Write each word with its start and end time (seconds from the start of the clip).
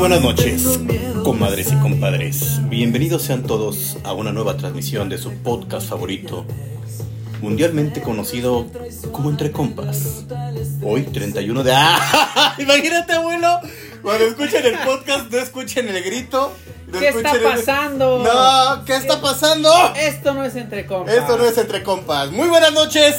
buenas 0.00 0.22
noches, 0.22 0.80
comadres 1.24 1.70
y 1.72 1.76
compadres. 1.76 2.58
Bienvenidos 2.70 3.20
sean 3.20 3.42
todos 3.42 3.98
a 4.02 4.14
una 4.14 4.32
nueva 4.32 4.56
transmisión 4.56 5.10
de 5.10 5.18
su 5.18 5.30
podcast 5.42 5.90
favorito, 5.90 6.46
mundialmente 7.42 8.00
conocido 8.00 8.66
como 9.12 9.28
Entre 9.28 9.52
Compas. 9.52 10.24
Hoy, 10.82 11.02
31 11.02 11.62
de... 11.62 11.72
¡Ah! 11.76 12.54
Imagínate, 12.58 13.12
abuelo, 13.12 13.60
cuando 14.00 14.24
escuchen 14.24 14.64
el 14.64 14.78
podcast, 14.78 15.30
no 15.30 15.36
escuchen 15.38 15.86
el 15.90 16.02
grito. 16.02 16.50
no 16.86 16.98
¿Qué 16.98 17.08
está 17.08 17.32
el- 17.32 17.42
pasando? 17.42 18.20
No, 18.24 18.84
¿qué 18.86 18.96
está 18.96 19.20
pasando? 19.20 19.70
Esto 19.96 20.32
no 20.32 20.44
es 20.46 20.56
entre 20.56 20.86
compas. 20.86 21.14
Esto 21.14 21.36
no 21.36 21.44
es 21.44 21.58
entre 21.58 21.82
compas. 21.82 22.30
Muy 22.30 22.48
buenas 22.48 22.72
noches, 22.72 23.16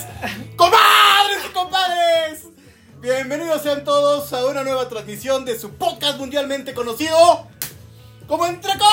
comadres 0.56 1.46
y 1.48 1.54
compadres. 1.54 2.51
Bienvenidos 3.02 3.64
sean 3.64 3.84
todos 3.84 4.32
a 4.32 4.46
una 4.46 4.64
nueva 4.64 4.88
transmisión 4.88 5.44
de 5.44 5.58
su 5.58 5.72
podcast 5.72 6.20
mundialmente 6.20 6.76
conocido 6.76 7.18
como 8.28 8.46
Entre 8.46 8.74
Compas. 8.74 8.92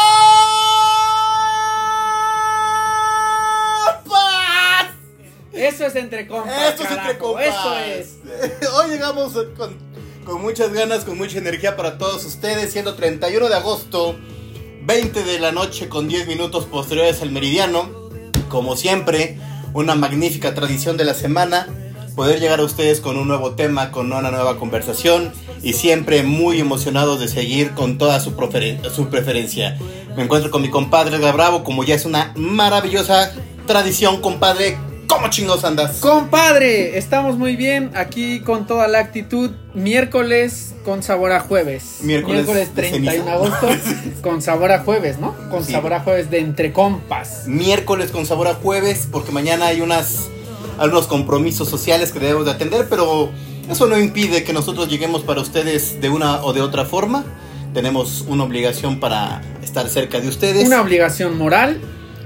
Eso 5.53 5.85
es 5.85 5.95
entre 5.97 6.27
compas. 6.27 6.71
Esto 6.71 6.85
es 6.85 6.89
carajo, 6.89 7.11
Entre 7.11 7.19
Compas. 7.19 7.47
Eso 7.47 7.79
es. 7.79 8.69
Hoy 8.73 8.91
llegamos 8.93 9.35
con, 9.59 9.77
con 10.25 10.41
muchas 10.41 10.73
ganas, 10.73 11.05
con 11.05 11.19
mucha 11.19 11.37
energía 11.37 11.77
para 11.77 11.99
todos 11.99 12.25
ustedes, 12.25 12.73
siendo 12.73 12.95
31 12.95 13.51
de 13.51 13.55
agosto, 13.55 14.17
20 14.85 15.23
de 15.23 15.39
la 15.39 15.53
noche 15.53 15.91
con 15.91 16.09
10 16.09 16.29
minutos 16.29 16.65
posteriores 16.65 17.21
al 17.21 17.31
meridiano. 17.31 17.91
Como 18.49 18.75
siempre, 18.75 19.39
una 19.75 19.95
magnífica 19.97 20.55
tradición 20.55 20.97
de 20.97 21.05
la 21.05 21.13
semana, 21.13 21.69
poder 22.19 22.41
llegar 22.41 22.59
a 22.59 22.65
ustedes 22.65 23.01
con 23.01 23.17
un 23.17 23.29
nuevo 23.29 23.53
tema, 23.53 23.93
con 23.93 24.13
una 24.13 24.33
nueva 24.33 24.59
conversación 24.59 25.31
y 25.63 25.75
siempre 25.75 26.25
muy 26.25 26.59
emocionados 26.59 27.21
de 27.21 27.29
seguir 27.29 27.75
con 27.75 27.97
toda 27.97 28.19
su, 28.19 28.35
preferen- 28.37 28.83
su 28.91 29.09
preferencia. 29.09 29.79
Me 30.17 30.25
encuentro 30.25 30.51
con 30.51 30.61
mi 30.63 30.69
compadre 30.69 31.17
Edgar 31.17 31.35
Bravo, 31.37 31.63
como 31.63 31.85
ya 31.85 31.95
es 31.95 32.05
una 32.07 32.33
maravillosa 32.35 33.33
tradición, 33.67 34.21
compadre. 34.21 34.77
¿Cómo 35.07 35.31
chingos 35.31 35.63
andas? 35.65 35.99
Compadre, 36.01 36.99
estamos 36.99 37.39
muy 37.39 37.55
bien 37.55 37.93
aquí 37.95 38.41
con 38.41 38.67
toda 38.67 38.89
la 38.89 38.99
actitud. 38.99 39.53
Miércoles 39.73 40.75
con 40.85 41.05
sabor 41.05 41.31
a 41.31 41.39
jueves. 41.39 41.99
Miércoles 42.03 42.49
de 42.49 42.67
31 42.67 43.25
de 43.25 43.31
agosto 43.31 43.69
con 44.23 44.43
sabor 44.43 44.73
a 44.73 44.81
jueves, 44.81 45.19
¿no? 45.21 45.37
Con 45.51 45.65
Sí. 45.65 45.71
sabor 45.71 45.93
a 45.95 46.01
jueves 46.01 46.31
de 46.31 46.41
entre 46.41 46.73
compas. 46.73 47.45
miércoles 47.47 48.11
con 48.11 48.27
sabor 48.27 48.49
a 48.49 48.55
jueves, 48.55 49.09
porque 49.11 49.31
mañana 49.31 49.67
hay 49.69 49.81
unas 49.81 50.29
algunos 50.79 51.07
compromisos 51.07 51.69
sociales 51.69 52.13
que 52.13 52.19
debemos 52.19 52.45
de 52.45 52.53
atender, 52.53 52.87
pero 52.89 53.31
eso 53.71 53.87
no 53.87 53.99
impide 53.99 54.45
que 54.45 54.53
nosotros 54.53 54.89
lleguemos 54.89 55.23
para 55.23 55.41
ustedes 55.41 56.01
de 56.01 56.09
una 56.09 56.43
o 56.43 56.53
de 56.53 56.63
otra 56.63 56.85
forma. 56.85 57.25
Tenemos 57.75 58.25
una 58.29 58.45
obligación 58.45 58.99
para 58.99 59.43
estar 59.63 59.89
cerca 59.89 60.21
de 60.21 60.29
ustedes. 60.29 60.67
Una 60.67 60.81
obligación 60.81 61.37
moral, 61.37 61.81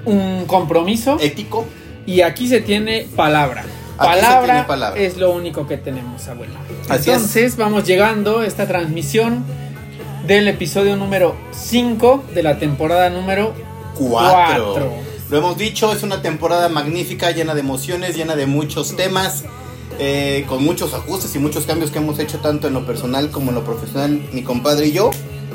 un 0.04 0.44
compromiso 0.46 1.16
ético. 1.20 1.66
Y 2.06 2.20
aquí 2.22 2.48
se 2.48 2.60
tiene 2.60 3.08
palabra. 3.16 3.64
Palabra, 3.96 4.44
tiene 4.44 4.64
palabra. 4.64 5.00
es 5.00 5.16
lo 5.16 5.32
único 5.32 5.66
que 5.66 5.76
tenemos, 5.76 6.26
abuela. 6.26 6.58
Así 6.88 7.10
Entonces 7.10 7.52
es. 7.52 7.56
vamos 7.56 7.84
llegando 7.84 8.40
a 8.40 8.46
esta 8.46 8.66
transmisión 8.66 9.44
del 10.26 10.48
episodio 10.48 10.96
número 10.96 11.36
5 11.52 12.24
de 12.34 12.42
la 12.42 12.58
temporada 12.58 13.10
número 13.10 13.52
4. 13.98 15.11
Lo 15.32 15.38
hemos 15.38 15.56
dicho, 15.56 15.90
es 15.92 16.02
una 16.02 16.20
temporada 16.20 16.68
magnífica, 16.68 17.30
llena 17.30 17.54
de 17.54 17.60
emociones, 17.60 18.14
llena 18.14 18.36
de 18.36 18.44
muchos 18.44 18.94
temas, 18.94 19.44
eh, 19.98 20.44
con 20.46 20.62
muchos 20.62 20.92
ajustes 20.92 21.34
y 21.34 21.38
muchos 21.38 21.64
cambios 21.64 21.90
que 21.90 21.98
hemos 22.00 22.18
hecho 22.18 22.38
tanto 22.40 22.68
en 22.68 22.74
lo 22.74 22.84
personal 22.84 23.30
como 23.30 23.48
en 23.48 23.54
lo 23.54 23.64
profesional, 23.64 24.28
mi 24.34 24.42
compadre 24.42 24.88
y 24.88 24.92
yo. 24.92 25.08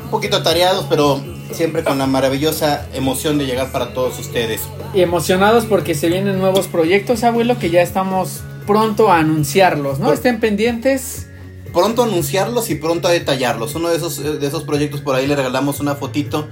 Un 0.04 0.10
poquito 0.10 0.42
tareados, 0.42 0.86
pero 0.90 1.22
siempre 1.52 1.84
con 1.84 1.96
la 1.96 2.06
maravillosa 2.08 2.88
emoción 2.92 3.38
de 3.38 3.46
llegar 3.46 3.70
para 3.70 3.94
todos 3.94 4.18
ustedes. 4.18 4.62
y 4.94 5.00
emocionados 5.02 5.64
porque 5.66 5.94
se 5.94 6.08
vienen 6.08 6.38
nuevos 6.40 6.66
proyectos, 6.66 7.22
abuelo, 7.22 7.56
que 7.60 7.70
ya 7.70 7.80
estamos 7.82 8.40
pronto 8.66 9.12
a 9.12 9.18
anunciarlos, 9.18 10.00
¿no? 10.00 10.06
Por- 10.06 10.14
Estén 10.14 10.40
pendientes. 10.40 11.26
Pronto 11.72 12.02
anunciarlos 12.02 12.68
y 12.70 12.74
pronto 12.74 13.06
a 13.06 13.12
detallarlos. 13.12 13.76
Uno 13.76 13.90
de 13.90 13.96
esos, 13.98 14.18
eh, 14.18 14.38
de 14.38 14.46
esos 14.46 14.64
proyectos 14.64 15.02
por 15.02 15.14
ahí 15.14 15.26
le 15.28 15.36
regalamos 15.36 15.78
una 15.78 15.94
fotito 15.94 16.48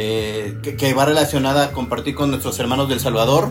eh, 0.00 0.56
que, 0.62 0.76
que 0.76 0.94
va 0.94 1.04
relacionada 1.04 1.64
a 1.64 1.72
compartir 1.72 2.14
con 2.14 2.30
nuestros 2.30 2.58
hermanos 2.60 2.88
del 2.88 3.00
Salvador. 3.00 3.50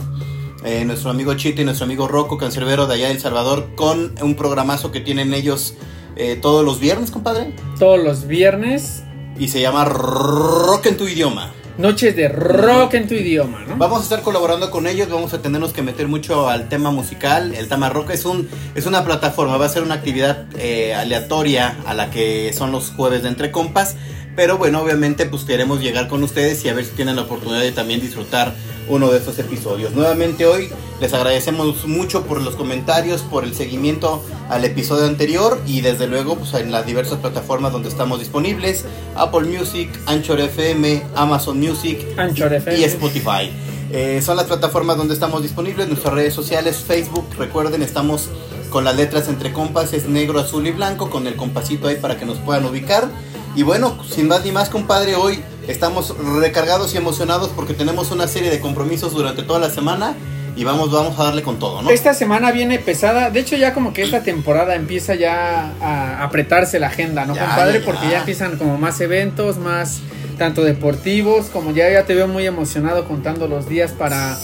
eh, 0.63 0.85
nuestro 0.85 1.11
amigo 1.11 1.33
Chito 1.35 1.61
y 1.61 1.65
nuestro 1.65 1.85
amigo 1.85 2.07
Rocco, 2.07 2.37
cancerbero 2.37 2.87
de 2.87 2.95
allá 2.95 3.07
del 3.09 3.19
Salvador, 3.19 3.67
con 3.75 4.15
un 4.21 4.35
programazo 4.35 4.91
que 4.91 4.99
tienen 5.01 5.33
ellos 5.33 5.75
eh, 6.15 6.37
todos 6.41 6.65
los 6.65 6.79
viernes, 6.79 7.11
compadre. 7.11 7.53
Todos 7.77 8.03
los 8.03 8.25
viernes, 8.27 9.03
Y 9.37 9.49
se 9.49 9.61
llama 9.61 9.85
Rock 9.85 10.87
en 10.87 10.97
tu 10.97 11.07
idioma. 11.07 11.51
noches 11.77 12.15
de 12.15 12.27
rock 12.27 12.95
en 12.95 13.07
tu 13.07 13.13
idioma, 13.13 13.63
¿no? 13.67 13.77
Vamos 13.77 13.99
a 13.99 14.03
estar 14.03 14.23
colaborando 14.23 14.71
con 14.71 14.87
ellos, 14.87 15.07
vamos 15.09 15.31
a 15.35 15.41
tenernos 15.43 15.73
que 15.73 15.83
meter 15.83 16.07
mucho 16.07 16.49
al 16.49 16.69
tema 16.69 16.89
musical. 16.89 17.53
El 17.53 17.67
tema 17.67 17.89
rock 17.89 18.09
es, 18.09 18.25
un, 18.25 18.49
es 18.73 18.87
una 18.87 19.05
plataforma, 19.05 19.57
va 19.57 19.67
a 19.67 19.69
ser 19.69 19.83
una 19.83 19.93
actividad 19.93 20.47
eh, 20.57 20.95
aleatoria 20.95 21.77
a 21.85 21.93
la 21.93 22.09
que 22.09 22.51
son 22.53 22.71
los 22.71 22.89
jueves 22.97 23.21
de 23.21 23.29
Entre 23.29 23.51
Compas. 23.51 23.95
Pero 24.37 24.59
bueno, 24.59 24.81
obviamente 24.83 25.25
pues 25.25 25.45
queremos 25.45 25.81
llegar 25.81 26.07
con 26.07 26.21
ustedes 26.21 26.63
y 26.63 26.69
a 26.69 26.73
ver 26.75 26.85
si 26.85 26.91
tienen 26.91 27.15
la 27.15 27.23
oportunidad 27.23 27.61
de 27.61 27.71
también 27.71 27.99
disfrutar 27.99 28.53
uno 28.87 29.09
de 29.09 29.17
estos 29.17 29.39
episodios. 29.39 29.93
Nuevamente 29.93 30.45
hoy 30.45 30.69
les 31.01 31.11
agradecemos 31.15 31.87
mucho 31.87 32.23
por 32.23 32.39
los 32.43 32.55
comentarios, 32.55 33.23
por 33.23 33.45
el 33.45 33.55
seguimiento 33.55 34.23
al 34.47 34.63
episodio 34.63 35.07
anterior 35.07 35.59
y 35.65 35.81
desde 35.81 36.05
luego 36.05 36.37
pues 36.37 36.53
en 36.53 36.71
las 36.71 36.85
diversas 36.85 37.17
plataformas 37.17 37.71
donde 37.71 37.89
estamos 37.89 38.19
disponibles. 38.19 38.85
Apple 39.15 39.47
Music, 39.49 39.89
Anchor 40.05 40.39
FM, 40.39 41.01
Amazon 41.15 41.59
Music 41.59 42.05
Anchor 42.15 42.53
FM. 42.53 42.79
y 42.79 42.83
Spotify. 42.83 43.51
Eh, 43.91 44.21
son 44.23 44.37
las 44.37 44.45
plataformas 44.45 44.97
donde 44.97 45.15
estamos 45.15 45.41
disponibles, 45.41 45.87
nuestras 45.87 46.13
redes 46.13 46.35
sociales, 46.35 46.83
Facebook, 46.87 47.25
recuerden, 47.39 47.81
estamos 47.81 48.29
con 48.69 48.83
las 48.83 48.95
letras 48.95 49.29
entre 49.29 49.51
compas, 49.51 49.93
es 49.93 50.07
negro, 50.07 50.39
azul 50.39 50.67
y 50.67 50.71
blanco, 50.71 51.09
con 51.09 51.25
el 51.25 51.35
compasito 51.35 51.87
ahí 51.87 51.95
para 51.95 52.19
que 52.19 52.25
nos 52.25 52.37
puedan 52.37 52.65
ubicar. 52.65 53.09
Y 53.57 53.63
bueno, 53.63 53.97
sin 54.07 54.27
más 54.27 54.45
ni 54.45 54.51
más, 54.51 54.69
compadre, 54.69 55.15
hoy 55.15 55.39
estamos 55.67 56.13
recargados 56.39 56.93
y 56.93 56.97
emocionados 56.97 57.49
porque 57.55 57.73
tenemos 57.73 58.11
una 58.11 58.27
serie 58.27 58.51
de 58.51 58.59
compromisos 58.59 59.13
durante 59.13 59.41
toda 59.41 59.57
la 59.59 59.71
semana 59.71 60.13
y 60.55 60.63
vamos, 60.63 60.91
vamos 60.91 61.19
a 61.19 61.23
darle 61.23 61.41
con 61.41 61.57
todo, 61.57 61.81
¿no? 61.81 61.89
Esta 61.89 62.13
semana 62.13 62.51
viene 62.51 62.77
pesada. 62.77 63.31
De 63.31 63.39
hecho, 63.39 63.55
ya 63.55 63.73
como 63.73 63.93
que 63.93 64.03
esta 64.03 64.21
temporada 64.21 64.75
empieza 64.75 65.15
ya 65.15 65.73
a 65.81 66.23
apretarse 66.23 66.79
la 66.79 66.85
agenda, 66.87 67.25
¿no, 67.25 67.33
Ya, 67.33 67.47
compadre? 67.47 67.79
ya, 67.79 67.85
Porque 67.85 68.05
ya. 68.05 68.11
ya 68.11 68.19
empiezan 68.19 68.57
como 68.59 68.77
más 68.77 69.01
eventos, 69.01 69.57
más 69.57 70.01
tanto 70.37 70.63
deportivos, 70.63 71.47
como 71.47 71.71
ya, 71.71 71.89
ya 71.91 72.05
te 72.05 72.13
veo 72.13 72.27
muy 72.27 72.45
emocionado 72.45 73.07
contando 73.07 73.47
los 73.47 73.67
días 73.67 73.91
para, 73.91 74.37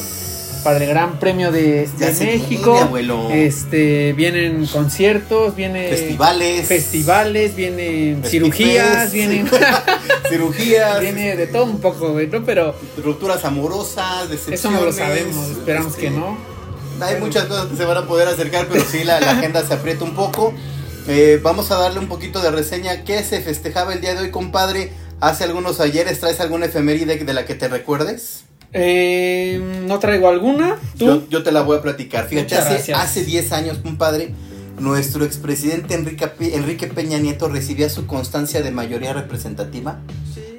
para 0.64 0.78
el 0.78 0.88
Gran 0.88 1.20
Premio 1.20 1.52
de, 1.52 1.90
México. 2.22 2.72
viene, 2.72 2.88
abuelo. 2.88 3.30
Este, 3.32 4.14
vienen 4.14 4.66
conciertos, 4.68 5.56
viene 5.56 5.90
Festivales. 5.90 6.68
festivales, 6.68 7.56
vienen 7.56 8.22
Festifes, 8.22 8.32
cirugías, 8.32 9.12
vienen, 9.12 9.50
cirugías, 10.30 11.02
viene 11.02 11.36
de 11.36 11.48
todo 11.48 11.66
un 11.66 11.80
poco, 11.80 12.14
güey, 12.14 12.28
¿no? 12.28 12.44
Pero 12.44 12.76
rupturas 13.04 13.44
amorosas, 13.46 14.30
decepciones. 14.30 14.60
eso 14.60 14.72
no 14.72 14.82
lo 14.82 14.92
sabemos, 14.92 15.50
esperamos 15.50 15.94
este, 15.94 16.02
que 16.02 16.10
no. 16.10 16.38
Hay 17.02 17.20
muchas 17.20 17.46
cosas 17.46 17.68
que 17.68 17.76
se 17.76 17.86
van 17.86 17.98
a 17.98 18.08
poder 18.08 18.28
acercar, 18.28 18.68
pero 18.72 18.86
sí, 18.90 19.04
la, 19.04 19.20
la 19.20 19.32
agenda 19.32 19.66
se 19.66 19.74
aprieta 19.74 20.04
un 20.04 20.16
poco. 20.16 20.54
Eh, 21.08 21.40
vamos 21.44 21.70
a 21.72 21.78
darle 21.78 22.00
un 22.00 22.08
poquito 22.08 22.42
de 22.42 22.50
reseña. 22.52 23.04
¿Qué 23.04 23.24
se 23.24 23.42
festejaba 23.42 23.94
el 23.94 24.02
día 24.02 24.14
de 24.14 24.22
hoy, 24.22 24.32
compadre? 24.32 24.92
Hace 25.20 25.44
algunos 25.44 25.80
ayeres, 25.80 26.20
¿traes 26.20 26.40
alguna 26.40 26.66
efeméride 26.66 27.18
de 27.18 27.34
la 27.34 27.46
que 27.46 27.56
te 27.56 27.68
recuerdes? 27.68 28.44
Eh, 28.74 29.62
no 29.88 30.00
traigo 30.00 30.28
alguna. 30.30 30.78
¿Tú? 30.98 31.06
Yo, 31.06 31.30
yo 31.30 31.44
te 31.44 31.52
la 31.52 31.62
voy 31.62 31.78
a 31.78 31.82
platicar. 31.82 32.28
Fíjate, 32.28 32.56
hace, 32.56 32.94
hace 32.94 33.24
10 33.24 33.52
años, 33.52 33.78
compadre, 33.78 34.34
nuestro 34.80 35.24
expresidente 35.26 35.94
Enrique, 35.94 36.28
Pe- 36.28 36.56
Enrique 36.56 36.88
Peña 36.88 37.20
Nieto 37.20 37.48
recibía 37.48 37.90
su 37.90 38.08
constancia 38.08 38.62
de 38.62 38.72
mayoría 38.72 39.14
representativa 39.14 40.00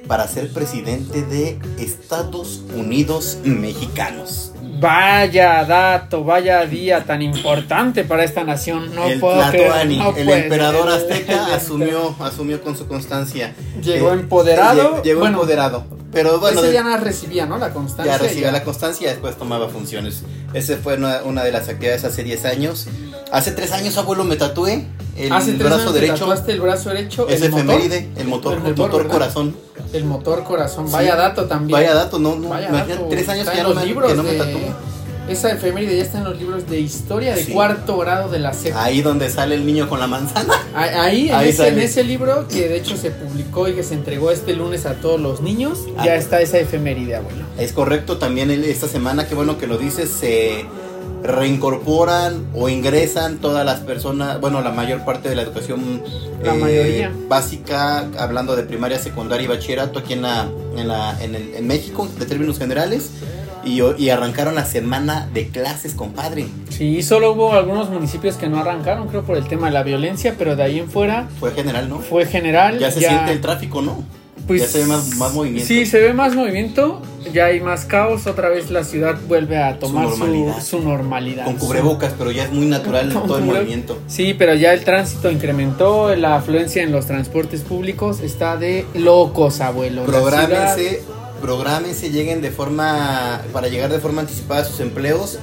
para 0.07 0.27
ser 0.27 0.53
presidente 0.53 1.23
de 1.23 1.57
Estados 1.79 2.63
Unidos 2.75 3.39
Mexicanos. 3.43 4.51
Vaya 4.77 5.63
dato, 5.65 6.23
vaya 6.23 6.65
día 6.65 7.03
tan 7.05 7.21
importante 7.21 8.03
para 8.03 8.23
esta 8.23 8.43
nación. 8.43 8.93
No 8.93 9.05
el 9.05 9.19
puedo 9.19 9.37
Tlatoani, 9.39 9.97
creer. 9.99 10.25
no 10.25 10.33
el 10.33 10.43
emperador 10.43 10.89
azteca, 10.91 11.47
El 11.47 11.53
asumió, 11.53 12.15
asumió 12.19 12.61
con 12.61 12.77
su 12.77 12.87
constancia. 12.87 13.53
Llegó 13.81 14.11
Eh, 14.11 14.15
empoderado. 14.15 15.01
Llegó, 15.01 15.21
Bueno, 15.21 15.37
empoderado. 15.37 15.85
Pero 16.11 16.39
bueno, 16.39 16.61
ese 16.61 16.71
ya 16.73 16.83
no 16.83 16.95
recibía, 16.97 17.45
¿no? 17.45 17.57
La 17.57 17.71
constancia. 17.71 18.13
ya 18.13 18.17
recibía 18.17 18.45
ya. 18.47 18.51
la 18.53 18.63
constancia 18.63 19.07
y 19.07 19.11
después 19.11 19.37
tomaba 19.37 19.67
funciones. 19.69 20.23
Esa 20.53 20.77
fue 20.77 20.95
una, 20.95 21.21
una 21.23 21.43
de 21.43 21.51
las 21.51 21.67
actividades 21.67 22.03
hace 22.05 22.23
10 22.23 22.45
años. 22.45 22.87
Hace 23.31 23.51
3 23.51 23.71
años, 23.73 23.97
abuelo, 23.97 24.23
me 24.23 24.35
tatué 24.37 24.85
el 25.15 25.31
Hace 25.31 25.53
tres 25.53 25.59
brazo 25.59 25.75
años 25.81 25.93
te 25.93 25.99
derecho. 26.01 26.19
tatuaste 26.19 26.51
el 26.51 26.61
brazo 26.61 26.89
derecho. 26.89 27.27
Es 27.29 27.41
el 27.41 27.51
motor, 27.51 27.65
efeméride, 27.75 28.09
el 28.17 28.27
motor, 28.27 28.53
El 28.53 28.65
el 28.67 28.75
motor, 28.75 29.07
corazón. 29.07 29.55
El 29.93 30.03
motor 30.05 30.43
corazón. 30.43 30.87
Sí. 30.87 30.93
Vaya 30.93 31.15
dato 31.15 31.45
también. 31.45 31.71
Vaya 31.79 31.93
dato, 31.93 32.19
no, 32.19 32.35
no 32.35 32.49
Vaya 32.49 32.69
dato. 32.71 33.07
tres 33.09 33.27
años 33.29 33.45
que, 33.49 33.51
en 33.51 33.57
ya 33.57 33.63
no 33.63 33.73
me, 33.75 33.83
que 33.85 34.13
no 34.15 34.23
me 34.23 34.85
esa 35.27 35.51
efeméride 35.51 35.97
ya 35.97 36.03
está 36.03 36.19
en 36.19 36.25
los 36.25 36.37
libros 36.37 36.69
de 36.69 36.79
historia 36.79 37.33
de 37.35 37.43
Sí. 37.43 37.51
cuarto 37.51 37.97
grado 37.97 38.29
de 38.29 38.37
la 38.37 38.53
SEP. 38.53 38.75
Ahí 38.75 39.01
donde 39.01 39.27
sale 39.31 39.55
el 39.55 39.65
niño 39.65 39.89
con 39.89 39.99
la 39.99 40.05
manzana. 40.05 40.53
Ahí, 40.75 41.29
en, 41.29 41.35
Ahí 41.35 41.49
ese, 41.49 41.67
en 41.69 41.79
ese 41.79 42.03
libro, 42.03 42.47
que 42.47 42.67
de 42.69 42.77
hecho 42.77 42.95
se 42.95 43.09
publicó 43.09 43.67
y 43.67 43.73
que 43.73 43.81
se 43.81 43.95
entregó 43.95 44.29
este 44.29 44.53
lunes 44.53 44.85
a 44.85 44.93
todos 44.95 45.19
los 45.19 45.41
niños, 45.41 45.79
Ah. 45.97 46.05
ya 46.05 46.15
está 46.15 46.41
esa 46.41 46.59
efeméride, 46.59 47.15
abuelo. 47.15 47.43
Es 47.57 47.73
correcto, 47.73 48.17
también 48.17 48.51
esta 48.51 48.87
semana, 48.87 49.27
qué 49.27 49.33
bueno 49.33 49.57
que 49.57 49.65
lo 49.65 49.79
dices, 49.79 50.11
se 50.11 50.65
reincorporan 51.27 52.45
o 52.53 52.69
ingresan 52.69 53.37
todas 53.37 53.65
las 53.65 53.79
personas, 53.81 54.39
bueno, 54.41 54.61
la 54.61 54.71
mayor 54.71 55.03
parte 55.05 55.29
de 55.29 55.35
la 55.35 55.41
educación 55.43 56.01
eh, 56.05 56.43
La 56.43 56.53
mayoría. 56.53 57.11
básica, 57.27 58.05
hablando 58.17 58.55
de 58.55 58.63
primaria, 58.63 58.99
secundaria 58.99 59.45
y 59.45 59.47
bachillerato 59.47 59.99
aquí 59.99 60.13
en, 60.13 60.21
la, 60.23 60.47
en, 60.77 60.87
la, 60.87 61.21
en, 61.23 61.35
el- 61.35 61.55
en 61.55 61.67
México, 61.67 62.07
de 62.19 62.25
términos 62.25 62.57
generales, 62.59 63.11
y, 63.63 63.81
y 63.97 64.09
arrancaron 64.11 64.53
la 64.53 64.63
semana 64.65 65.27
de 65.33 65.47
clases, 65.49 65.95
compadre. 65.95 66.45
Sí, 66.69 67.01
solo 67.01 67.31
hubo 67.33 67.53
algunos 67.53 67.89
municipios 67.89 68.35
que 68.35 68.47
no 68.47 68.59
arrancaron, 68.59 69.07
creo, 69.07 69.23
por 69.23 69.37
el 69.37 69.47
tema 69.47 69.67
de 69.67 69.73
la 69.73 69.81
violencia, 69.81 70.35
pero 70.37 70.55
de 70.55 70.61
ahí 70.63 70.79
en 70.79 70.89
fuera 70.89 71.27
Fue 71.39 71.51
general, 71.51 71.89
¿no? 71.89 71.97
fue 71.99 72.25
general. 72.27 72.77
Ya 72.77 72.91
se 72.91 72.99
siente 72.99 73.31
el 73.31 73.41
tráfico, 73.41 73.81
¿no? 73.81 74.03
Pues, 74.47 74.61
ya 74.61 74.67
se 74.67 74.79
ve 74.79 74.85
más, 74.85 75.15
más 75.17 75.33
movimiento. 75.33 75.67
Sí, 75.67 75.85
se 75.85 75.99
ve 75.99 76.13
más 76.13 76.35
movimiento, 76.35 77.01
ya 77.33 77.45
hay 77.45 77.59
más 77.61 77.85
caos, 77.85 78.27
otra 78.27 78.49
vez 78.49 78.69
la 78.71 78.83
ciudad 78.83 79.15
vuelve 79.27 79.57
a 79.57 79.79
tomar 79.79 80.05
su 80.09 80.17
normalidad. 80.17 80.61
su 80.63 80.79
normalidad. 80.79 81.45
Con 81.45 81.55
cubrebocas, 81.55 82.13
pero 82.17 82.31
ya 82.31 82.43
es 82.43 82.51
muy 82.51 82.65
natural 82.67 83.09
todo 83.11 83.37
el 83.37 83.45
movimiento. 83.45 83.97
Sí, 84.07 84.33
pero 84.37 84.53
ya 84.53 84.73
el 84.73 84.83
tránsito 84.83 85.31
incrementó, 85.31 86.15
la 86.15 86.35
afluencia 86.35 86.83
en 86.83 86.91
los 86.91 87.05
transportes 87.07 87.61
públicos 87.61 88.19
está 88.21 88.57
de 88.57 88.85
locos, 88.93 89.61
abuelo. 89.61 90.03
Prográmense, 90.05 90.89
ciudad- 90.89 91.15
prográmense, 91.41 92.09
lleguen 92.11 92.41
de 92.41 92.51
forma, 92.51 93.41
para 93.53 93.67
llegar 93.67 93.91
de 93.91 93.99
forma 93.99 94.21
anticipada 94.21 94.61
a 94.61 94.65
sus 94.65 94.79
empleos. 94.79 95.39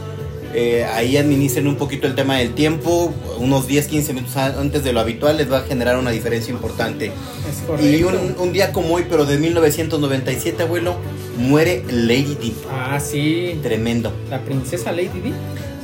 Eh, 0.54 0.84
ahí 0.84 1.16
administren 1.16 1.66
un 1.66 1.76
poquito 1.76 2.06
el 2.06 2.14
tema 2.14 2.36
del 2.36 2.52
tiempo, 2.54 3.14
unos 3.38 3.66
10, 3.66 3.86
15 3.86 4.12
minutos 4.12 4.36
antes 4.36 4.84
de 4.84 4.92
lo 4.92 5.00
habitual 5.00 5.38
les 5.38 5.50
va 5.50 5.58
a 5.58 5.62
generar 5.62 5.96
una 5.98 6.10
diferencia 6.10 6.52
importante. 6.52 7.06
Es 7.06 7.66
correcto. 7.66 7.88
Y 7.88 8.02
un, 8.02 8.34
un 8.38 8.52
día 8.52 8.72
como 8.72 8.94
hoy, 8.94 9.06
pero 9.08 9.24
de 9.24 9.38
1997, 9.38 10.62
abuelo, 10.62 10.96
muere 11.38 11.82
Lady 11.90 12.36
Di. 12.40 12.54
Ah, 12.70 13.00
sí. 13.00 13.58
Tremendo. 13.62 14.12
La 14.30 14.40
princesa 14.40 14.92
Lady 14.92 15.20
Di. 15.22 15.32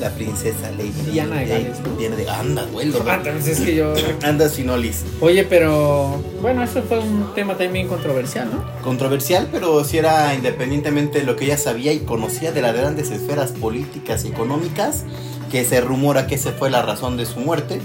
La 0.00 0.11
princesa 0.11 0.71
Lady 0.77 0.91
Di. 1.05 1.11
Diana 1.12 1.37
de 1.41 1.47
Gales. 1.47 1.79
Diana 1.99 2.15
de 2.17 2.29
Anda. 2.31 2.67
Ah, 3.06 3.15
entonces 3.25 3.59
es 3.59 3.65
que 3.65 3.75
yo. 3.75 3.95
Anda 4.23 4.49
Sinolis. 4.49 5.05
Oye, 5.21 5.43
pero. 5.45 6.23
Bueno, 6.41 6.62
eso 6.62 6.83
fue 6.83 7.00
un 7.00 7.35
tema 7.35 7.56
también 7.56 7.89
controversial, 7.89 8.49
¿no? 8.53 8.65
Controversial, 8.83 9.49
pero 9.50 9.83
si 9.85 9.99
era 9.99 10.35
independientemente 10.35 11.19
de 11.21 11.25
lo 11.27 11.35
que 11.35 11.47
ella 11.47 11.59
sabía 11.59 11.93
y 11.93 12.00
conocía 12.00 12.53
de 12.53 12.62
las 12.62 12.77
grandes 12.77 13.11
esferas 13.11 13.50
políticas 13.53 14.25
y 14.25 14.29
económicas, 14.29 15.05
que 15.50 15.65
se 15.65 15.81
rumora 15.81 16.27
que 16.29 16.37
esa 16.37 16.53
fue 16.53 16.71
la 16.71 16.83
razón 16.83 17.17
de 17.17 17.27
su 17.27 17.41
muerte. 17.41 17.81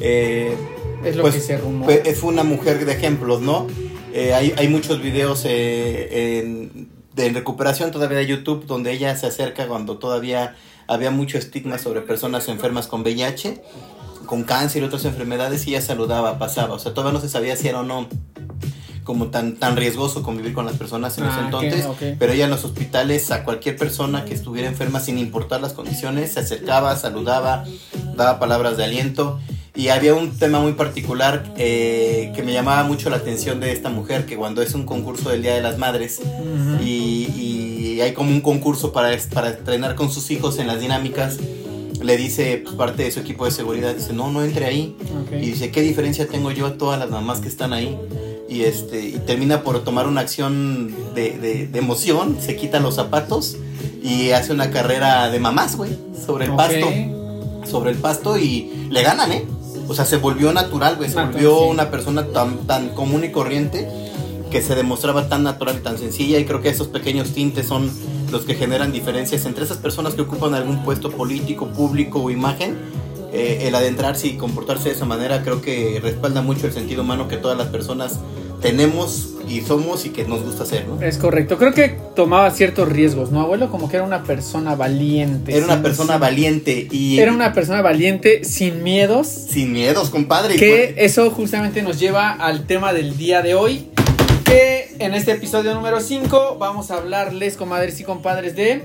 Eh, 0.00 0.56
Es 1.04 1.14
lo 1.16 1.22
Pues, 1.22 1.34
que 1.34 1.40
se 1.40 1.58
rumora. 1.58 1.84
fue, 2.02 2.14
fue 2.14 2.30
una 2.30 2.42
mujer 2.44 2.84
de 2.84 2.92
ejemplos, 2.92 3.40
¿no? 3.40 3.66
Eh, 4.12 4.34
hay, 4.34 4.52
hay 4.56 4.68
muchos 4.68 5.00
videos 5.00 5.44
eh, 5.46 6.40
en- 6.40 6.88
de 7.14 7.28
recuperación 7.30 7.90
todavía 7.90 8.18
de 8.18 8.26
YouTube 8.26 8.66
donde 8.66 8.90
ella 8.92 9.14
se 9.16 9.26
acerca 9.26 9.66
cuando 9.68 9.98
todavía 9.98 10.56
había 10.92 11.10
mucho 11.10 11.38
estigma 11.38 11.78
sobre 11.78 12.00
personas 12.02 12.48
enfermas 12.48 12.86
con 12.86 13.02
VIH, 13.02 13.62
con 14.26 14.44
cáncer 14.44 14.82
y 14.82 14.86
otras 14.86 15.04
enfermedades 15.04 15.66
y 15.66 15.70
ella 15.70 15.82
saludaba, 15.82 16.38
pasaba. 16.38 16.74
O 16.74 16.78
sea, 16.78 16.94
todavía 16.94 17.12
no 17.12 17.20
se 17.20 17.28
sabía 17.28 17.56
si 17.56 17.68
era 17.68 17.80
o 17.80 17.84
no 17.84 18.08
como 19.04 19.26
tan, 19.28 19.56
tan 19.56 19.76
riesgoso 19.76 20.22
convivir 20.22 20.52
con 20.52 20.64
las 20.64 20.76
personas 20.76 21.18
en 21.18 21.24
ese 21.24 21.34
Ah, 21.34 21.50
ok, 21.52 21.62
entonces, 21.64 21.86
ok. 21.86 22.16
pero 22.20 22.32
ella 22.32 22.44
en 22.44 22.50
los 22.52 22.64
hospitales 22.64 23.32
a 23.32 23.42
cualquier 23.42 23.76
persona 23.76 24.24
que 24.24 24.32
estuviera 24.32 24.68
enferma 24.68 25.00
sin 25.00 25.18
importar 25.18 25.60
las 25.60 25.72
condiciones, 25.72 26.32
se 26.34 26.40
acercaba, 26.40 26.94
saludaba, 26.96 27.64
daba 28.14 28.38
palabras 28.38 28.76
de 28.76 28.84
aliento 28.84 29.40
y 29.74 29.88
había 29.88 30.14
un 30.14 30.38
tema 30.38 30.60
muy 30.60 30.74
particular 30.74 31.52
eh, 31.56 32.30
que 32.36 32.42
me 32.44 32.52
llamaba 32.52 32.84
mucho 32.84 33.10
la 33.10 33.16
atención 33.16 33.58
de 33.58 33.72
esta 33.72 33.88
mujer, 33.88 34.24
que 34.24 34.36
cuando 34.36 34.62
es 34.62 34.72
un 34.74 34.84
concurso 34.86 35.30
del 35.30 35.42
Día 35.42 35.54
de 35.56 35.62
las 35.62 35.78
Madres 35.78 36.20
Ujú. 36.20 36.82
y, 36.82 36.86
y 36.86 37.61
hay 38.00 38.12
como 38.12 38.30
un 38.30 38.40
concurso 38.40 38.92
para, 38.92 39.16
para 39.32 39.50
entrenar 39.50 39.94
con 39.94 40.10
sus 40.10 40.30
hijos 40.30 40.58
en 40.58 40.66
las 40.66 40.80
dinámicas, 40.80 41.38
le 42.02 42.16
dice 42.16 42.64
parte 42.76 43.04
de 43.04 43.10
su 43.12 43.20
equipo 43.20 43.44
de 43.44 43.50
seguridad, 43.52 43.94
dice, 43.94 44.12
no, 44.12 44.30
no 44.32 44.42
entre 44.42 44.66
ahí. 44.66 44.96
Ok. 45.24 45.32
Y 45.34 45.46
dice, 45.50 45.70
¿qué 45.70 45.82
diferencia 45.82 46.26
tengo 46.26 46.50
yo 46.50 46.66
a 46.66 46.74
todas 46.78 46.98
las 46.98 47.10
mamás 47.10 47.40
que 47.40 47.48
están 47.48 47.72
ahí? 47.72 47.96
Y, 48.48 48.62
este, 48.62 49.00
y 49.06 49.12
termina 49.24 49.62
por 49.62 49.82
tomar 49.84 50.06
una 50.08 50.20
acción 50.20 50.94
de, 51.14 51.38
de- 51.38 51.66
de 51.68 51.78
emoción, 51.78 52.36
se 52.40 52.56
quita 52.56 52.80
los 52.80 52.96
zapatos 52.96 53.56
y 54.02 54.30
hace 54.30 54.52
una 54.52 54.70
carrera 54.70 55.30
de 55.30 55.38
mamás, 55.38 55.76
güey, 55.76 55.96
sobre 56.26 56.46
el 56.46 56.50
Ok. 56.50 56.56
pasto. 56.56 56.86
Sobre 57.70 57.90
el 57.92 57.96
pasto 57.98 58.36
y 58.36 58.88
le 58.90 59.02
ganan, 59.02 59.30
¿eh? 59.32 59.44
O 59.88 59.94
sea, 59.94 60.04
se 60.04 60.16
volvió 60.16 60.52
natural, 60.52 60.96
güey, 60.96 61.08
se 61.08 61.16
volvió 61.16 61.62
una 61.62 61.90
persona 61.90 62.26
tan, 62.26 62.66
tan 62.66 62.90
común 62.90 63.24
y 63.24 63.30
corriente 63.30 63.88
que 64.52 64.60
se 64.62 64.74
demostraba 64.74 65.28
tan 65.28 65.42
natural 65.42 65.76
y 65.78 65.82
tan 65.82 65.98
sencilla 65.98 66.38
y 66.38 66.44
creo 66.44 66.60
que 66.60 66.68
esos 66.68 66.86
pequeños 66.88 67.32
tintes 67.32 67.66
son 67.66 67.90
los 68.30 68.44
que 68.44 68.54
generan 68.54 68.92
diferencias 68.92 69.46
entre 69.46 69.64
esas 69.64 69.78
personas 69.78 70.14
que 70.14 70.20
ocupan 70.22 70.54
algún 70.54 70.84
puesto 70.84 71.10
político, 71.10 71.68
público 71.68 72.22
o 72.22 72.30
imagen. 72.30 72.76
Eh, 73.32 73.66
el 73.66 73.74
adentrarse 73.74 74.26
y 74.28 74.36
comportarse 74.36 74.90
de 74.90 74.94
esa 74.94 75.06
manera 75.06 75.42
creo 75.42 75.62
que 75.62 75.98
respalda 76.02 76.42
mucho 76.42 76.66
el 76.66 76.72
sentido 76.74 77.00
humano 77.02 77.28
que 77.28 77.38
todas 77.38 77.56
las 77.56 77.68
personas 77.68 78.18
tenemos 78.60 79.30
y 79.48 79.62
somos 79.62 80.04
y 80.06 80.10
que 80.10 80.24
nos 80.24 80.42
gusta 80.44 80.62
hacer, 80.64 80.86
¿no? 80.86 81.00
Es 81.02 81.16
correcto. 81.18 81.56
Creo 81.58 81.72
que 81.74 81.96
tomaba 82.14 82.50
ciertos 82.50 82.88
riesgos, 82.88 83.30
¿no, 83.32 83.40
abuelo? 83.40 83.70
Como 83.70 83.88
que 83.88 83.96
era 83.96 84.04
una 84.04 84.22
persona 84.22 84.74
valiente. 84.76 85.56
Era 85.56 85.64
una 85.64 85.82
persona 85.82 86.12
sin- 86.12 86.20
valiente 86.20 86.88
y 86.90 87.18
Era 87.18 87.32
una 87.32 87.52
persona 87.54 87.80
valiente, 87.82 88.44
sin 88.44 88.82
miedos. 88.82 89.26
sin 89.28 89.72
miedos, 89.72 90.10
compadre. 90.10 90.56
Que 90.56 90.94
eso 90.98 91.30
justamente 91.30 91.82
nos 91.82 91.98
lleva 91.98 92.30
al 92.32 92.66
tema 92.66 92.92
del 92.92 93.16
día 93.16 93.40
de 93.42 93.54
hoy. 93.54 93.88
Que 94.52 94.94
en 94.98 95.14
este 95.14 95.32
episodio 95.32 95.72
número 95.74 95.98
5 95.98 96.56
vamos 96.58 96.90
a 96.90 96.96
hablarles, 96.98 97.56
comadres 97.56 97.98
y 98.00 98.04
compadres, 98.04 98.54
de 98.54 98.82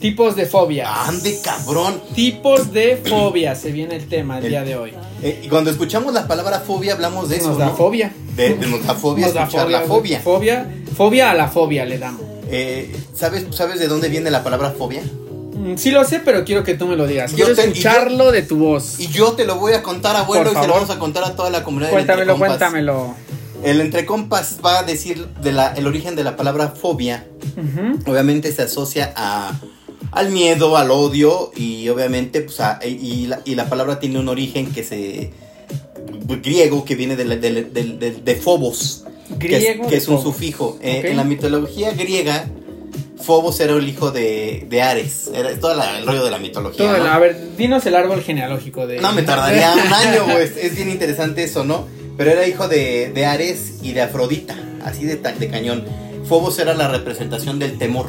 tipos 0.00 0.36
de 0.36 0.46
fobia. 0.46 1.04
ande 1.08 1.36
cabrón. 1.42 2.00
Tipos 2.14 2.72
de 2.72 2.96
fobia, 2.96 3.56
se 3.56 3.72
viene 3.72 3.96
el 3.96 4.06
tema 4.06 4.38
el, 4.38 4.44
El- 4.44 4.50
día 4.50 4.62
de 4.62 4.76
hoy. 4.76 4.92
Eh, 5.20 5.40
y 5.42 5.48
cuando 5.48 5.70
escuchamos 5.72 6.14
la 6.14 6.28
palabra 6.28 6.60
fobia 6.60 6.92
hablamos 6.92 7.28
de 7.28 7.38
eso, 7.38 7.48
Nos 7.48 7.58
da 7.58 7.66
¿no? 7.66 7.74
fobia. 7.76 8.12
De, 8.36 8.54
de 8.54 8.66
nos 8.68 8.86
da 8.86 8.94
fobia 8.94 9.26
Nos 9.26 9.34
da 9.34 9.42
escuchar 9.42 9.68
la 9.68 9.80
fobia. 9.80 10.20
Fobia, 10.20 10.72
fobia 10.96 11.30
a 11.32 11.34
la 11.34 11.48
fobia 11.48 11.84
le 11.86 11.98
damos. 11.98 12.22
Eh, 12.48 12.94
¿sabes, 13.14 13.46
¿Sabes 13.50 13.80
de 13.80 13.88
dónde 13.88 14.08
viene 14.08 14.30
la 14.30 14.44
palabra 14.44 14.70
fobia? 14.78 15.02
Mm, 15.02 15.74
Sí 15.76 15.90
lo 15.90 16.04
sé, 16.04 16.20
pero 16.24 16.44
quiero 16.44 16.62
que 16.62 16.74
tú 16.74 16.86
me 16.86 16.94
lo 16.94 17.04
digas. 17.08 17.32
Yo 17.32 17.46
Quiero 17.46 17.56
te- 17.56 17.62
y 17.62 17.64
yo- 17.64 17.70
escucharlo 17.72 18.30
de 18.30 18.42
tu 18.42 18.58
voz. 18.58 19.00
Y 19.00 19.08
yo 19.08 19.32
te 19.32 19.44
lo 19.44 19.56
voy 19.56 19.72
a 19.72 19.82
contar, 19.82 20.14
abuelo, 20.14 20.44
Por 20.44 20.52
y 20.52 20.54
se 20.54 20.54
lo 20.54 20.60
favor. 20.68 20.82
vamos 20.82 20.90
a 20.96 21.00
contar 21.00 21.24
a 21.24 21.34
toda 21.34 21.50
la 21.50 21.64
comunidad. 21.64 21.90
Cuéntamelo, 21.90 22.36
cuéntamelo. 22.38 23.14
El 23.66 23.80
entre 23.80 24.06
compas 24.06 24.58
va 24.64 24.78
a 24.78 24.82
decir 24.84 25.26
de 25.42 25.52
la, 25.52 25.72
el 25.74 25.86
origen 25.86 26.14
de 26.16 26.24
la 26.24 26.36
palabra 26.36 26.68
fobia. 26.70 27.26
Obviamente 28.06 28.52
se 28.52 28.62
asocia 28.62 29.12
a, 29.16 29.52
al 30.12 30.30
miedo, 30.30 30.76
al 30.76 30.90
odio 30.90 31.50
y 31.56 31.88
obviamente 31.88 32.40
pues 32.42 32.60
a- 32.60 32.78
y, 32.86 33.26
la, 33.26 33.40
y 33.44 33.54
la 33.56 33.68
palabra 33.68 33.98
tiene 33.98 34.18
un 34.18 34.28
origen 34.28 34.72
que 34.72 34.84
se 34.84 35.32
griego 36.42 36.84
que 36.84 36.94
viene 36.94 37.16
de, 37.16 37.24
la- 37.24 37.36
de, 37.36 37.64
de, 37.64 38.10
de- 38.12 38.34
phobos, 38.36 39.04
Griego 39.38 39.88
que 39.88 39.96
es 39.96 40.06
un 40.08 40.18
Fobos. 40.18 40.34
sufijo. 40.36 40.78
Eh. 40.80 41.02
En 41.06 41.16
la 41.16 41.24
mitología 41.24 41.90
griega, 41.92 42.46
Phobos 43.20 43.58
era 43.58 43.72
el 43.74 43.88
hijo 43.88 44.12
de, 44.12 44.66
de 44.68 44.82
Ares. 44.82 45.28
Era 45.34 45.58
todo 45.58 45.74
la- 45.74 45.98
el 45.98 46.06
rollo 46.06 46.24
de 46.24 46.30
la 46.30 46.38
mitología. 46.38 46.86
Todo 46.86 46.96
el- 46.96 47.02
¿no? 47.02 47.10
a 47.10 47.18
ver, 47.18 47.56
dinos 47.56 47.84
el 47.86 47.96
árbol 47.96 48.22
genealógico 48.22 48.86
de. 48.86 49.00
No, 49.00 49.12
me 49.12 49.22
tardaría 49.22 49.72
un 49.86 49.92
año, 49.92 50.24
güey. 50.24 50.44
Es, 50.44 50.56
es 50.56 50.76
bien 50.76 50.90
interesante 50.90 51.42
eso, 51.42 51.64
¿no? 51.64 51.86
Pero 52.16 52.30
era 52.30 52.46
hijo 52.46 52.68
de, 52.68 53.12
de 53.14 53.26
Ares 53.26 53.74
y 53.82 53.92
de 53.92 54.02
Afrodita, 54.02 54.56
así 54.84 55.04
de, 55.04 55.16
de 55.16 55.48
cañón. 55.48 55.84
Phobos 56.28 56.58
era 56.58 56.74
la 56.74 56.88
representación 56.88 57.58
del 57.58 57.78
temor. 57.78 58.06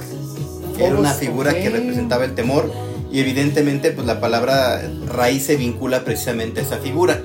Era 0.79 0.95
una 0.95 1.13
figura 1.13 1.51
ok. 1.51 1.57
que 1.57 1.69
representaba 1.69 2.25
el 2.25 2.35
temor 2.35 2.71
y 3.11 3.19
evidentemente 3.19 3.91
pues 3.91 4.05
la 4.05 4.19
palabra 4.19 4.81
raíz 5.07 5.45
se 5.45 5.55
vincula 5.55 6.03
precisamente 6.03 6.59
a 6.59 6.63
esa 6.63 6.77
figura. 6.77 7.21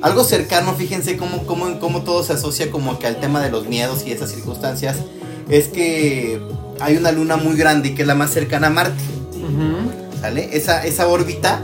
Algo 0.00 0.22
cercano, 0.22 0.74
fíjense 0.74 1.16
cómo, 1.16 1.46
cómo, 1.46 1.78
cómo 1.80 2.02
todo 2.02 2.22
se 2.22 2.34
asocia 2.34 2.70
como 2.70 2.98
que 2.98 3.06
al 3.06 3.20
tema 3.20 3.42
de 3.42 3.50
los 3.50 3.66
miedos 3.66 4.06
y 4.06 4.12
esas 4.12 4.30
circunstancias, 4.30 4.98
es 5.48 5.68
que 5.68 6.40
hay 6.80 6.96
una 6.96 7.10
luna 7.10 7.36
muy 7.36 7.56
grande 7.56 7.88
y 7.88 7.94
que 7.94 8.02
es 8.02 8.08
la 8.08 8.14
más 8.14 8.30
cercana 8.30 8.68
a 8.68 8.70
Marte. 8.70 9.02
Ujú. 9.32 10.20
¿Sale? 10.20 10.50
Esa, 10.52 10.84
esa 10.84 11.08
órbita 11.08 11.62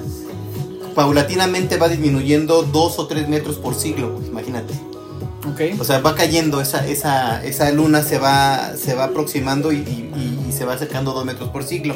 paulatinamente 0.94 1.76
va 1.76 1.88
disminuyendo 1.88 2.62
dos 2.62 2.98
o 2.98 3.06
tres 3.06 3.28
metros 3.28 3.56
por 3.56 3.74
siglo, 3.74 4.20
imagínate. 4.26 4.74
Ok. 5.50 5.80
O 5.80 5.84
sea, 5.84 5.98
va 6.00 6.14
cayendo, 6.14 6.60
esa, 6.60 6.86
esa, 6.86 7.42
esa 7.44 7.70
luna 7.72 8.02
se 8.02 8.18
va, 8.18 8.72
se 8.76 8.94
va 8.94 9.04
aproximando 9.04 9.72
y, 9.72 9.76
y- 9.78 10.46
y 10.48 10.52
se 10.52 10.64
va 10.64 10.74
acercando 10.74 11.12
dos 11.12 11.24
metros 11.24 11.48
por 11.50 11.64
siglo. 11.64 11.94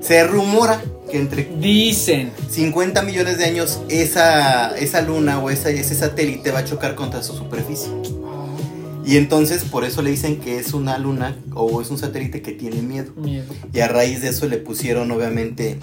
Se 0.00 0.24
rumora 0.24 0.82
que 1.10 1.18
entre 1.18 1.44
Dicen. 1.60 2.32
50 2.50 3.02
millones 3.02 3.38
de 3.38 3.44
años 3.44 3.80
esa, 3.88 4.76
esa 4.76 5.00
luna 5.02 5.38
o 5.38 5.50
esa, 5.50 5.70
ese 5.70 5.94
satélite 5.94 6.50
va 6.50 6.60
a 6.60 6.64
chocar 6.64 6.94
contra 6.94 7.22
su 7.22 7.34
superficie. 7.34 7.88
Y 9.06 9.18
entonces 9.18 9.64
por 9.64 9.84
eso 9.84 10.00
le 10.02 10.10
dicen 10.10 10.40
que 10.40 10.58
es 10.58 10.72
una 10.72 10.96
luna 10.98 11.36
o 11.54 11.80
es 11.82 11.90
un 11.90 11.98
satélite 11.98 12.40
que 12.42 12.52
tiene 12.52 12.80
miedo. 12.82 13.12
Miedo. 13.16 13.52
Y 13.72 13.80
a 13.80 13.88
raíz 13.88 14.22
de 14.22 14.28
eso 14.28 14.48
le 14.48 14.56
pusieron 14.56 15.10
obviamente 15.10 15.78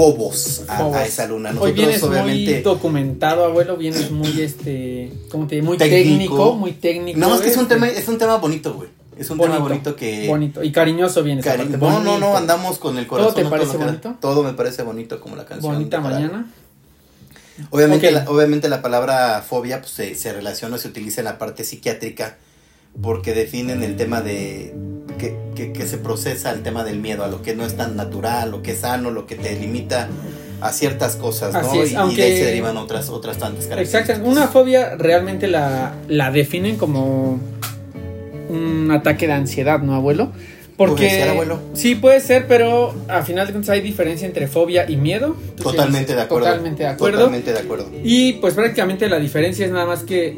Fobos 0.00 0.62
a, 0.66 0.78
Fobos. 0.78 0.96
a 0.96 1.04
esa 1.04 1.26
luna. 1.26 1.50
Hoy 1.50 1.72
Nosotros 1.74 1.74
vienes 1.74 2.02
muy 2.02 2.62
documentado, 2.62 3.44
abuelo, 3.44 3.76
vienes 3.76 4.10
muy 4.10 4.40
este, 4.40 5.12
¿cómo 5.30 5.46
te 5.46 5.56
digo? 5.56 5.66
Muy 5.66 5.76
Técnico. 5.78 6.08
técnico, 6.08 6.54
muy 6.54 6.72
técnico. 6.72 7.18
No, 7.20 7.34
es 7.34 7.42
que 7.42 7.48
es 7.50 7.56
un 7.56 7.64
este, 7.64 7.74
tema, 7.74 7.88
es 7.88 8.08
un 8.08 8.16
tema 8.16 8.36
bonito, 8.36 8.72
güey. 8.74 8.88
Es 9.18 9.28
un 9.28 9.38
tema 9.38 9.58
bonito 9.58 9.94
que... 9.94 10.26
bonito 10.26 10.64
y 10.64 10.72
cariñoso 10.72 11.22
vienes. 11.22 11.44
Cari- 11.44 11.68
no, 11.68 12.00
no, 12.02 12.18
no, 12.18 12.34
andamos 12.36 12.78
con 12.78 12.96
el 12.96 13.06
corazón. 13.06 13.34
te 13.34 13.42
a 13.44 13.50
parece 13.50 13.76
bonito? 13.76 14.16
Todo 14.20 14.42
me 14.42 14.54
parece 14.54 14.82
bonito 14.82 15.20
como 15.20 15.36
la 15.36 15.44
canción. 15.44 15.74
Bonita 15.74 16.00
mañana. 16.00 16.50
Obviamente, 17.68 18.10
la, 18.10 18.24
obviamente 18.30 18.70
la 18.70 18.80
palabra 18.80 19.44
fobia 19.46 19.82
pues, 19.82 19.92
se, 19.92 20.14
se 20.14 20.32
relaciona, 20.32 20.78
se 20.78 20.88
utiliza 20.88 21.20
en 21.20 21.26
la 21.26 21.36
parte 21.36 21.62
psiquiátrica 21.64 22.38
porque 23.02 23.34
definen 23.34 23.82
el 23.82 23.96
tema 23.96 24.22
de 24.22 24.74
que, 25.20 25.36
que- 25.54 25.72
que 25.72 25.86
se 25.86 25.98
procesa 25.98 26.50
el 26.52 26.62
tema 26.62 26.82
del 26.84 26.98
miedo 27.00 27.22
a 27.24 27.28
lo 27.28 27.42
que 27.42 27.54
no 27.54 27.64
es 27.66 27.76
tan 27.76 27.94
natural, 27.96 28.50
lo 28.50 28.62
que 28.62 28.72
es 28.72 28.78
sano, 28.80 29.10
lo 29.10 29.26
que 29.26 29.34
te 29.36 29.54
limita 29.58 30.08
a 30.62 30.72
ciertas 30.72 31.16
cosas, 31.16 31.52
¿no? 31.52 31.82
Es, 31.82 31.92
y, 31.92 31.94
de 32.16 32.22
ahí 32.22 32.36
se 32.38 32.44
derivan 32.46 32.76
otras, 32.76 33.08
otras 33.10 33.38
tantas 33.38 33.64
características. 33.66 34.08
Exacto. 34.10 34.28
Una 34.30 34.48
fobia 34.48 34.96
realmente 34.96 35.46
la, 35.46 35.94
la 36.08 36.30
definen 36.30 36.76
como 36.76 37.38
un 38.48 38.90
ataque 38.90 39.26
de 39.26 39.32
ansiedad, 39.34 39.80
¿no, 39.80 39.94
abuelo? 39.94 40.32
Porque 40.76 41.04
Puede 41.06 41.10
ser, 41.10 41.28
abuelo. 41.28 41.60
sí 41.74 41.94
puede 41.94 42.20
ser, 42.20 42.46
pero 42.46 42.94
a 43.08 43.22
final 43.22 43.46
de 43.46 43.52
cuentas 43.52 43.70
hay 43.70 43.82
diferencia 43.82 44.26
entre 44.26 44.48
fobia 44.48 44.88
y 44.90 44.96
miedo. 44.96 45.36
¿Tú 45.56 45.56
qué 45.56 45.62
Totalmente 45.62 46.14
de 46.14 46.22
acuerdo. 46.22 46.46
Totalmente 46.46 46.82
de 46.82 46.88
acuerdo. 46.88 47.18
Totalmente 47.18 47.52
de 47.52 47.58
acuerdo. 47.58 47.90
Y 48.02 48.32
pues 48.34 48.54
prácticamente 48.54 49.06
la 49.10 49.18
diferencia 49.18 49.66
es 49.66 49.72
nada 49.72 49.84
más 49.84 50.04
que 50.04 50.36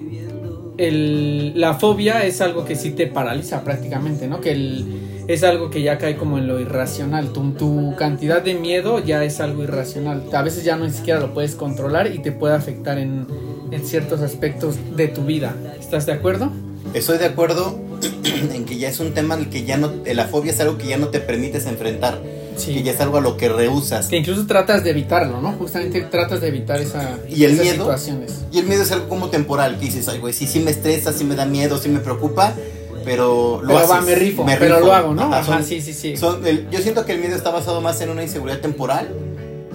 la 0.90 1.74
fobia 1.74 2.24
es 2.24 2.40
algo 2.40 2.64
que 2.64 2.76
sí 2.76 2.90
te 2.90 3.06
paraliza 3.06 3.62
prácticamente, 3.62 4.26
¿no? 4.26 4.40
Que 4.40 4.84
es 5.28 5.44
algo 5.44 5.70
que 5.70 5.82
ya 5.82 5.98
cae 5.98 6.16
como 6.16 6.38
en 6.38 6.48
lo 6.48 6.58
irracional. 6.60 7.32
Tu, 7.32 7.52
tu 7.52 7.94
cantidad 7.96 8.42
de 8.42 8.54
miedo 8.54 8.98
ya 8.98 9.22
es 9.24 9.40
algo 9.40 9.62
irracional. 9.62 10.24
A 10.32 10.42
veces 10.42 10.64
ya 10.64 10.76
no 10.76 10.86
ni 10.86 10.92
siquiera 10.92 11.20
lo 11.20 11.32
puedes 11.34 11.54
controlar 11.54 12.12
y 12.12 12.18
te 12.18 12.32
puede 12.32 12.54
afectar 12.54 12.98
en, 12.98 13.26
en 13.70 13.86
ciertos 13.86 14.20
aspectos 14.20 14.76
de 14.96 15.08
tu 15.08 15.22
vida. 15.22 15.54
¿Estás 15.78 16.06
de 16.06 16.12
acuerdo? 16.12 16.50
Estoy 16.94 17.18
de 17.18 17.26
acuerdo 17.26 17.78
en 18.52 18.64
que 18.64 18.76
ya 18.76 18.88
es 18.88 19.00
un 19.00 19.14
tema 19.14 19.34
en 19.34 19.42
el 19.42 19.48
que 19.48 19.64
ya 19.64 19.76
no, 19.76 19.92
la 20.04 20.26
fobia 20.26 20.52
es 20.52 20.60
algo 20.60 20.78
que 20.78 20.88
ya 20.88 20.98
no 20.98 21.08
te 21.08 21.20
permites 21.20 21.66
enfrentar, 21.66 22.20
que 22.66 22.82
ya 22.82 22.92
es 22.92 23.00
algo 23.00 23.18
a 23.18 23.20
lo 23.20 23.36
que 23.36 23.48
rehusas. 23.48 24.06
Que 24.08 24.16
incluso 24.16 24.46
tratas 24.46 24.84
de 24.84 24.90
evitarlo, 24.90 25.40
¿no? 25.40 25.52
Justamente 25.52 26.00
tratas 26.02 26.40
de 26.40 26.48
evitar 26.48 26.80
esa, 26.80 27.18
¿Y 27.28 27.44
el 27.44 27.52
esas 27.52 27.64
miedo? 27.64 27.84
situaciones. 27.84 28.32
Y 28.52 28.58
el 28.58 28.66
miedo 28.66 28.82
es 28.82 28.92
algo 28.92 29.08
como 29.08 29.28
temporal, 29.28 29.78
que 29.78 29.86
dices, 29.86 30.08
ay, 30.08 30.18
güey, 30.18 30.32
sí, 30.32 30.46
sí 30.46 30.60
me 30.60 30.70
estresa, 30.70 31.12
sí 31.12 31.24
me 31.24 31.34
da 31.34 31.44
miedo, 31.46 31.78
sí 31.78 31.88
me 31.88 32.00
preocupa, 32.00 32.52
pero 33.04 33.60
lo 33.62 33.66
Pero 33.68 33.78
haces. 33.78 33.90
va, 33.90 34.00
me 34.02 34.14
rifo, 34.14 34.44
me 34.44 34.56
pero 34.56 34.76
rifo. 34.76 34.86
lo 34.86 34.92
hago, 34.94 35.14
¿no? 35.14 35.34
Ajá, 35.34 35.62
sí, 35.62 35.80
sí, 35.80 35.92
sí. 35.92 36.16
son 36.16 36.46
el- 36.46 36.68
yo 36.70 36.80
siento 36.80 37.04
que 37.04 37.12
el 37.12 37.18
miedo 37.20 37.34
está 37.36 37.50
basado 37.50 37.80
más 37.80 38.00
en 38.00 38.10
una 38.10 38.22
inseguridad 38.22 38.60
temporal 38.60 39.08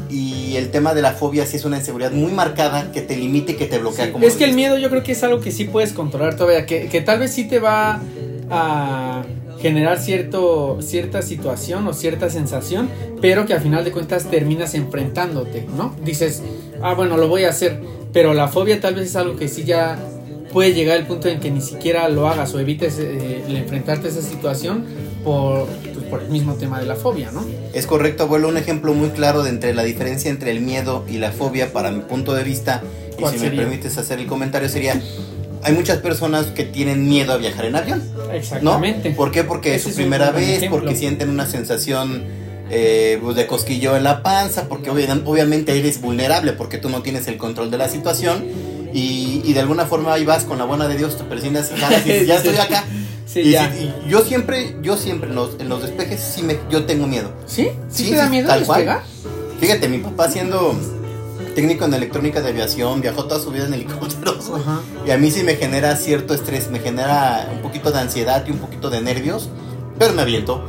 y 0.09 0.55
el 0.55 0.69
tema 0.71 0.93
de 0.93 1.01
la 1.01 1.11
fobia 1.11 1.45
sí 1.45 1.57
es 1.57 1.65
una 1.65 1.77
inseguridad 1.77 2.11
muy 2.11 2.31
marcada 2.31 2.93
que 2.93 3.01
te 3.01 3.17
limite 3.17 3.51
y 3.51 3.55
que 3.55 3.65
te 3.65 3.77
bloquea 3.79 4.05
Sí, 4.05 4.11
como 4.11 4.25
es 4.25 4.35
que 4.35 4.45
el 4.45 4.53
miedo 4.53 4.77
yo 4.77 4.89
creo 4.89 5.03
que 5.03 5.11
es 5.11 5.21
algo 5.23 5.41
que 5.41 5.51
sí 5.51 5.65
puedes 5.65 5.91
controlar 5.91 6.37
todavía, 6.37 6.65
que, 6.65 6.87
que 6.87 7.01
tal 7.01 7.19
vez 7.19 7.33
sí 7.33 7.43
te 7.49 7.59
va 7.59 7.99
a 8.49 9.23
generar 9.59 9.99
cierto, 9.99 10.77
cierta 10.81 11.21
situación 11.21 11.87
o 11.87 11.93
cierta 11.93 12.29
sensación, 12.29 12.89
pero 13.21 13.45
que 13.45 13.53
al 13.53 13.61
final 13.61 13.83
de 13.83 13.91
cuentas 13.91 14.29
terminas 14.29 14.75
enfrentándote, 14.75 15.67
¿no? 15.75 15.95
Dices, 16.03 16.43
ah, 16.81 16.93
bueno, 16.93 17.17
lo 17.17 17.27
voy 17.27 17.43
a 17.43 17.49
hacer, 17.49 17.81
pero 18.13 18.33
la 18.33 18.47
fobia 18.47 18.79
tal 18.79 18.95
vez 18.95 19.07
es 19.07 19.15
algo 19.15 19.35
que 19.35 19.47
sí 19.47 19.63
ya 19.63 19.97
puede 20.51 20.73
llegar 20.73 20.97
al 20.97 21.07
punto 21.07 21.27
en 21.27 21.39
que 21.39 21.51
ni 21.51 21.61
siquiera 21.61 22.07
lo 22.09 22.27
hagas 22.27 22.53
o 22.53 22.59
evites 22.59 22.99
eh, 22.99 23.43
el 23.47 23.55
enfrentarte 23.57 24.07
a 24.07 24.11
esa 24.11 24.21
situación 24.21 24.85
por, 25.23 25.67
pues, 25.93 26.05
por 26.05 26.23
el 26.23 26.29
mismo 26.29 26.53
tema 26.55 26.79
de 26.79 26.85
la 26.85 26.95
fobia, 26.95 27.31
¿no? 27.31 27.45
Es 27.73 27.85
correcto, 27.85 28.23
abuelo, 28.23 28.47
un 28.47 28.57
ejemplo 28.57 28.93
muy 28.93 29.09
claro 29.09 29.43
de 29.43 29.49
entre 29.49 29.73
la 29.73 29.83
diferencia 29.83 30.31
entre 30.31 30.51
el 30.51 30.61
miedo 30.61 31.03
y 31.09 31.17
la 31.17 31.31
fobia 31.31 31.73
para 31.73 31.91
mi 31.91 32.01
punto 32.01 32.33
de 32.33 32.43
vista, 32.43 32.81
y 33.17 33.21
¿Cuál 33.21 33.33
si 33.33 33.39
sería? 33.39 33.59
me 33.59 33.65
permites 33.65 33.97
hacer 33.97 34.19
el 34.19 34.27
comentario 34.27 34.69
sería, 34.69 35.01
hay 35.63 35.73
muchas 35.73 35.97
personas 35.99 36.47
que 36.47 36.63
tienen 36.63 37.07
miedo 37.07 37.33
a 37.33 37.37
viajar 37.37 37.65
en 37.65 37.75
avión. 37.75 38.03
¿no? 38.15 38.31
Exactamente. 38.31 39.11
¿Por 39.11 39.31
qué? 39.31 39.43
Porque 39.43 39.69
es 39.75 39.81
Ese 39.81 39.83
su 39.83 39.89
es 39.89 39.95
primera 39.95 40.31
vez, 40.31 40.57
ejemplo. 40.57 40.79
porque 40.79 40.95
sienten 40.95 41.29
una 41.29 41.45
sensación 41.45 42.23
eh, 42.69 43.17
pues, 43.21 43.35
de 43.35 43.47
cosquillo 43.47 43.95
en 43.95 44.03
la 44.03 44.23
panza, 44.23 44.67
porque 44.67 44.89
obvia- 44.91 45.21
obviamente 45.25 45.77
eres 45.77 46.01
vulnerable, 46.01 46.53
porque 46.53 46.77
tú 46.77 46.89
no 46.89 47.01
tienes 47.01 47.27
el 47.27 47.37
control 47.37 47.71
de 47.71 47.77
la 47.77 47.89
situación. 47.89 48.43
Y, 48.93 49.41
y 49.43 49.53
de 49.53 49.59
alguna 49.59 49.85
forma 49.85 50.13
ahí 50.13 50.25
vas 50.25 50.43
con 50.45 50.57
la 50.57 50.63
buena 50.65 50.87
de 50.87 50.97
Dios, 50.97 51.17
te 51.17 51.23
presionas 51.25 51.71
y 52.05 52.25
ya 52.25 52.35
estoy 52.37 52.55
acá. 52.57 52.83
Sí, 53.25 53.41
y, 53.41 53.51
ya. 53.51 53.71
si- 53.71 53.83
y 53.83 54.09
yo 54.09 54.21
siempre, 54.21 54.75
yo 54.81 54.95
siempre 54.97 55.29
en 55.29 55.35
los, 55.35 55.59
en 55.59 55.67
los 55.69 55.81
despejes 55.81 56.19
sí 56.21 56.41
me, 56.43 56.57
yo 56.71 56.85
tengo 56.85 57.05
miedo. 57.07 57.31
¿Sí? 57.45 57.69
¿Sí, 57.89 58.05
Sí, 58.05 58.09
te 58.11 58.15
da 58.17 58.29
miedo 58.29 58.47
tal 58.47 58.63
cual. 58.65 58.79
despegar? 58.85 59.03
Fíjate, 59.59 59.87
mi 59.89 59.97
papá 59.99 60.29
siendo 60.31 60.73
técnico 61.57 61.85
en 61.85 61.93
electrónica 61.95 62.39
de 62.39 62.49
aviación, 62.49 63.01
viajó 63.01 63.25
toda 63.25 63.41
su 63.41 63.49
vida 63.49 63.65
en 63.65 63.73
helicópteros. 63.73 64.51
Ajá. 64.53 64.79
Y 65.07 65.09
a 65.09 65.17
mí 65.17 65.31
sí 65.31 65.41
me 65.41 65.55
genera 65.55 65.95
cierto 65.95 66.35
estrés, 66.35 66.69
me 66.69 66.77
genera 66.77 67.49
un 67.51 67.63
poquito 67.63 67.91
de 67.91 67.97
ansiedad 67.97 68.45
y 68.47 68.51
un 68.51 68.59
poquito 68.59 68.91
de 68.91 69.01
nervios, 69.01 69.49
pero 69.97 70.13
me 70.13 70.21
aviento. 70.21 70.63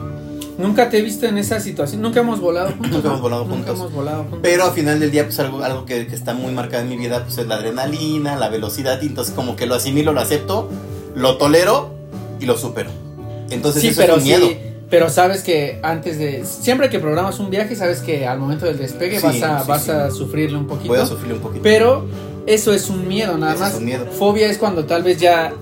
Nunca 0.57 0.89
te 0.89 0.99
he 0.99 1.03
visto 1.03 1.27
en 1.27 1.37
esa 1.37 1.61
situación. 1.61 2.01
Nunca 2.01 2.21
hemos 2.21 2.41
volado 2.41 2.71
juntos. 2.71 2.91
Nunca 2.91 3.09
hemos 3.09 3.21
volado 3.21 3.45
Nunca 3.45 3.55
juntos. 3.57 3.79
hemos 3.79 3.93
volado 3.93 4.23
juntos. 4.23 4.39
Pero 4.43 4.65
al 4.65 4.73
final 4.73 4.99
del 4.99 5.11
día, 5.11 5.25
pues 5.25 5.39
algo, 5.41 5.63
algo 5.63 5.85
que, 5.85 6.07
que 6.07 6.15
está 6.15 6.33
muy 6.33 6.53
marcado 6.55 6.83
en 6.85 6.89
mi 6.89 6.97
vida, 6.97 7.23
pues 7.23 7.37
es 7.37 7.47
la 7.47 7.57
adrenalina, 7.57 8.37
la 8.37 8.49
velocidad, 8.49 8.99
y 9.03 9.07
entonces 9.09 9.35
como 9.35 9.57
que 9.57 9.67
lo 9.67 9.75
asimilo, 9.75 10.15
lo 10.15 10.21
acepto, 10.23 10.71
lo 11.15 11.37
tolero 11.37 11.91
y 12.41 12.47
lo 12.47 12.57
supero. 12.57 12.91
Entonces 13.51 13.83
sí, 13.83 13.89
eso 13.89 14.01
pero 14.01 14.15
es 14.15 14.23
un 14.23 14.25
miedo. 14.25 14.49
sí. 14.49 14.59
Pero 14.91 15.11
sabes 15.11 15.43
que 15.43 15.79
antes 15.83 16.19
de. 16.19 16.45
Siempre 16.47 16.89
que 16.89 16.99
programas 16.99 17.39
un 17.41 17.51
viaje, 17.51 17.77
sabes 17.77 18.01
que 18.01 18.27
al 18.27 18.39
momento 18.39 18.65
del 18.67 18.79
despegue 18.79 19.19
Sí, 19.21 19.27
vas, 19.27 19.43
a, 19.43 19.61
sí, 19.61 19.69
vas 19.69 19.83
sí. 19.85 19.91
a 19.91 20.11
sufrirle 20.11 20.57
un 20.57 20.67
poquito. 20.67 20.89
Voy 20.89 20.99
a 21.03 21.07
sufrir 21.07 21.33
un 21.35 21.41
poquito. 21.41 21.63
Pero 21.63 22.07
eso 22.47 22.73
es 22.73 22.89
un 22.89 23.07
miedo, 23.07 23.37
nada 23.37 23.53
Eso 23.53 23.61
más. 23.63 23.73
es 23.73 23.79
un 23.79 23.85
miedo. 23.85 24.07
Fobia 24.07 24.49
es 24.49 24.57
cuando 24.57 24.87
tal 24.87 25.03
vez 25.03 25.19
ya 25.19 25.53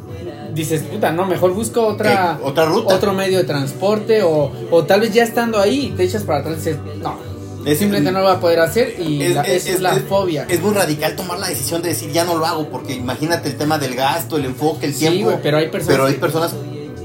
dices, 0.55 0.83
puta, 0.83 1.11
no, 1.11 1.27
mejor 1.27 1.53
busco 1.55 1.85
otra. 1.87 2.39
Eh, 2.41 2.45
otra 2.45 2.67
ruta. 2.67 2.95
Otro 2.95 3.13
medio 3.15 3.39
de 3.39 3.45
transporte. 3.45 4.23
O, 4.23 4.53
o 4.71 4.85
tal 4.85 5.01
vez 5.01 5.13
ya 5.13 5.25
estando 5.25 5.59
ahí 5.59 5.93
te 5.97 6.05
echas 6.05 6.23
para 6.23 6.39
atrás 6.41 6.55
y 6.55 6.59
dices, 6.59 6.79
no. 7.03 7.19
Es- 7.67 7.81
simplemente 7.81 8.13
no 8.13 8.21
lo 8.21 8.27
va 8.27 8.35
a 8.35 8.41
poder 8.41 8.61
hacer 8.61 8.95
y 9.01 9.21
Es- 9.25 9.35
la- 9.35 9.43
es- 9.43 9.49
esa 9.49 9.69
es, 9.71 9.75
es- 9.75 9.81
la 9.81 9.95
fobia. 10.09 10.47
Es 10.49 10.61
muy 10.63 10.73
radical 10.73 11.17
tomar 11.17 11.41
la 11.41 11.49
decisión 11.49 11.83
de 11.83 11.89
decir 11.89 12.13
ya 12.13 12.25
no 12.25 12.37
lo 12.39 12.47
hago, 12.47 12.69
porque 12.71 12.95
imagínate 12.95 13.49
el 13.49 13.57
tema 13.57 13.77
del 13.77 13.97
gasto, 13.97 14.37
el 14.37 14.45
enfoque, 14.45 14.87
el 14.87 14.95
Sí, 14.95 15.01
tiempo. 15.01 15.25
güey, 15.31 15.39
pero 15.43 15.57
hay 15.59 15.67
personas 15.69 15.97
Pero 15.97 16.07
hay 16.07 16.15
personas. 16.15 16.55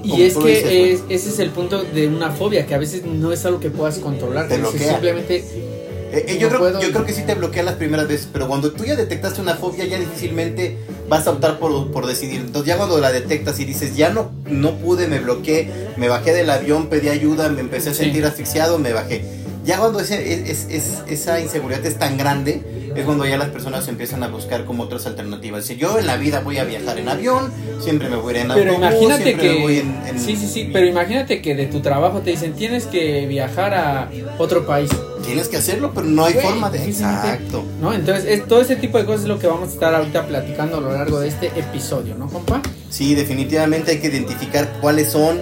Y 0.04 0.24
es 0.24 0.36
que 0.36 0.94
es- 0.94 1.02
ese 1.10 1.30
es 1.30 1.40
el 1.40 1.50
punto 1.52 1.84
de 1.84 2.08
una 2.08 2.32
fobia, 2.32 2.66
que 2.66 2.76
a 2.76 2.78
veces 2.78 3.06
no 3.06 3.32
es 3.32 3.46
algo 3.46 3.60
que 3.60 3.70
puedas 3.70 4.00
controlar. 4.00 4.48
Te 4.48 4.58
dices, 4.58 4.72
bloquea. 4.72 4.92
simplemente 4.94 5.44
Eh, 6.14 6.26
eh, 6.28 6.38
yo, 6.40 6.48
no 6.48 6.48
creo, 6.50 6.60
puedo- 6.60 6.82
yo 6.82 6.92
creo 6.92 7.06
que 7.06 7.14
sí 7.14 7.22
te 7.26 7.36
bloquea 7.36 7.64
las 7.64 7.76
primeras 7.76 8.06
veces, 8.06 8.28
pero 8.34 8.46
cuando 8.48 8.74
tú 8.74 8.84
ya 8.84 8.98
detectaste 8.98 9.40
una 9.40 9.56
fobia, 9.56 9.86
ya 9.86 9.98
difícilmente 9.98 10.76
vas 11.08 11.26
a 11.26 11.32
optar 11.32 11.58
por, 11.58 11.90
por 11.92 12.06
decidir. 12.06 12.42
Entonces, 12.42 12.68
ya 12.68 12.76
cuando 12.78 12.98
la 12.98 13.14
detectas 13.14 13.60
y 13.62 13.66
dices, 13.66 13.96
ya 13.96 14.10
no, 14.10 14.30
no 14.50 14.76
pude, 14.80 15.08
me 15.08 15.20
bloqueé, 15.20 15.70
me 15.96 16.10
bajé 16.10 16.34
del 16.34 16.50
avión, 16.50 16.88
pedí 16.88 17.08
ayuda, 17.08 17.48
me 17.48 17.62
empecé 17.62 17.92
a 17.92 17.94
Sí. 17.94 18.04
sentir 18.04 18.26
asfixiado, 18.26 18.78
me 18.78 18.92
bajé. 18.92 19.24
Ya 19.64 19.78
cuando 19.78 20.02
ese- 20.02 20.34
es- 20.52 20.66
es- 20.70 20.98
esa 21.08 21.40
inseguridad 21.40 21.86
es 21.86 21.98
tan 21.98 22.18
grande, 22.18 22.62
es 22.96 23.06
cuando 23.06 23.26
ya 23.26 23.38
las 23.38 23.50
personas 23.50 23.88
empiezan 23.88 24.24
a 24.24 24.28
buscar 24.28 24.66
como 24.66 24.84
otras 24.84 25.06
alternativas. 25.06 25.66
Si 25.66 25.78
yo 25.78 25.98
en 26.00 26.08
la 26.08 26.18
vida 26.18 26.42
voy 26.42 26.58
a 26.58 26.64
viajar 26.64 26.98
en 27.00 27.08
avión, 27.10 27.52
siempre 27.82 28.10
me 28.10 28.16
voy 28.18 28.34
a 28.36 28.38
ir 28.40 28.46
en 28.46 28.54
Pero 28.54 28.72
autobús, 28.74 28.92
imagínate 29.02 29.36
me 29.36 29.42
que. 29.42 29.62
voy 29.62 29.78
en- 29.80 30.02
en- 30.08 30.20
Sí, 30.20 30.36
sí, 30.36 30.48
sí. 30.48 30.70
Pero 30.72 30.86
imagínate 30.88 31.42
que 31.42 31.56
de 31.56 31.66
tu 31.68 31.80
trabajo 31.82 32.20
te 32.20 32.32
dicen 32.32 32.54
tienes 32.54 32.86
que 32.86 33.26
viajar 33.28 33.74
a 33.74 34.10
otro 34.38 34.66
país. 34.66 34.90
Tienes 35.26 35.48
que 35.50 35.58
hacerlo, 35.58 35.92
pero 35.94 36.08
no 36.08 36.26
hay 36.26 36.34
Güey, 36.34 36.46
forma 36.46 36.70
de... 36.72 36.84
Exacto. 36.84 37.64
¿No? 37.80 37.94
Entonces, 37.94 38.26
es- 38.26 38.48
todo 38.48 38.62
ese 38.62 38.76
tipo 38.76 38.98
de 38.98 39.06
cosas 39.06 39.22
es 39.22 39.28
lo 39.28 39.38
que 39.40 39.48
vamos 39.48 39.70
a 39.70 39.72
estar 39.74 39.94
ahorita 39.94 40.26
platicando 40.28 40.78
a 40.78 40.82
lo 40.82 40.92
largo 40.92 41.20
de 41.20 41.28
este 41.28 41.48
episodio, 41.48 42.16
¿no, 42.16 42.28
compa? 42.28 42.62
Sí, 42.90 43.14
definitivamente 43.16 43.92
hay 43.92 44.00
que 44.00 44.08
identificar 44.08 44.68
cuáles 44.82 45.12
son, 45.12 45.40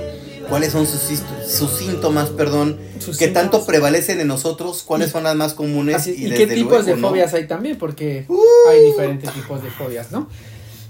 cuáles 0.49 0.71
son 0.71 0.85
sus, 0.87 1.01
sus 1.47 1.71
síntomas, 1.71 2.29
perdón, 2.29 2.77
Sus 2.99 3.17
que 3.17 3.25
síntomas. 3.25 3.51
tanto 3.51 3.65
prevalecen 3.65 4.19
en 4.19 4.27
nosotros, 4.27 4.83
cuáles 4.83 5.11
son 5.11 5.23
las 5.23 5.35
más 5.35 5.53
comunes 5.53 5.95
Así- 5.95 6.15
y, 6.17 6.27
¿Y, 6.27 6.31
qué 6.31 6.47
tipos 6.47 6.85
de. 6.85 6.93
Uh. 6.95 6.97
fobias 6.99 7.33
hay 7.33 7.47
también? 7.47 7.77
Porque 7.77 8.25
hay 8.69 8.83
diferentes 8.85 9.31
tipos 9.33 9.61
de 9.63 9.69
fobias, 9.69 10.11
¿no? 10.11 10.27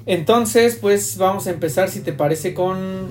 Entonces, 0.06 0.78
pues 0.80 1.18
vamos 1.18 1.46
a 1.48 1.52
empezar, 1.52 1.90
si 1.92 2.00
te 2.00 2.14
parece, 2.14 2.54
con 2.54 3.08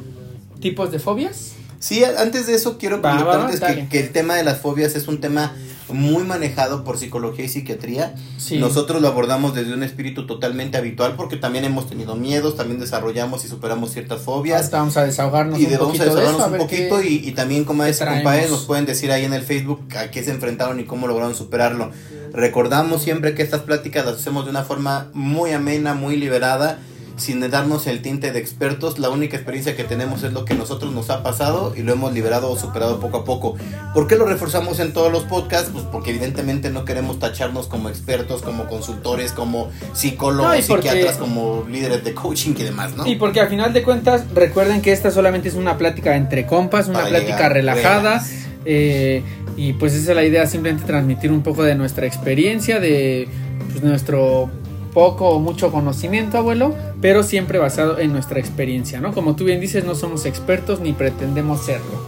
tipos 0.60 0.90
de 0.90 0.98
fobias. 0.98 1.52
Sí, 1.78 2.02
antes 2.02 2.46
de 2.48 2.54
eso 2.54 2.76
quiero 2.78 3.00
Va, 3.00 3.14
va, 3.14 3.16
va, 3.24 3.24
comentarles 3.44 3.60
dale. 3.60 3.82
que, 3.82 3.88
que 3.88 4.00
el 4.00 4.10
tema 4.10 4.34
de 4.34 4.42
las 4.42 4.58
fobias 4.58 4.96
es 4.96 5.06
un 5.06 5.20
tema 5.20 5.54
muy 5.90 6.24
manejado 6.24 6.84
por 6.84 6.98
psicología 6.98 7.44
y 7.44 7.48
psiquiatría. 7.48 8.14
Sí. 8.36 8.58
Nosotros 8.58 9.00
lo 9.02 9.08
abordamos 9.08 9.54
desde 9.54 9.74
un 9.74 9.82
espíritu 9.82 10.26
totalmente 10.26 10.78
habitual 10.78 11.14
porque 11.16 11.36
también 11.36 11.64
hemos 11.64 11.88
tenido 11.88 12.16
miedos, 12.16 12.56
también 12.56 12.80
desarrollamos 12.80 13.44
y 13.44 13.48
superamos 13.48 13.92
ciertas 13.92 14.20
fobias. 14.20 14.62
Hasta 14.62 14.78
vamos 14.78 14.96
a 14.96 15.04
desahogarnos 15.04 15.58
y 15.58 15.64
un 15.64 15.70
de 15.70 15.76
vamos 15.78 16.00
a 16.00 16.04
poquito 16.04 16.04
de 16.04 16.10
eso, 16.10 16.18
desahogarnos 16.20 16.48
a 16.48 16.52
un 16.52 16.68
poquito 16.68 17.02
y, 17.02 17.28
y 17.28 17.32
también 17.32 17.64
como 17.64 17.84
es 17.84 17.98
compadres 17.98 18.50
nos 18.50 18.64
pueden 18.64 18.86
decir 18.86 19.12
ahí 19.12 19.24
en 19.24 19.32
el 19.32 19.42
Facebook 19.42 19.80
a 19.96 20.10
qué 20.10 20.22
se 20.22 20.30
enfrentaron 20.30 20.80
y 20.80 20.84
cómo 20.84 21.06
lograron 21.06 21.34
superarlo. 21.34 21.90
Recordamos 22.32 23.02
siempre 23.02 23.34
que 23.34 23.42
estas 23.42 23.62
pláticas 23.62 24.04
las 24.04 24.16
hacemos 24.16 24.44
de 24.44 24.50
una 24.50 24.62
forma 24.62 25.10
muy 25.14 25.52
amena, 25.52 25.94
muy 25.94 26.16
liberada 26.16 26.78
sin 27.18 27.40
darnos 27.50 27.86
el 27.86 28.00
tinte 28.02 28.32
de 28.32 28.38
expertos, 28.38 28.98
la 28.98 29.10
única 29.10 29.36
experiencia 29.36 29.76
que 29.76 29.84
tenemos 29.84 30.22
es 30.22 30.32
lo 30.32 30.44
que 30.44 30.54
nosotros 30.54 30.92
nos 30.92 31.10
ha 31.10 31.22
pasado 31.22 31.74
y 31.76 31.82
lo 31.82 31.92
hemos 31.92 32.12
liberado 32.12 32.50
o 32.50 32.56
superado 32.58 33.00
poco 33.00 33.18
a 33.18 33.24
poco. 33.24 33.56
¿Por 33.94 34.06
qué 34.06 34.16
lo 34.16 34.24
reforzamos 34.24 34.78
en 34.80 34.92
todos 34.92 35.12
los 35.12 35.24
podcasts? 35.24 35.70
Pues 35.72 35.84
porque 35.90 36.10
evidentemente 36.10 36.70
no 36.70 36.84
queremos 36.84 37.18
tacharnos 37.18 37.66
como 37.66 37.88
expertos, 37.88 38.42
como 38.42 38.66
consultores, 38.66 39.32
como 39.32 39.68
psicólogos, 39.92 40.52
No, 40.52 40.58
y 40.58 40.62
porque- 40.62 40.88
psiquiatras, 40.88 41.16
como 41.18 41.64
líderes 41.70 42.04
de 42.04 42.14
coaching 42.14 42.52
y 42.58 42.62
demás, 42.62 42.96
¿no? 42.96 43.06
Y 43.06 43.16
porque 43.16 43.40
al 43.40 43.48
final 43.48 43.72
de 43.72 43.82
cuentas, 43.82 44.24
recuerden 44.34 44.80
que 44.80 44.92
esta 44.92 45.10
solamente 45.10 45.48
es 45.48 45.54
una 45.54 45.76
plática 45.76 46.16
entre 46.16 46.46
compas, 46.46 46.86
una 46.88 46.98
Para 47.00 47.08
plática 47.10 47.34
llegar, 47.36 47.52
relajada. 47.52 48.24
eh, 48.64 49.22
y 49.56 49.72
pues 49.72 49.92
esa 49.94 50.10
es 50.12 50.16
la 50.16 50.24
idea, 50.24 50.46
simplemente 50.46 50.86
transmitir 50.86 51.32
un 51.32 51.42
poco 51.42 51.64
de 51.64 51.74
nuestra 51.74 52.06
experiencia, 52.06 52.78
de 52.80 53.26
pues, 53.72 53.82
nuestro 53.82 54.50
poco 54.92 55.28
o 55.30 55.38
mucho 55.40 55.70
conocimiento, 55.70 56.38
abuelo, 56.38 56.74
pero 57.00 57.22
siempre 57.22 57.58
basado 57.58 57.98
en 57.98 58.12
nuestra 58.12 58.40
experiencia, 58.40 59.00
¿no? 59.00 59.12
Como 59.14 59.36
tú 59.36 59.44
bien 59.44 59.60
dices, 59.60 59.84
no 59.84 59.94
somos 59.94 60.24
expertos 60.26 60.80
ni 60.80 60.92
pretendemos 60.92 61.64
serlo. 61.64 62.06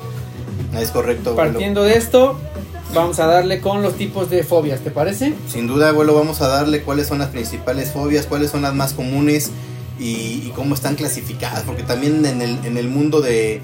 Es 0.79 0.91
correcto. 0.91 1.31
abuelo. 1.31 1.51
Partiendo 1.53 1.83
de 1.83 1.95
esto, 1.95 2.39
vamos 2.95 3.19
a 3.21 3.27
darle 3.27 3.61
con 3.61 3.83
los 3.83 3.95
tipos 3.95 4.31
de 4.31 4.43
fobias, 4.45 4.81
¿te 4.81 4.91
parece? 4.91 5.35
Sin 5.49 5.67
duda, 5.67 5.89
abuelo, 5.91 6.15
vamos 6.15 6.41
a 6.41 6.49
darle 6.49 6.83
cuáles 6.83 7.07
son 7.07 7.19
las 7.19 7.29
principales 7.29 7.91
fobias, 7.93 8.27
cuáles 8.27 8.51
son 8.51 8.63
las 8.63 8.75
más 8.75 8.93
comunes 8.93 9.51
y, 9.99 10.43
y 10.47 10.53
cómo 10.55 10.75
están 10.75 10.95
clasificadas, 10.97 11.63
porque 11.65 11.83
también 11.83 12.25
en 12.25 12.41
el, 12.41 12.59
en 12.65 12.77
el 12.79 12.89
mundo 12.89 13.21
de, 13.21 13.61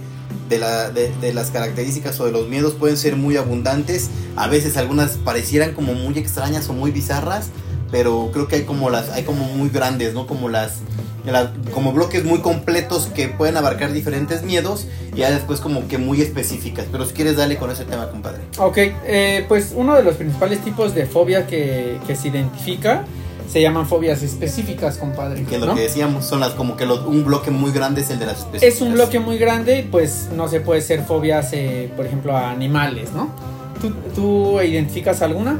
de, 0.48 0.58
la- 0.58 0.90
de- 0.90 1.10
de 1.20 1.32
las 1.32 1.50
características 1.50 2.18
o 2.20 2.26
de 2.26 2.32
los 2.32 2.48
miedos 2.48 2.74
pueden 2.74 2.96
ser 2.96 3.16
muy 3.16 3.36
abundantes, 3.36 4.10
a 4.36 4.46
veces 4.48 4.76
algunas 4.76 5.12
parecieran 5.12 5.72
como 5.72 5.94
muy 5.94 6.18
extrañas 6.18 6.68
o 6.68 6.72
muy 6.72 6.90
bizarras, 6.90 7.48
pero 7.96 8.28
creo 8.30 8.46
que 8.46 8.56
hay 8.56 8.62
como 8.64 8.90
las 8.90 9.08
hay 9.08 9.22
como 9.22 9.44
muy 9.44 9.70
grandes, 9.70 10.12
¿no? 10.12 10.26
Como 10.26 10.50
las 10.50 10.80
la- 11.24 11.50
como 11.72 11.92
bloques 11.94 12.24
muy 12.24 12.40
completos 12.40 13.08
que 13.14 13.26
pueden 13.28 13.56
abarcar 13.56 13.92
diferentes 13.94 14.42
miedos 14.42 14.86
y 15.14 15.20
ya 15.20 15.30
después 15.30 15.60
como 15.60 15.88
que 15.88 15.96
muy 15.96 16.20
específicas, 16.20 16.84
pero 16.92 17.06
si 17.06 17.14
quieres 17.14 17.36
dale 17.36 17.56
con 17.56 17.70
ese 17.70 17.84
tema, 17.84 18.10
compadre. 18.10 18.42
Ok, 18.58 18.76
eh, 18.76 19.44
pues 19.48 19.72
uno 19.74 19.96
de 19.96 20.02
los 20.02 20.16
principales 20.16 20.60
tipos 20.62 20.94
de 20.94 21.06
fobia 21.06 21.46
que, 21.46 21.98
que 22.06 22.14
se 22.16 22.28
identifica 22.28 23.04
se 23.50 23.62
llaman 23.62 23.86
fobias 23.88 24.22
específicas, 24.22 24.98
compadre. 24.98 25.44
Que 25.44 25.58
lo 25.58 25.66
¿no? 25.66 25.74
que 25.74 25.80
decíamos, 25.82 26.26
son 26.26 26.40
las 26.40 26.50
como 26.50 26.76
que 26.76 26.84
los- 26.84 27.06
un 27.06 27.24
bloque 27.24 27.50
muy 27.50 27.72
grande 27.72 28.02
es 28.02 28.10
el 28.10 28.18
de 28.18 28.26
las 28.26 28.40
específicas. 28.40 28.74
Es 28.74 28.80
un 28.82 28.92
bloque 28.92 29.18
muy 29.20 29.38
grande, 29.38 29.88
pues 29.90 30.28
no 30.36 30.48
se 30.48 30.60
puede 30.60 30.82
ser 30.82 31.02
fobias, 31.04 31.48
eh, 31.54 31.90
por 31.96 32.04
ejemplo, 32.06 32.36
a 32.36 32.50
animales, 32.50 33.12
¿no? 33.14 33.30
¿Tú, 33.80 33.90
tú 34.14 34.60
identificas 34.60 35.22
alguna? 35.22 35.58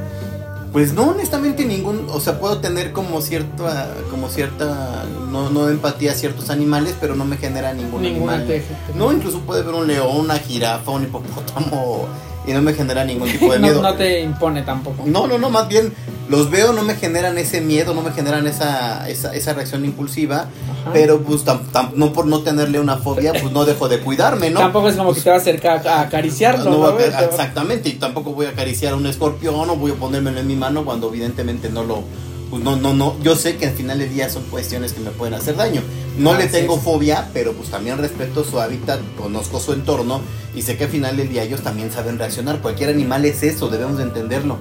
Pues 0.77 0.93
no, 0.93 1.05
honestamente 1.05 1.65
ningún, 1.65 2.07
o 2.11 2.21
sea, 2.21 2.39
puedo 2.39 2.59
tener 2.59 2.93
como 2.93 3.23
cierta, 3.23 3.95
como 4.11 4.29
cierta, 4.29 5.07
no, 5.31 5.49
no 5.49 5.71
empatía 5.71 6.13
a 6.13 6.15
ciertos 6.15 6.51
animales, 6.51 6.95
pero 7.01 7.17
no 7.17 7.25
me 7.25 7.39
genera 7.39 7.73
ningún 7.73 8.03
Ninguna 8.03 8.35
animal. 8.35 8.63
No, 8.95 9.11
incluso 9.11 9.41
puede 9.41 9.63
ver 9.63 9.75
un 9.75 9.87
león, 9.87 10.15
una 10.15 10.39
jirafa, 10.39 10.91
un 10.91 11.05
hipopótamo 11.05 12.07
y 12.47 12.53
no 12.53 12.63
me 12.63 12.73
genera 12.75 13.05
ningún 13.05 13.31
tipo 13.31 13.53
de 13.53 13.59
no, 13.59 13.67
miedo. 13.67 13.83
no 13.83 13.95
te 13.95 14.21
impone 14.21 14.63
tampoco. 14.63 15.03
No, 15.07 15.27
no, 15.27 15.39
no, 15.39 15.51
más 15.51 15.69
bien 15.69 15.93
los 16.29 16.51
veo, 16.51 16.73
no 16.73 16.83
me 16.83 16.95
generan 16.97 17.39
ese 17.39 17.61
miedo, 17.61 17.95
no 17.95 18.03
me 18.03 18.13
generan 18.13 18.47
esa, 18.47 19.09
esa, 19.09 19.35
esa 19.35 19.53
reacción 19.53 19.85
impulsiva, 19.85 20.47
Ajá. 20.83 20.91
pero 20.93 21.21
pues 21.21 21.45
tam- 21.45 21.61
tam- 21.73 21.93
no 21.95 22.13
por 22.13 22.27
no 22.27 22.41
tenerle 22.41 22.81
una 22.81 22.97
fobia, 22.99 23.33
pues 23.33 23.53
no 23.53 23.65
dejo 23.65 23.89
de 23.89 24.01
cuidarme, 24.01 24.51
¿no? 24.51 24.61
Tampoco 24.61 24.89
es 24.89 24.97
como 24.97 25.13
que 25.15 25.21
te 25.21 25.31
va 25.31 25.37
a 25.37 25.39
acercar 25.39 25.87
a 25.87 26.01
acariciarlo. 26.03 26.71
No 26.71 26.79
¿no, 26.79 26.87
a 26.99 27.03
exactamente, 27.25 27.89
y 27.89 27.93
tampoco 27.95 28.33
voy 28.33 28.47
a 28.47 28.51
acariciar 28.51 28.93
a 28.93 28.97
un 28.97 29.07
escorpión 29.07 29.69
o 29.71 29.77
voy 29.77 29.93
a 29.93 29.95
ponérmelo 29.95 30.41
en 30.41 30.47
mi 30.47 30.57
mano 30.57 30.85
cuando 30.85 31.09
evidentemente 31.09 31.69
no 31.69 31.85
lo... 31.85 32.03
Pues 32.51 32.63
no, 32.63 32.77
no, 32.77 32.95
no, 32.95 33.17
yo 33.23 33.35
sé 33.35 33.57
que 33.57 33.67
al 33.67 33.75
final 33.75 33.99
del 33.99 34.13
día 34.13 34.31
son 34.31 34.45
cuestiones 34.45 34.93
que 34.93 35.01
me 35.01 35.11
pueden 35.11 35.35
hacer 35.35 35.57
daño. 35.57 35.83
No 36.17 36.35
le 36.35 36.47
tengo 36.47 36.77
es. 36.77 36.83
fobia, 36.83 37.29
pero 37.33 37.53
pues 37.53 37.71
también 37.71 37.99
respeto 37.99 38.45
su 38.45 38.61
hábitat, 38.61 39.01
conozco 39.19 39.59
su 39.59 39.73
entorno 39.73 40.21
y 40.55 40.63
sé 40.63 40.77
que 40.77 40.85
al 40.85 40.91
final 40.91 41.17
del 41.17 41.29
día 41.29 41.43
ellos 41.43 41.63
también 41.63 41.91
saben 41.91 42.19
reaccionar. 42.19 42.61
Cualquier 42.61 42.91
animal 42.91 43.25
es 43.25 43.43
eso, 43.43 43.69
debemos 43.69 43.99
de 43.99 44.05
entenderlo. 44.05 44.59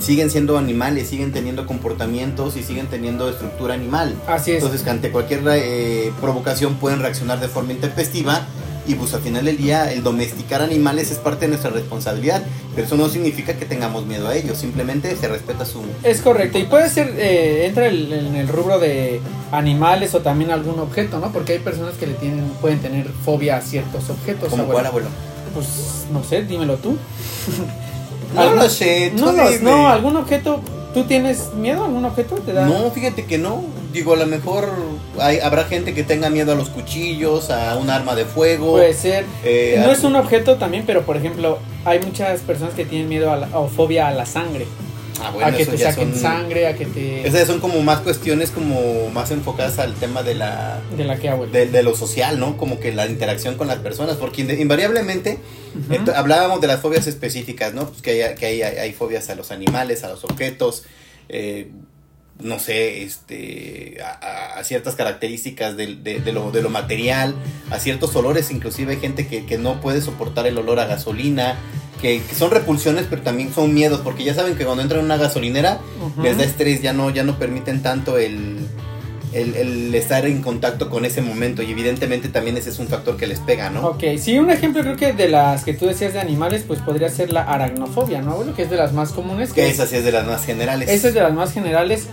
Siguen 0.00 0.30
siendo 0.30 0.58
animales, 0.58 1.08
siguen 1.08 1.32
teniendo 1.32 1.66
comportamientos 1.66 2.56
y 2.56 2.62
siguen 2.62 2.86
teniendo 2.86 3.28
estructura 3.28 3.74
animal. 3.74 4.14
Así 4.28 4.52
es. 4.52 4.62
Entonces, 4.62 4.86
ante 4.86 5.10
cualquier 5.10 5.42
eh, 5.48 6.12
provocación 6.20 6.76
pueden 6.76 7.00
reaccionar 7.00 7.40
de 7.40 7.48
forma 7.48 7.72
intempestiva. 7.72 8.46
Y 8.88 8.94
pues 8.94 9.12
al 9.12 9.20
final 9.20 9.44
del 9.44 9.58
día, 9.58 9.92
el 9.92 10.02
domesticar 10.02 10.62
animales 10.62 11.10
es 11.10 11.18
parte 11.18 11.42
de 11.44 11.48
nuestra 11.48 11.70
responsabilidad. 11.70 12.42
Pero 12.74 12.86
eso 12.86 12.96
no 12.96 13.08
significa 13.10 13.52
que 13.58 13.66
tengamos 13.66 14.06
miedo 14.06 14.28
a 14.28 14.34
ellos. 14.34 14.56
Simplemente 14.58 15.14
se 15.14 15.28
respeta 15.28 15.64
su. 15.66 15.82
Es 16.02 16.22
correcto, 16.22 16.58
y 16.58 16.64
puede 16.64 16.88
ser, 16.88 17.12
eh, 17.18 17.66
entra 17.66 17.86
el- 17.86 18.10
en 18.12 18.34
el 18.34 18.48
rubro 18.48 18.78
de 18.78 19.20
animales 19.52 20.14
o 20.14 20.20
también 20.20 20.50
algún 20.50 20.78
objeto, 20.80 21.18
¿no? 21.20 21.30
Porque 21.32 21.52
hay 21.52 21.58
personas 21.58 21.94
que 21.96 22.06
le 22.06 22.14
tienen, 22.14 22.44
pueden 22.62 22.78
tener 22.80 23.08
fobia 23.24 23.58
a 23.58 23.60
ciertos 23.60 24.08
objetos. 24.08 24.48
¿Como 24.48 24.62
abuelo. 24.62 24.72
cuál, 24.74 24.86
abuelo? 24.86 25.08
Pues 25.54 25.66
no 26.10 26.24
sé, 26.24 26.42
dímelo 26.42 26.76
tú. 26.76 26.96
No 28.34 28.40
¿Algún- 28.42 28.58
lo 28.58 28.68
sé, 28.68 29.12
tú 29.16 29.24
No, 29.24 29.32
no, 29.32 29.48
dime. 29.48 29.62
no, 29.62 29.88
algún 29.88 30.16
objeto, 30.16 30.60
¿tú 30.92 31.04
tienes 31.04 31.54
miedo 31.54 31.82
a 31.82 31.86
algún 31.86 32.04
objeto? 32.04 32.34
¿Te 32.36 32.52
da? 32.52 32.66
No, 32.66 32.90
fíjate 32.90 33.24
que 33.24 33.38
no. 33.38 33.64
Digo, 33.92 34.12
a 34.12 34.16
lo 34.16 34.26
mejor 34.26 34.68
hay, 35.18 35.38
habrá 35.38 35.64
gente 35.64 35.94
que 35.94 36.02
tenga 36.02 36.28
miedo 36.30 36.52
a 36.52 36.54
los 36.54 36.68
cuchillos, 36.68 37.50
a 37.50 37.76
un 37.76 37.88
arma 37.88 38.14
de 38.14 38.24
fuego. 38.26 38.72
Puede 38.72 38.92
ser. 38.94 39.24
eh, 39.44 39.80
no 39.84 39.90
es 39.92 40.04
un 40.04 40.14
objeto 40.16 40.56
también, 40.56 40.84
pero 40.86 41.02
por 41.06 41.16
ejemplo, 41.16 41.58
hay 41.84 41.98
muchas 42.00 42.40
personas 42.40 42.74
que 42.74 42.84
tienen 42.84 43.08
miedo 43.08 43.32
a 43.32 43.36
la, 43.36 43.58
o 43.58 43.68
fobia 43.68 44.08
a 44.08 44.12
la 44.12 44.26
sangre. 44.26 44.66
Ah, 45.20 45.30
bueno, 45.32 45.48
a 45.48 45.52
que 45.52 45.66
te 45.66 45.76
saquen 45.78 46.12
son- 46.12 46.20
sangre, 46.20 46.68
a 46.68 46.76
que 46.76 46.86
te... 46.86 47.26
Esas 47.26 47.48
son 47.48 47.58
como 47.58 47.82
más 47.82 48.00
cuestiones 48.02 48.50
como 48.52 49.10
más 49.10 49.32
enfocadas 49.32 49.80
al 49.80 49.94
tema 49.94 50.22
de 50.22 50.36
la 50.36 50.78
De 50.96 51.02
la 51.02 51.16
que 51.16 51.28
abuelo. 51.28 51.50
de, 51.52 51.66
de 51.66 51.82
lo 51.82 51.96
social, 51.96 52.38
¿no? 52.38 52.56
Como 52.56 52.78
que 52.78 52.92
la 52.92 53.04
interacción 53.06 53.56
con 53.56 53.66
las 53.66 53.78
personas, 53.78 54.14
porque 54.16 54.42
invariablemente 54.42 55.38
hablábamos 56.14 56.60
de 56.60 56.68
las 56.68 56.80
fobias 56.80 57.06
específicas, 57.08 57.74
¿no? 57.74 57.88
Pues 57.88 58.00
que 58.00 58.22
hay, 58.24 58.34
que 58.36 58.46
hay, 58.46 58.62
hay 58.62 58.92
fobias 58.92 59.28
a 59.30 59.34
los 59.34 59.50
animales, 59.50 60.04
a 60.04 60.08
los 60.08 60.22
objetos, 60.24 60.84
eh, 61.28 61.68
no 62.40 62.58
sé, 62.58 63.02
este, 63.02 63.98
a, 64.02 64.58
a- 64.58 64.64
ciertas 64.64 64.94
características 64.94 65.76
del- 65.76 66.02
de, 66.04 66.20
de 66.20 66.32
lo, 66.32 66.50
de 66.50 66.62
lo 66.62 66.70
material, 66.70 67.34
a 67.70 67.78
ciertos 67.78 68.14
olores, 68.16 68.50
inclusive 68.50 68.92
hay 68.94 69.00
gente 69.00 69.26
que, 69.26 69.44
que 69.46 69.58
no 69.58 69.80
puede 69.80 70.00
soportar 70.00 70.46
el 70.46 70.56
olor 70.58 70.78
a 70.80 70.86
gasolina, 70.86 71.56
que, 72.00 72.22
que 72.22 72.34
son 72.34 72.50
repulsiones, 72.52 73.06
pero 73.10 73.22
también 73.22 73.52
son 73.52 73.74
miedos, 73.74 74.00
porque 74.02 74.22
ya 74.24 74.34
saben 74.34 74.54
que 74.56 74.64
cuando 74.64 74.82
entran 74.82 75.00
en 75.00 75.06
una 75.06 75.16
gasolinera 75.16 75.80
les 76.22 76.36
da 76.38 76.44
estrés, 76.44 76.80
ya 76.82 76.92
no, 76.92 77.10
ya 77.10 77.24
no 77.24 77.38
permiten 77.40 77.82
tanto 77.82 78.18
el, 78.18 78.58
el, 79.32 79.54
el 79.56 79.94
estar 79.94 80.24
en 80.24 80.40
contacto 80.40 80.88
con 80.90 81.04
ese 81.04 81.22
momento 81.22 81.62
y 81.62 81.70
evidentemente 81.72 82.28
también 82.28 82.56
ese 82.56 82.70
es 82.70 82.78
un 82.78 82.86
factor 82.88 83.16
que 83.16 83.26
les 83.26 83.40
pega, 83.40 83.68
¿no? 83.70 83.84
Ok, 83.88 84.04
sí, 84.18 84.38
un 84.38 84.50
ejemplo 84.50 84.82
creo 84.82 84.96
que 84.96 85.12
de 85.12 85.28
las 85.28 85.64
que 85.64 85.74
tú 85.74 85.86
decías 85.86 86.12
de 86.14 86.20
animales, 86.20 86.62
pues 86.66 86.80
podría 86.80 87.10
ser 87.10 87.32
la 87.32 87.42
aracnofobia, 87.42 88.22
¿no, 88.22 88.30
abuelo? 88.32 88.54
Que 88.54 88.62
es 88.62 88.70
de 88.70 88.76
las 88.76 88.92
más 88.92 89.10
comunes. 89.10 89.52
Que 89.52 89.68
esa 89.68 89.86
sí 89.86 89.96
es 89.96 90.04
de 90.04 90.12
las 90.12 90.26
más 90.26 90.44
generales. 90.46 90.88
Esa 90.88 91.08
es 91.08 91.14
de 91.14 91.20
las 91.20 91.32
más 91.34 91.52
generales. 91.52 92.06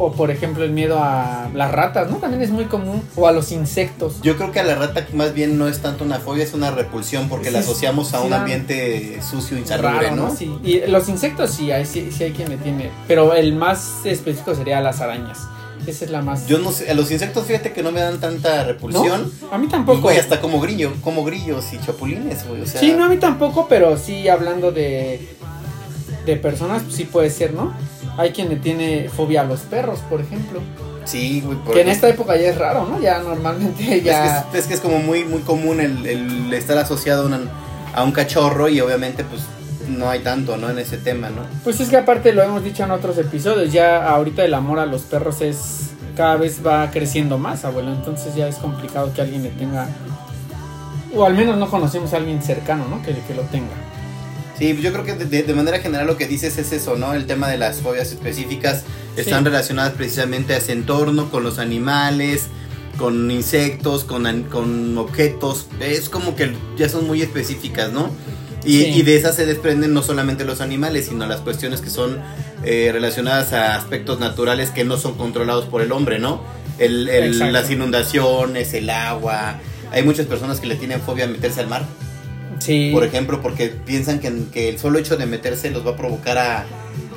O 0.00 0.12
por 0.12 0.30
ejemplo 0.30 0.62
el 0.64 0.70
miedo 0.70 0.98
a 1.02 1.48
las 1.54 1.72
ratas, 1.72 2.08
¿no? 2.10 2.18
También 2.18 2.40
es 2.42 2.50
muy 2.50 2.66
común. 2.66 3.02
O 3.16 3.26
a 3.26 3.32
los 3.32 3.50
insectos. 3.52 4.20
Yo 4.22 4.36
creo 4.36 4.52
que 4.52 4.60
a 4.60 4.64
la 4.64 4.76
rata 4.76 5.06
más 5.12 5.34
bien 5.34 5.58
no 5.58 5.66
es 5.68 5.80
tanto 5.80 6.04
una 6.04 6.20
fobia, 6.20 6.44
es 6.44 6.54
una 6.54 6.70
repulsión 6.70 7.28
porque 7.28 7.46
Sí, 7.48 7.52
la 7.52 7.58
asociamos 7.60 8.14
a 8.14 8.20
sí 8.20 8.26
un 8.26 8.32
ambiente 8.32 9.20
sucio, 9.28 9.58
insalubre, 9.58 9.90
Raro, 10.06 10.16
¿no? 10.16 10.28
¿no? 10.28 10.34
Sí. 10.36 10.56
Y 10.62 10.80
los 10.86 11.08
insectos 11.08 11.50
sí 11.50 11.72
hay, 11.72 11.84
sí, 11.84 12.10
sí 12.16 12.24
hay 12.24 12.32
quien 12.32 12.48
le 12.50 12.56
tiene. 12.58 12.90
Pero 13.08 13.34
el 13.34 13.54
más 13.54 14.04
específico 14.04 14.54
sería 14.54 14.80
las 14.80 15.00
arañas. 15.00 15.38
Esa 15.86 16.04
es 16.04 16.10
la 16.10 16.20
más. 16.22 16.46
Yo 16.46 16.58
no 16.58 16.70
sé, 16.70 16.90
a 16.90 16.94
los 16.94 17.10
insectos 17.10 17.46
fíjate 17.46 17.72
que 17.72 17.82
no 17.82 17.90
me 17.92 18.00
dan 18.00 18.20
tanta 18.20 18.62
repulsión. 18.64 19.32
¿No? 19.42 19.52
A 19.52 19.58
mí 19.58 19.66
Y 19.66 19.70
tampoco. 19.70 20.00
güey, 20.02 20.18
hasta 20.18 20.40
como 20.40 20.60
grillo, 20.60 20.92
como 21.02 21.24
grillos 21.24 21.72
y 21.72 21.78
chapulines, 21.78 22.46
güey, 22.46 22.60
o 22.62 22.66
sea, 22.66 22.78
Sí, 22.80 22.92
no, 22.92 23.04
a 23.04 23.08
mí 23.08 23.16
tampoco, 23.16 23.66
pero 23.68 23.96
sí 23.96 24.28
hablando 24.28 24.70
de, 24.70 25.26
de 26.26 26.36
personas, 26.36 26.82
pues 26.82 26.94
sí 26.96 27.04
puede 27.04 27.30
ser, 27.30 27.54
¿no? 27.54 27.72
Hay 28.18 28.32
quien 28.32 28.50
le 28.50 28.56
tiene 28.56 29.08
fobia 29.08 29.40
a 29.40 29.44
los 29.44 29.60
perros, 29.60 30.00
por 30.10 30.20
ejemplo. 30.20 30.60
sí, 31.04 31.40
güey, 31.40 31.56
Que 31.56 31.64
porque- 31.64 31.80
en 31.80 31.88
esta 31.88 32.08
época 32.08 32.36
ya 32.36 32.48
es 32.50 32.58
raro, 32.58 32.84
¿no? 32.86 33.00
Ya 33.00 33.18
normalmente 33.20 34.02
ya... 34.02 34.26
Es, 34.26 34.44
que 34.52 34.58
es, 34.58 34.64
es 34.64 34.68
que 34.68 34.74
es 34.74 34.80
como 34.80 34.98
muy, 34.98 35.24
muy 35.24 35.40
común 35.40 35.80
el, 35.80 36.04
el 36.06 36.52
estar 36.52 36.76
asociado 36.76 37.22
a, 37.22 37.26
una- 37.26 37.40
a 37.94 38.04
un 38.04 38.12
cachorro 38.12 38.68
y 38.68 38.80
obviamente 38.82 39.24
pues 39.24 39.42
no 39.88 40.10
hay 40.10 40.18
tanto, 40.20 40.58
¿no? 40.58 40.68
En 40.68 40.78
ese 40.78 40.98
tema, 40.98 41.30
¿no? 41.30 41.42
Pues 41.64 41.80
es 41.80 41.88
que 41.88 41.96
aparte 41.96 42.32
lo 42.34 42.42
hemos 42.42 42.62
dicho 42.62 42.84
en 42.84 42.90
otros 42.90 43.16
episodios, 43.16 43.72
ya 43.72 44.06
ahorita 44.06 44.44
el 44.44 44.52
amor 44.52 44.80
a 44.80 44.84
los 44.86 45.02
perros 45.02 45.40
es 45.40 45.90
cada 46.14 46.36
vez 46.36 46.58
va 46.66 46.90
creciendo 46.90 47.38
más, 47.38 47.64
abuelo, 47.64 47.92
entonces 47.92 48.34
ya 48.34 48.48
es 48.48 48.56
complicado 48.56 49.10
que 49.14 49.22
alguien 49.22 49.44
le 49.44 49.50
tenga 49.50 49.88
o 51.14 51.24
al 51.24 51.32
menos 51.34 51.56
no 51.56 51.70
conocemos 51.70 52.12
a 52.12 52.16
alguien 52.18 52.42
cercano, 52.42 52.84
¿no? 52.88 53.00
Que, 53.02 53.14
que 53.26 53.34
lo 53.34 53.42
tenga. 53.42 53.72
Sí, 54.58 54.72
pues 54.72 54.82
yo 54.84 54.92
creo 54.92 55.04
que 55.04 55.14
de, 55.14 55.54
manera 55.54 55.78
general 55.78 56.06
lo 56.06 56.16
que 56.16 56.26
dices 56.26 56.58
es 56.58 56.72
eso, 56.72 56.96
¿no? 56.96 57.14
El 57.14 57.26
tema 57.26 57.48
de 57.48 57.58
las 57.58 57.80
fobias 57.80 58.08
específicas 58.10 58.82
están 59.16 59.40
Sí. 59.40 59.44
relacionadas 59.44 59.92
precisamente 59.92 60.54
a 60.54 60.56
ese 60.56 60.72
entorno, 60.72 61.30
con 61.30 61.44
los 61.44 61.58
animales, 61.60 62.46
con 62.98 63.30
insectos, 63.30 64.02
con, 64.04 64.42
con 64.44 64.98
objetos. 64.98 65.66
Es 65.80 66.08
como 66.08 66.34
que 66.34 66.52
ya 66.76 66.88
son 66.88 67.06
muy 67.06 67.22
específicas, 67.22 67.92
¿no? 67.92 68.10
Y, 68.64 68.82
Sí. 68.82 68.86
y 68.96 69.02
de 69.02 69.16
esas 69.16 69.36
se 69.36 69.46
desprenden 69.46 69.94
no 69.94 70.02
solamente 70.02 70.44
los 70.44 70.60
animales, 70.60 71.06
sino 71.06 71.24
las 71.26 71.40
cuestiones 71.40 71.80
que 71.80 71.90
son 71.90 72.18
eh, 72.64 72.90
relacionadas 72.92 73.52
a 73.52 73.76
aspectos 73.76 74.18
naturales 74.18 74.70
que 74.70 74.82
no 74.84 74.96
son 74.96 75.14
controlados 75.14 75.66
por 75.66 75.80
el 75.80 75.92
hombre, 75.92 76.18
¿no? 76.18 76.42
El, 76.80 77.08
el- 77.08 77.52
las 77.52 77.70
inundaciones, 77.70 78.74
el 78.74 78.90
agua. 78.90 79.60
Hay 79.92 80.02
muchas 80.02 80.26
personas 80.26 80.58
que 80.58 80.66
le 80.66 80.74
tienen 80.74 81.00
fobia 81.00 81.24
a 81.26 81.28
meterse 81.28 81.60
al 81.60 81.68
mar, 81.68 81.86
Sí. 82.58 82.90
por 82.92 83.04
ejemplo, 83.04 83.40
porque 83.42 83.68
piensan 83.68 84.18
que, 84.18 84.32
que 84.52 84.68
el 84.68 84.78
solo 84.78 84.98
hecho 84.98 85.16
de 85.16 85.26
meterse 85.26 85.70
los 85.70 85.86
va 85.86 85.92
a 85.92 85.96
provocar 85.96 86.38
a, 86.38 86.66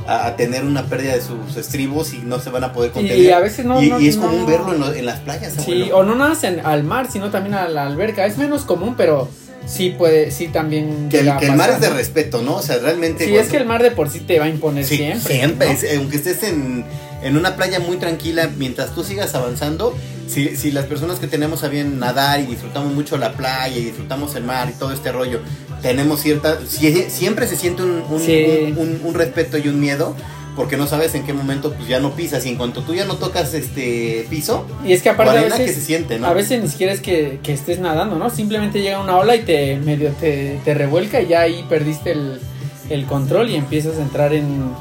a- 0.08 0.26
a 0.28 0.36
tener 0.36 0.64
una 0.64 0.84
pérdida 0.86 1.14
de 1.14 1.22
sus 1.22 1.58
estribos 1.58 2.14
y 2.14 2.20
no 2.20 2.40
se 2.40 2.50
van 2.50 2.64
a 2.64 2.74
poder 2.74 2.92
contener. 2.92 3.20
Y 3.20 3.30
a 3.32 3.40
veces 3.40 3.66
no. 3.66 3.82
Y- 3.82 3.90
no- 3.90 4.00
y 4.00 4.08
es 4.08 4.18
no- 4.18 4.28
común 4.28 4.46
verlo 4.46 4.74
en, 4.74 4.80
lo- 4.80 4.94
en 4.94 5.06
las 5.06 5.20
playas, 5.20 5.54
Sí, 5.54 5.62
abuelo. 5.84 5.98
o 5.98 6.04
no 6.04 6.16
nada 6.16 6.30
más 6.32 6.44
en- 6.44 6.60
al 6.66 6.84
mar, 6.84 7.08
sino 7.12 7.30
también 7.32 7.56
a 7.56 7.68
la 7.68 7.86
alberca. 7.86 8.26
Es 8.26 8.38
menos 8.38 8.64
común, 8.64 8.96
pero 8.98 9.30
sí 9.66 9.92
puede, 9.98 10.32
sí 10.32 10.48
también. 10.48 11.08
Que 11.10 11.20
el, 11.20 11.38
que 11.38 11.52
mar 11.52 11.70
es 11.72 11.80
de 11.82 11.90
respeto, 11.90 12.42
¿no? 12.42 12.56
O 12.58 12.62
sea, 12.62 12.78
realmente. 12.80 13.26
Sí, 13.26 13.32
cuando- 13.32 13.46
es 13.46 13.52
que 13.52 13.58
el 13.58 13.66
mar 13.66 13.84
de 13.84 13.92
por 13.92 14.10
sí 14.10 14.20
te 14.22 14.40
va 14.40 14.46
a 14.46 14.50
imponer 14.50 14.86
Sí, 14.86 14.98
siempre. 14.98 15.36
siempre. 15.36 15.78
aunque 15.98 16.18
estés 16.18 16.44
en, 16.44 16.84
en 17.24 17.38
una 17.38 17.56
playa 17.56 17.80
muy 17.80 17.98
tranquila, 17.98 18.50
mientras 18.58 18.94
tú 18.96 19.04
sigas 19.04 19.36
avanzando, 19.36 19.96
si, 20.32 20.56
si 20.56 20.72
las 20.72 20.86
personas 20.86 21.20
que 21.20 21.28
tenemos 21.28 21.64
a 21.64 21.68
bien 21.68 22.00
nadar 22.00 22.40
y 22.40 22.46
disfrutamos 22.46 22.94
mucho 22.94 23.18
la 23.18 23.34
playa 23.34 23.76
y 23.78 23.84
disfrutamos 23.84 24.36
el 24.36 24.44
mar 24.44 24.70
y 24.70 24.80
todo 24.80 24.92
este 24.94 25.12
rollo, 25.12 25.40
tenemos 25.82 26.22
cierta. 26.22 26.60
si- 26.68 27.10
siempre 27.10 27.48
se 27.48 27.56
siente 27.56 27.84
un, 27.84 28.04
un, 28.10 28.20
Sí. 28.22 28.46
un- 28.72 28.78
un- 28.78 29.02
un 29.04 29.14
respeto 29.14 29.58
y 29.58 29.68
un 29.68 29.80
miedo. 29.80 30.16
Porque 30.54 30.76
no 30.76 30.86
sabes 30.86 31.16
en 31.16 31.24
qué 31.26 31.32
momento 31.32 31.72
pues 31.74 31.88
ya 31.88 32.02
no 32.02 32.12
pisas 32.12 32.46
y 32.46 32.50
en 32.50 32.58
cuanto 32.58 32.82
tú 32.82 32.94
ya 32.94 33.06
no 33.06 33.16
tocas 33.16 33.54
este 33.54 34.28
piso, 34.30 34.68
Y 34.86 34.92
es 34.92 35.02
que 35.02 35.08
aparte 35.08 35.32
o 35.38 35.40
a 35.40 35.44
veces, 35.44 35.60
que 35.66 35.74
se 35.74 35.80
siente, 35.80 36.20
¿no? 36.20 36.28
a 36.28 36.34
veces 36.34 36.62
ni 36.62 36.68
siquiera 36.68 36.92
es 36.92 37.00
que, 37.00 37.40
que 37.42 37.54
estés 37.54 37.80
nadando, 37.80 38.18
¿no? 38.20 38.30
Simplemente 38.30 38.82
llega 38.82 39.00
una 39.02 39.16
ola 39.16 39.34
y 39.38 39.44
te 39.44 39.78
medio 39.78 40.10
te, 40.20 40.60
te 40.66 40.74
revuelca 40.74 41.22
y 41.22 41.28
ya 41.28 41.40
ahí 41.40 41.66
perdiste 41.70 42.12
el, 42.12 42.42
el 42.90 43.06
control 43.06 43.50
y 43.50 43.56
empiezas 43.56 43.98
a 43.98 44.02
entrar 44.02 44.34
en 44.34 44.74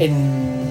en 0.00 0.65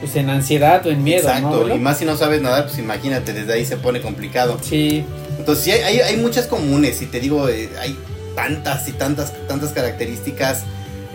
pues 0.00 0.16
en 0.16 0.30
ansiedad 0.30 0.84
o 0.86 0.90
en 0.90 1.02
miedo, 1.02 1.24
¿no? 1.24 1.28
Exacto, 1.28 1.54
abuelo? 1.56 1.76
y 1.76 1.78
más 1.78 1.98
si 1.98 2.04
no 2.04 2.16
sabes 2.16 2.40
nadar, 2.40 2.66
pues 2.66 2.78
imagínate, 2.78 3.32
desde 3.32 3.52
ahí 3.52 3.64
se 3.64 3.76
pone 3.76 4.00
complicado. 4.00 4.58
Sí, 4.62 5.04
Entonces 5.38 5.64
sí, 5.64 5.70
hay, 5.72 6.00
hay, 6.00 6.16
muchas 6.16 6.46
comunes 6.46 7.02
y 7.02 7.06
te 7.06 7.20
digo, 7.20 7.48
eh, 7.48 7.68
hay 7.80 7.98
tantas 8.34 8.88
y 8.88 8.92
tantas, 8.92 9.32
tantas 9.48 9.72
características 9.72 10.64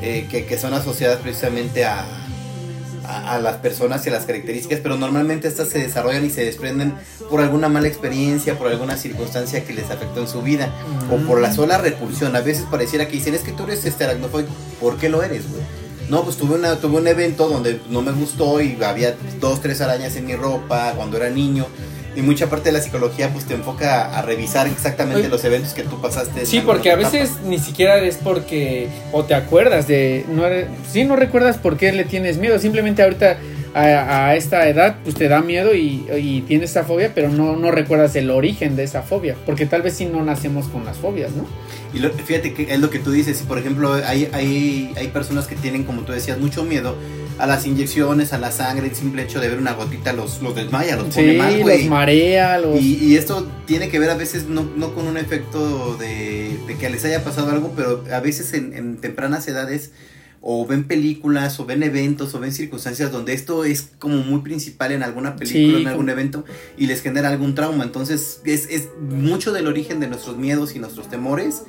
eh, 0.02 0.28
que, 0.30 0.46
que 0.46 0.58
son 0.58 0.74
asociadas 0.74 1.20
precisamente 1.20 1.86
a, 1.86 2.06
a, 3.06 3.36
a 3.36 3.40
las 3.40 3.58
personas 3.58 4.06
y 4.06 4.10
a 4.10 4.14
las 4.14 4.26
características, 4.26 4.80
pero 4.82 4.98
normalmente 4.98 5.48
estas 5.48 5.70
se 5.70 5.80
desarrollan 5.80 6.26
y 6.26 6.30
se 6.30 6.44
desprenden 6.44 6.94
por 7.30 7.40
alguna 7.40 7.70
mala 7.70 7.88
experiencia, 7.88 8.58
por 8.58 8.68
alguna 8.68 8.98
circunstancia 8.98 9.64
que 9.64 9.74
les 9.74 9.90
afectó 9.90 10.20
en 10.20 10.28
su 10.28 10.42
vida 10.42 10.70
o 11.10 11.18
por 11.26 11.40
la 11.40 11.54
sola 11.54 11.78
repulsión. 11.78 12.36
A 12.36 12.42
veces 12.42 12.66
pareciera 12.70 13.08
que 13.08 13.14
dicen, 13.14 13.34
es 13.34 13.42
que 13.42 13.54
tú 13.54 13.64
eres 13.64 13.86
este 13.86 14.04
aracnofóbico, 14.04 14.52
¿por 14.82 14.98
qué 14.98 15.08
lo 15.08 15.24
eres, 15.24 15.50
güey? 15.50 15.83
No, 16.10 16.24
pues 16.24 16.38
tuve, 16.38 16.56
una, 16.56 16.76
tuve 16.78 16.98
un 16.98 17.08
evento 17.08 17.48
donde 17.48 17.80
no 17.90 18.02
me 18.02 18.12
gustó 18.12 18.62
y 18.62 18.78
había 18.84 19.16
dos, 19.40 19.62
tres 19.62 19.82
arañas 19.82 20.16
en 20.16 20.26
mi 20.26 20.36
ropa 20.36 20.94
cuando 20.96 21.18
era 21.18 21.30
niño. 21.30 21.66
Y 22.16 22.22
mucha 22.22 22.48
parte 22.48 22.66
de 22.66 22.74
la 22.74 22.82
psicología 22.82 23.30
pues 23.30 23.46
te 23.46 23.56
enfoca 23.56 24.16
a 24.18 24.22
revisar 24.22 24.68
exactamente 24.68 25.30
los 25.30 25.44
eventos 25.46 25.74
que 25.74 25.82
tú 25.82 26.00
pasaste. 26.00 26.46
Sí, 26.46 26.62
porque 26.64 26.92
a 26.92 26.94
etapa. 26.94 27.10
veces 27.10 27.32
ni 27.46 27.58
siquiera 27.58 27.98
es 27.98 28.18
porque 28.18 28.88
o 29.12 29.24
te 29.24 29.34
acuerdas 29.34 29.88
de 29.88 30.24
no 30.30 30.44
sí 30.92 31.06
no 31.06 31.16
recuerdas 31.16 31.58
por 31.58 31.76
qué 31.76 31.92
le 31.92 32.04
tienes 32.04 32.38
miedo, 32.38 32.60
simplemente 32.60 33.02
ahorita 33.02 33.40
a, 33.74 34.28
a 34.30 34.36
esta 34.36 34.68
edad 34.70 34.98
pues 35.04 35.16
te 35.16 35.28
da 35.28 35.42
miedo 35.42 35.74
y, 35.74 36.06
y 36.16 36.42
tienes 36.42 36.72
esa 36.72 36.84
fobia, 36.84 37.14
pero 37.16 37.30
no 37.30 37.56
no 37.56 37.72
recuerdas 37.72 38.16
el 38.16 38.30
origen 38.30 38.76
de 38.76 38.84
esa 38.84 39.02
fobia, 39.02 39.36
porque 39.46 39.66
tal 39.66 39.82
vez 39.82 39.96
sí 39.98 40.06
no 40.06 40.24
nacemos 40.24 40.68
con 40.68 40.86
las 40.86 40.98
fobias, 40.98 41.32
¿no? 41.34 41.46
Y 41.94 42.00
lo- 42.00 42.12
fíjate 42.12 42.54
que 42.54 42.72
es 42.74 42.80
lo 42.80 42.90
que 42.90 43.00
tú 43.00 43.12
dices, 43.12 43.42
y 43.42 43.46
por 43.46 43.58
ejemplo 43.60 43.94
hay, 43.94 44.30
hay, 44.34 44.94
hay 44.96 45.08
personas 45.10 45.48
que 45.48 45.56
tienen, 45.56 45.84
como 45.84 46.04
tú 46.04 46.12
decías, 46.12 46.40
mucho 46.40 46.64
miedo 46.64 46.96
a 47.38 47.48
las 47.48 47.66
inyecciones, 47.66 48.32
a 48.34 48.38
la 48.38 48.52
sangre, 48.52 48.88
el 48.88 48.96
simple 48.96 49.24
hecho 49.24 49.40
de 49.40 49.50
ver 49.50 49.58
una 49.58 49.74
gotita 49.74 50.14
los, 50.14 50.42
los 50.42 50.56
desmaya, 50.56 50.96
los 50.96 51.10
pone 51.10 51.34
Sí, 51.34 51.38
mal, 51.38 51.60
los 51.60 51.84
marea, 51.84 52.60
los 52.60 52.80
Y, 52.80 52.96
y 53.04 53.18
esto 53.18 53.48
tiene 53.66 53.90
que 53.90 54.00
ver 54.00 54.10
a 54.12 54.16
veces 54.16 54.46
no, 54.48 54.64
no 54.76 54.94
con 54.94 55.08
un 55.08 55.18
efecto 55.18 55.96
de, 55.98 56.60
de 56.68 56.78
que 56.78 56.90
les 56.90 57.04
haya 57.06 57.24
pasado 57.24 57.50
algo, 57.52 57.74
pero 57.76 58.04
a 58.14 58.20
veces 58.20 58.54
en, 58.54 58.74
en 58.74 58.98
tempranas 58.98 59.48
edades 59.48 59.92
o 60.46 60.68
ven 60.68 60.84
películas 60.84 61.58
o 61.62 61.66
ven 61.66 61.84
eventos 61.84 62.36
o 62.36 62.40
ven 62.42 62.52
circunstancias 62.52 63.12
donde 63.14 63.32
esto 63.34 63.64
es 63.64 63.90
como 63.98 64.18
muy 64.18 64.42
principal 64.42 64.92
en 64.92 65.02
alguna 65.02 65.38
película, 65.38 65.78
Sí, 65.78 65.82
en 65.84 65.88
algún 65.88 66.10
evento 66.10 66.44
y 66.78 66.88
les 66.88 67.02
genera 67.02 67.30
algún 67.30 67.56
trauma. 67.56 67.86
Entonces 67.86 68.42
es, 68.44 68.68
es 68.70 68.90
mucho 69.10 69.54
del 69.54 69.68
origen 69.68 70.02
de 70.02 70.08
nuestros 70.08 70.36
miedos 70.38 70.76
y 70.76 70.80
nuestros 70.80 71.10
temores 71.10 71.64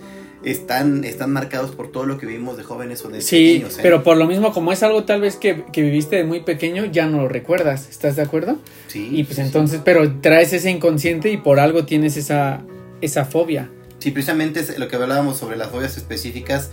están, 0.45 1.05
están 1.05 1.33
marcados 1.33 1.71
por 1.71 1.91
todo 1.93 2.05
lo 2.05 2.19
que 2.19 2.27
vivimos 2.27 2.57
de 2.57 2.65
jóvenes 2.65 3.05
o 3.05 3.09
de 3.09 3.21
Sí, 3.23 3.55
pequeños. 3.55 3.79
¿eh? 3.79 3.81
pero 3.83 4.03
por 4.03 4.17
lo 4.17 4.27
mismo, 4.27 4.53
como 4.53 4.73
es 4.73 4.83
algo 4.83 5.05
tal 5.05 5.21
vez 5.21 5.37
que, 5.37 5.65
que 5.73 5.81
viviste 5.83 6.17
de 6.17 6.25
muy 6.25 6.41
pequeño, 6.41 6.85
ya 6.87 7.07
no 7.07 7.23
lo 7.23 7.29
recuerdas, 7.29 7.89
¿estás 7.89 8.17
de 8.17 8.23
acuerdo? 8.23 8.59
Sí, 8.89 9.09
Y 9.13 9.25
pues 9.25 9.37
sí, 9.37 9.43
sí. 9.43 9.47
entonces, 9.47 9.81
pero 9.85 10.17
traes 10.21 10.53
ese 10.53 10.71
inconsciente 10.71 11.31
y 11.31 11.37
por 11.39 11.61
algo 11.61 11.85
tienes 11.87 12.17
esa, 12.17 12.61
esa 13.01 13.25
fobia. 13.25 13.71
Sí, 14.01 14.11
precisamente 14.11 14.61
es 14.61 14.79
lo 14.79 14.87
que 14.89 14.97
hablábamos 14.97 15.39
sobre 15.39 15.57
las 15.57 15.69
fobias 15.71 15.97
específicas 15.97 16.71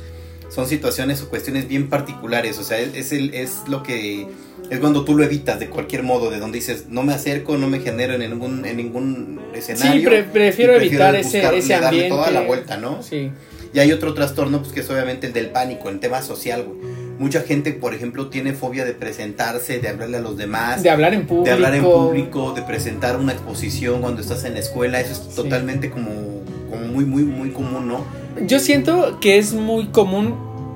son 0.53 0.67
situaciones 0.67 1.21
o 1.21 1.29
cuestiones 1.29 1.67
bien 1.67 1.89
particulares, 1.89 2.59
o 2.59 2.63
sea, 2.63 2.77
es, 2.79 2.93
es 2.95 3.11
el, 3.13 3.33
es 3.33 3.61
lo 3.67 3.83
que 3.83 4.27
es 4.69 4.79
cuando 4.79 5.03
tú 5.05 5.15
lo 5.15 5.23
evitas 5.23 5.59
de 5.59 5.67
cualquier 5.69 6.03
modo, 6.03 6.29
de 6.29 6.39
donde 6.39 6.59
dices, 6.59 6.85
no 6.89 7.03
me 7.03 7.13
acerco, 7.13 7.57
no 7.57 7.67
me 7.67 7.79
genero 7.79 8.13
en 8.13 8.19
ningún, 8.29 8.65
en 8.65 8.77
ningún 8.77 9.41
escenario. 9.53 10.01
Sí, 10.01 10.05
pre- 10.05 10.23
prefiero 10.23 10.73
y 10.73 10.87
evitar 10.87 11.15
ese, 11.15 11.39
buscarle 11.39 11.59
ese 11.59 11.73
darle 11.73 11.87
ambiente. 11.87 12.09
toda 12.09 12.31
la 12.31 12.41
vuelta, 12.41 12.77
¿no? 12.77 13.01
Sí. 13.01 13.31
Y 13.73 13.79
hay 13.79 13.91
otro 13.93 14.13
trastorno, 14.13 14.59
pues 14.61 14.73
que 14.73 14.81
es 14.81 14.89
obviamente 14.89 15.27
el 15.27 15.33
del 15.33 15.47
pánico, 15.49 15.89
el 15.89 15.99
tema 15.99 16.21
social, 16.21 16.63
güey. 16.63 16.77
Mucha 17.19 17.41
gente, 17.41 17.71
por 17.73 17.93
ejemplo, 17.93 18.29
tiene 18.29 18.53
fobia 18.53 18.83
de 18.83 18.93
presentarse, 18.93 19.79
de 19.79 19.87
hablarle 19.89 20.17
a 20.17 20.21
los 20.21 20.37
demás, 20.37 20.81
De 20.83 20.89
hablar 20.89 21.13
en 21.13 21.27
público. 21.27 21.45
de 21.45 21.51
hablar 21.51 21.75
en 21.75 21.83
público, 21.83 22.53
de 22.53 22.61
presentar 22.63 23.17
una 23.17 23.31
exposición 23.33 24.01
cuando 24.01 24.21
estás 24.21 24.43
en 24.43 24.53
la 24.55 24.59
escuela, 24.59 24.99
eso 24.99 25.11
es 25.13 25.19
Sí. 25.19 25.35
totalmente 25.35 25.89
como, 25.91 26.09
como 26.69 26.87
muy, 26.87 27.05
muy, 27.05 27.23
muy 27.23 27.51
común, 27.51 27.87
¿no? 27.87 28.05
Yo 28.47 28.59
siento 28.59 29.19
que 29.19 29.37
es 29.37 29.53
muy 29.53 29.87
común 29.87 30.35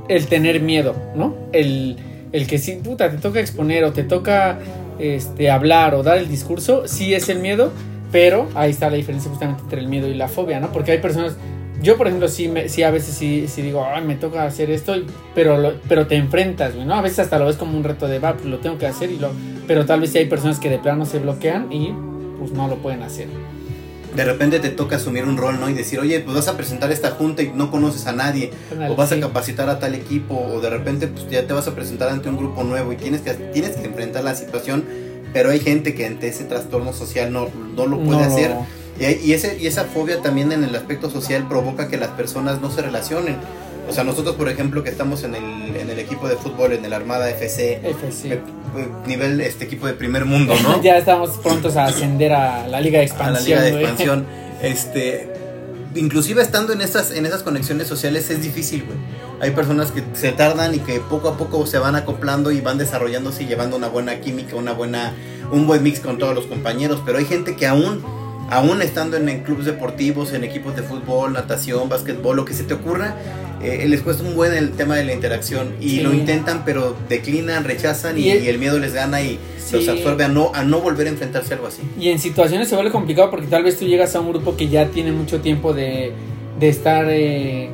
el 0.10 0.28
tener 0.28 0.62
miedo, 0.62 0.96
¿no? 1.16 1.34
El, 1.52 1.98
el 2.32 2.48
que 2.48 2.58
sí, 2.58 2.80
puta, 2.84 3.10
te 3.10 3.18
toca 3.18 3.40
exponer 3.40 3.84
o 3.86 3.94
te 3.94 4.04
toca 4.04 4.60
este, 5.00 5.50
hablar 5.50 5.96
o 5.96 6.04
dar 6.04 6.18
el 6.18 6.28
discurso, 6.28 6.88
sí 6.88 7.14
es 7.14 7.30
el 7.30 7.40
miedo, 7.40 7.72
pero 8.12 8.48
ahí 8.56 8.72
está 8.72 8.90
la 8.90 8.98
diferencia 8.98 9.30
justamente 9.32 9.64
entre 9.64 9.80
el 9.82 9.88
miedo 9.88 10.08
y 10.08 10.14
la 10.14 10.28
fobia, 10.28 10.60
¿no? 10.60 10.72
Porque 10.72 10.92
hay 10.92 10.98
personas, 11.00 11.38
yo 11.82 11.98
por 11.98 12.08
ejemplo, 12.08 12.28
sí, 12.28 12.48
me, 12.48 12.70
sí 12.70 12.84
a 12.84 12.92
veces 12.92 13.16
sí, 13.16 13.46
sí 13.48 13.62
digo, 13.62 13.86
ay, 13.86 14.04
me 14.04 14.16
toca 14.16 14.44
hacer 14.46 14.70
esto, 14.70 14.94
pero, 15.34 15.58
lo- 15.58 15.74
pero 15.88 16.08
te 16.08 16.16
enfrentas, 16.16 16.76
¿no? 16.76 16.94
A 16.94 17.02
veces 17.02 17.20
hasta 17.20 17.40
lo 17.40 17.46
ves 17.48 17.56
como 17.56 17.76
un 17.78 17.84
reto 17.84 18.08
de, 18.08 18.20
va, 18.20 18.34
pues 18.34 18.46
lo 18.46 18.60
tengo 18.60 18.78
que 18.78 18.86
hacer, 18.86 19.12
y 19.12 19.18
lo, 19.18 19.32
pero 19.68 19.86
tal 19.86 20.02
vez 20.02 20.12
sí 20.12 20.18
hay 20.20 20.26
personas 20.26 20.60
que 20.60 20.70
de 20.70 20.78
plano 20.78 21.06
se 21.06 21.20
bloquean 21.20 21.72
y 21.74 21.92
pues 22.38 22.52
no 22.52 22.68
lo 22.68 22.76
pueden 22.78 23.02
hacer. 23.02 23.28
De 24.16 24.26
repente 24.26 24.60
te 24.60 24.70
toca 24.70 24.96
asumir 24.96 25.26
un 25.26 25.38
rol, 25.38 25.60
¿no? 25.60 25.70
Y 25.70 25.74
decir, 25.74 26.00
oye, 26.00 26.20
pues 26.22 26.36
vas 26.36 26.48
a 26.48 26.56
presentar 26.56 26.92
esta 26.92 27.12
junta 27.12 27.42
y 27.44 27.52
no 27.54 27.70
conoces 27.72 28.08
a 28.08 28.12
nadie, 28.12 28.52
o 28.90 28.96
vas 28.96 29.12
a 29.12 29.20
capacitar 29.20 29.70
a 29.70 29.80
tal 29.80 29.94
equipo, 29.96 30.36
o 30.36 30.62
de 30.62 30.70
repente 30.70 31.08
pues 31.08 31.30
ya 31.30 31.46
te 31.46 31.54
vas 31.54 31.68
a 31.68 31.76
presentar 31.76 32.10
ante 32.10 32.30
un 32.30 32.38
grupo 32.38 32.64
nuevo 32.64 32.94
y 32.94 32.96
tienes 32.96 33.22
que, 33.22 33.34
tienes 33.34 33.76
que 33.76 33.86
enfrentar 33.86 34.24
la 34.24 34.36
situación, 34.36 34.86
pero 35.34 35.50
hay 35.50 35.60
gente 35.60 35.94
que 35.94 36.06
ante 36.06 36.28
ese 36.30 36.46
trastorno 36.46 36.94
social 36.94 37.32
no, 37.34 37.50
no 37.76 37.86
lo 37.86 37.98
puede 38.00 38.20
No, 38.22 38.26
hacer. 38.26 38.52
Y 38.98 39.34
ese, 39.34 39.58
y 39.60 39.68
esa 39.68 39.84
fobia 39.84 40.22
también 40.22 40.54
en 40.54 40.64
el 40.64 40.74
aspecto 40.74 41.10
social 41.10 41.48
provoca 41.50 41.90
que 41.90 41.98
las 41.98 42.12
personas 42.12 42.62
no 42.62 42.72
se 42.72 42.82
relacionen. 42.82 43.36
O 43.88 43.94
sea, 43.94 44.04
nosotros, 44.04 44.36
por 44.36 44.50
ejemplo, 44.50 44.84
que 44.84 44.90
estamos 44.90 45.24
en 45.24 45.36
el, 45.36 45.76
en 45.76 45.90
el 45.90 46.00
equipo 46.00 46.28
de 46.28 46.36
fútbol, 46.36 46.74
en 46.74 46.84
el 46.86 46.94
Armada 46.94 47.30
FC, 47.30 47.82
FC. 47.84 48.34
eh, 48.34 48.42
eh, 48.78 48.88
nivel 49.08 49.40
este 49.42 49.66
equipo 49.66 49.88
de 49.88 49.94
primer 49.94 50.26
mundo, 50.26 50.54
¿no? 50.64 50.82
ya 50.82 50.98
estamos 50.98 51.32
prontos 51.38 51.76
a 51.78 51.86
ascender 51.86 52.34
a 52.34 52.68
la 52.68 52.82
Liga 52.82 52.98
de 53.00 53.04
a 53.04 53.08
Expansión. 53.08 53.60
la 53.60 53.66
liga 53.66 53.78
de 53.78 53.84
expansión. 53.84 54.26
Este, 54.62 55.30
inclusive 55.96 56.42
estando 56.42 56.74
en 56.74 56.82
estas, 56.82 57.12
en 57.12 57.26
esas 57.26 57.44
conexiones 57.44 57.88
sociales 57.88 58.30
es 58.30 58.42
difícil, 58.42 58.84
güey. 58.86 58.98
Hay 59.42 59.52
personas 59.52 59.92
que 59.92 60.02
se 60.14 60.32
tardan 60.32 60.74
y 60.76 60.80
que 60.80 61.00
poco 61.02 61.28
a 61.30 61.38
poco 61.38 61.66
se 61.68 61.78
van 61.78 61.96
acoplando 61.96 62.52
y 62.52 62.62
van 62.62 62.78
desarrollándose 62.78 63.44
y 63.44 63.48
llevando 63.48 63.76
una 63.76 63.90
buena 63.90 64.22
química, 64.22 64.56
una 64.56 64.72
buena, 64.72 65.14
un 65.52 65.68
buen 65.68 65.84
mix 65.84 66.00
con 66.00 66.18
todos 66.18 66.34
los 66.34 66.46
compañeros. 66.46 67.02
Pero 67.06 67.18
hay 67.18 67.26
gente 67.26 67.56
que 67.58 67.68
aún, 67.68 68.02
aún 68.50 68.82
estando 68.82 69.18
en, 69.18 69.28
en 69.30 69.44
clubes 69.44 69.66
deportivos, 69.66 70.34
en 70.34 70.44
equipos 70.44 70.76
de 70.76 70.84
fútbol, 70.84 71.34
natación, 71.34 71.90
básquetbol, 71.90 72.36
lo 72.36 72.46
que 72.46 72.54
se 72.54 72.64
te 72.64 72.74
ocurra, 72.76 73.16
eh, 73.64 73.86
les 73.88 74.02
cuesta 74.02 74.24
un 74.24 74.36
buen 74.36 74.54
el 74.54 74.72
tema 74.72 74.96
de 74.96 75.04
la 75.06 75.14
interacción 75.14 75.74
y 75.82 75.90
Sí. 75.90 76.00
lo 76.02 76.14
intentan, 76.14 76.64
pero 76.66 76.96
declinan, 77.10 77.64
rechazan 77.64 78.18
y, 78.18 78.22
Y 78.24 78.30
el- 78.32 78.44
y 78.44 78.48
el 78.50 78.60
miedo 78.60 78.78
les 78.80 78.94
gana 78.94 79.22
y 79.22 79.40
Sí. 79.58 79.78
los 79.78 79.88
absorbe 79.90 80.26
a 80.26 80.28
no, 80.28 80.52
a 80.54 80.64
no 80.64 80.80
volver 80.82 81.08
a 81.08 81.10
enfrentarse 81.10 81.54
a 81.54 81.56
algo 81.56 81.68
así. 81.68 81.82
Y 82.00 82.10
en 82.10 82.20
situaciones 82.20 82.68
se 82.70 82.76
vuelve 82.76 82.92
complicado 82.92 83.32
porque 83.32 83.48
tal 83.48 83.64
vez 83.64 83.80
tú 83.80 83.86
llegas 83.86 84.16
a 84.16 84.20
un 84.20 84.30
grupo 84.30 84.56
que 84.56 84.68
ya 84.68 84.88
tiene 84.90 85.12
mucho 85.12 85.40
tiempo 85.40 85.74
de, 85.74 86.12
de 86.60 86.70
estar 86.70 87.08
eh, 87.10 87.70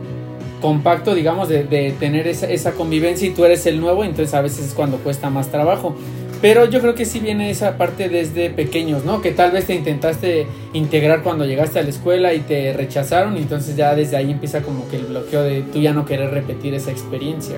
compacto, 0.62 1.16
digamos, 1.16 1.50
de, 1.50 1.64
de 1.64 1.92
tener 2.00 2.28
esa, 2.28 2.46
esa 2.48 2.72
convivencia 2.74 3.28
y 3.28 3.32
tú 3.32 3.44
eres 3.46 3.66
el 3.66 3.80
nuevo, 3.82 4.04
entonces 4.04 4.34
a 4.36 4.42
veces 4.42 4.68
es 4.68 4.74
cuando 4.74 4.98
cuesta 4.98 5.30
más 5.30 5.50
trabajo. 5.52 5.96
Pero 6.42 6.66
yo 6.66 6.82
creo 6.82 6.96
que 6.96 7.06
sí 7.06 7.20
viene 7.20 7.52
esa 7.52 7.78
parte 7.78 8.10
desde 8.10 8.50
pequeños, 8.50 9.06
¿no? 9.06 9.22
Que 9.22 9.32
tal 9.32 9.52
vez 9.52 9.66
te 9.66 9.76
intentaste 9.76 10.48
integrar 10.74 11.22
cuando 11.22 11.46
llegaste 11.46 11.80
a 11.80 11.84
la 11.84 11.90
escuela 11.90 12.34
y 12.34 12.40
te 12.40 12.74
rechazaron, 12.74 13.38
y 13.38 13.42
entonces 13.42 13.76
ya 13.76 13.94
desde 13.96 14.18
ahí 14.18 14.32
empieza 14.32 14.62
como 14.62 14.90
que 14.90 14.98
el 14.98 15.06
bloqueo 15.06 15.44
de 15.44 15.62
tú 15.62 15.80
ya 15.80 15.94
no 15.94 16.06
querer 16.06 16.32
repetir 16.32 16.74
esa 16.74 16.92
experiencia. 16.92 17.58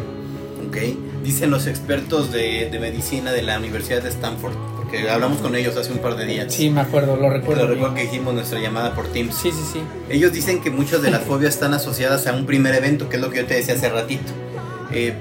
Ok, 0.67 0.77
dicen 1.23 1.49
los 1.49 1.67
expertos 1.67 2.31
de, 2.31 2.69
de 2.69 2.79
medicina 2.79 3.31
de 3.31 3.41
la 3.41 3.57
Universidad 3.57 4.01
de 4.01 4.09
Stanford, 4.09 4.53
porque 4.75 4.93
que 4.93 5.09
hablamos 5.09 5.39
con 5.39 5.55
ellos 5.55 5.75
hace 5.75 5.91
un 5.91 5.99
par 5.99 6.15
de 6.15 6.25
días. 6.25 6.53
Sí, 6.53 6.69
me 6.69 6.81
acuerdo, 6.81 7.15
lo 7.15 7.29
recuerdo. 7.29 7.63
Lo 7.63 7.69
recuerdo 7.69 7.95
que 7.95 8.03
hicimos 8.05 8.33
nuestra 8.33 8.59
llamada 8.59 8.93
por 8.93 9.07
Teams. 9.07 9.35
Sí, 9.35 9.51
sí, 9.51 9.63
sí. 9.73 9.79
Ellos 10.09 10.31
dicen 10.31 10.61
que 10.61 10.69
muchas 10.69 11.01
de 11.01 11.09
las 11.09 11.21
fobias 11.23 11.55
están 11.55 11.73
asociadas 11.73 12.27
a 12.27 12.33
un 12.33 12.45
primer 12.45 12.75
evento, 12.75 13.09
que 13.09 13.15
es 13.15 13.21
lo 13.21 13.29
que 13.31 13.37
yo 13.37 13.45
te 13.45 13.55
decía 13.55 13.73
hace 13.73 13.89
ratito. 13.89 14.31
Eh, 14.91 15.13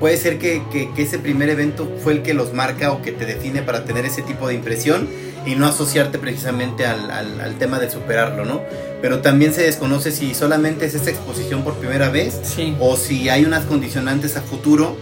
puede 0.00 0.16
ser 0.16 0.38
que, 0.38 0.62
que, 0.72 0.90
que, 0.92 1.02
ese 1.02 1.18
primer 1.18 1.48
evento 1.50 1.90
fue 2.02 2.12
el 2.12 2.22
que 2.22 2.34
los 2.34 2.52
marca 2.52 2.92
o 2.92 3.02
que 3.02 3.12
te 3.12 3.26
define 3.26 3.62
para 3.62 3.84
tener 3.84 4.04
ese 4.06 4.22
tipo 4.22 4.48
de 4.48 4.54
impresión 4.54 5.08
y 5.46 5.54
no 5.54 5.66
asociarte 5.66 6.18
precisamente 6.18 6.86
al, 6.86 7.10
al, 7.10 7.40
al 7.40 7.54
tema 7.58 7.78
de 7.78 7.90
superarlo, 7.90 8.44
¿no? 8.44 8.60
Pero 9.00 9.20
también 9.20 9.52
se 9.54 9.62
desconoce 9.62 10.10
si 10.12 10.34
solamente 10.34 10.86
es 10.86 10.94
esa 10.94 11.10
exposición 11.10 11.62
por 11.62 11.74
primera 11.74 12.08
vez 12.10 12.38
Sí. 12.42 12.76
o 12.80 12.96
si 12.96 13.28
hay 13.28 13.44
unas 13.44 13.64
condicionantes 13.64 14.36
a 14.36 14.42
futuro 14.42 14.96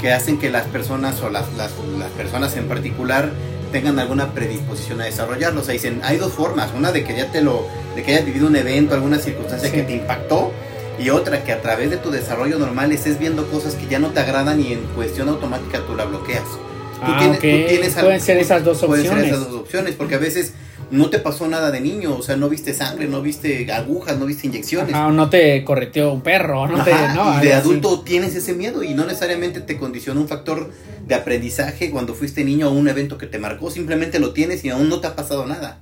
que 0.00 0.12
hacen 0.12 0.38
que 0.38 0.50
las 0.50 0.66
personas 0.66 1.20
o 1.22 1.30
las, 1.30 1.52
las, 1.54 1.70
las 1.98 2.10
personas 2.10 2.56
en 2.56 2.68
particular 2.68 3.30
tengan 3.72 3.98
alguna 3.98 4.32
predisposición 4.32 5.00
a 5.00 5.04
desarrollarlo. 5.06 5.60
O 5.60 5.64
sea, 5.64 5.72
dicen, 5.72 6.00
hay 6.04 6.18
dos 6.18 6.32
formas, 6.32 6.70
una 6.76 6.92
de 6.92 7.02
que 7.04 7.16
ya 7.16 7.30
te 7.32 7.40
lo, 7.40 7.66
de 7.94 8.02
que 8.02 8.12
hayas 8.12 8.26
vivido 8.26 8.46
un 8.46 8.56
evento, 8.56 8.94
alguna 8.94 9.18
circunstancia 9.18 9.70
Sí. 9.70 9.76
que 9.76 9.82
te 9.82 9.92
impactó, 9.94 10.52
y 10.98 11.10
otra 11.10 11.44
que 11.44 11.52
a 11.52 11.60
través 11.62 11.90
de 11.90 11.96
tu 11.98 12.10
desarrollo 12.10 12.58
normal 12.58 12.92
estés 12.92 13.18
viendo 13.18 13.46
cosas 13.50 13.74
que 13.74 13.86
ya 13.86 13.98
no 13.98 14.08
te 14.10 14.20
agradan 14.20 14.60
y 14.60 14.72
en 14.72 14.80
cuestión 14.94 15.28
automática 15.28 15.80
tú 15.86 15.94
la 15.96 16.04
bloqueas. 16.04 16.44
Tú 16.44 17.02
Ah, 17.02 17.16
tienes- 17.18 17.36
ok. 17.38 17.42
tú 17.42 17.68
tienes 17.68 17.94
Pueden 17.94 18.20
ser 18.20 18.38
esas 18.38 18.64
dos 18.64 18.78
Pueden 18.82 19.06
opciones. 19.06 19.24
ser 19.26 19.34
esas 19.34 19.50
dos 19.50 19.60
opciones, 19.60 19.94
porque 19.94 20.14
a 20.14 20.18
veces 20.18 20.54
no 20.90 21.10
te 21.10 21.18
pasó 21.18 21.46
nada 21.48 21.70
de 21.70 21.80
niño, 21.80 22.16
o 22.16 22.22
sea, 22.22 22.36
no 22.36 22.48
viste 22.48 22.72
sangre, 22.72 23.06
no 23.08 23.20
viste 23.20 23.70
agujas, 23.72 24.16
no 24.18 24.24
viste 24.24 24.46
inyecciones. 24.46 24.94
O 24.94 25.10
no 25.10 25.28
te 25.28 25.62
correteó 25.64 26.12
un 26.12 26.22
perro, 26.22 26.66
no 26.68 26.82
te. 26.84 26.92
Ajá, 26.92 27.12
no, 27.14 27.38
y 27.38 27.46
de 27.46 27.52
así. 27.52 27.60
adulto 27.68 28.00
tienes 28.00 28.34
ese 28.34 28.54
miedo 28.54 28.82
y 28.82 28.94
no 28.94 29.04
necesariamente 29.04 29.60
te 29.60 29.76
condiciona 29.76 30.20
un 30.20 30.28
factor 30.28 30.70
de 31.06 31.14
aprendizaje 31.14 31.90
cuando 31.90 32.14
fuiste 32.14 32.44
niño 32.44 32.68
o 32.68 32.72
un 32.72 32.88
evento 32.88 33.18
que 33.18 33.26
te 33.26 33.38
marcó, 33.38 33.70
simplemente 33.70 34.18
lo 34.18 34.32
tienes 34.32 34.64
y 34.64 34.70
aún 34.70 34.88
no 34.88 35.00
te 35.00 35.08
ha 35.08 35.16
pasado 35.16 35.44
nada. 35.44 35.80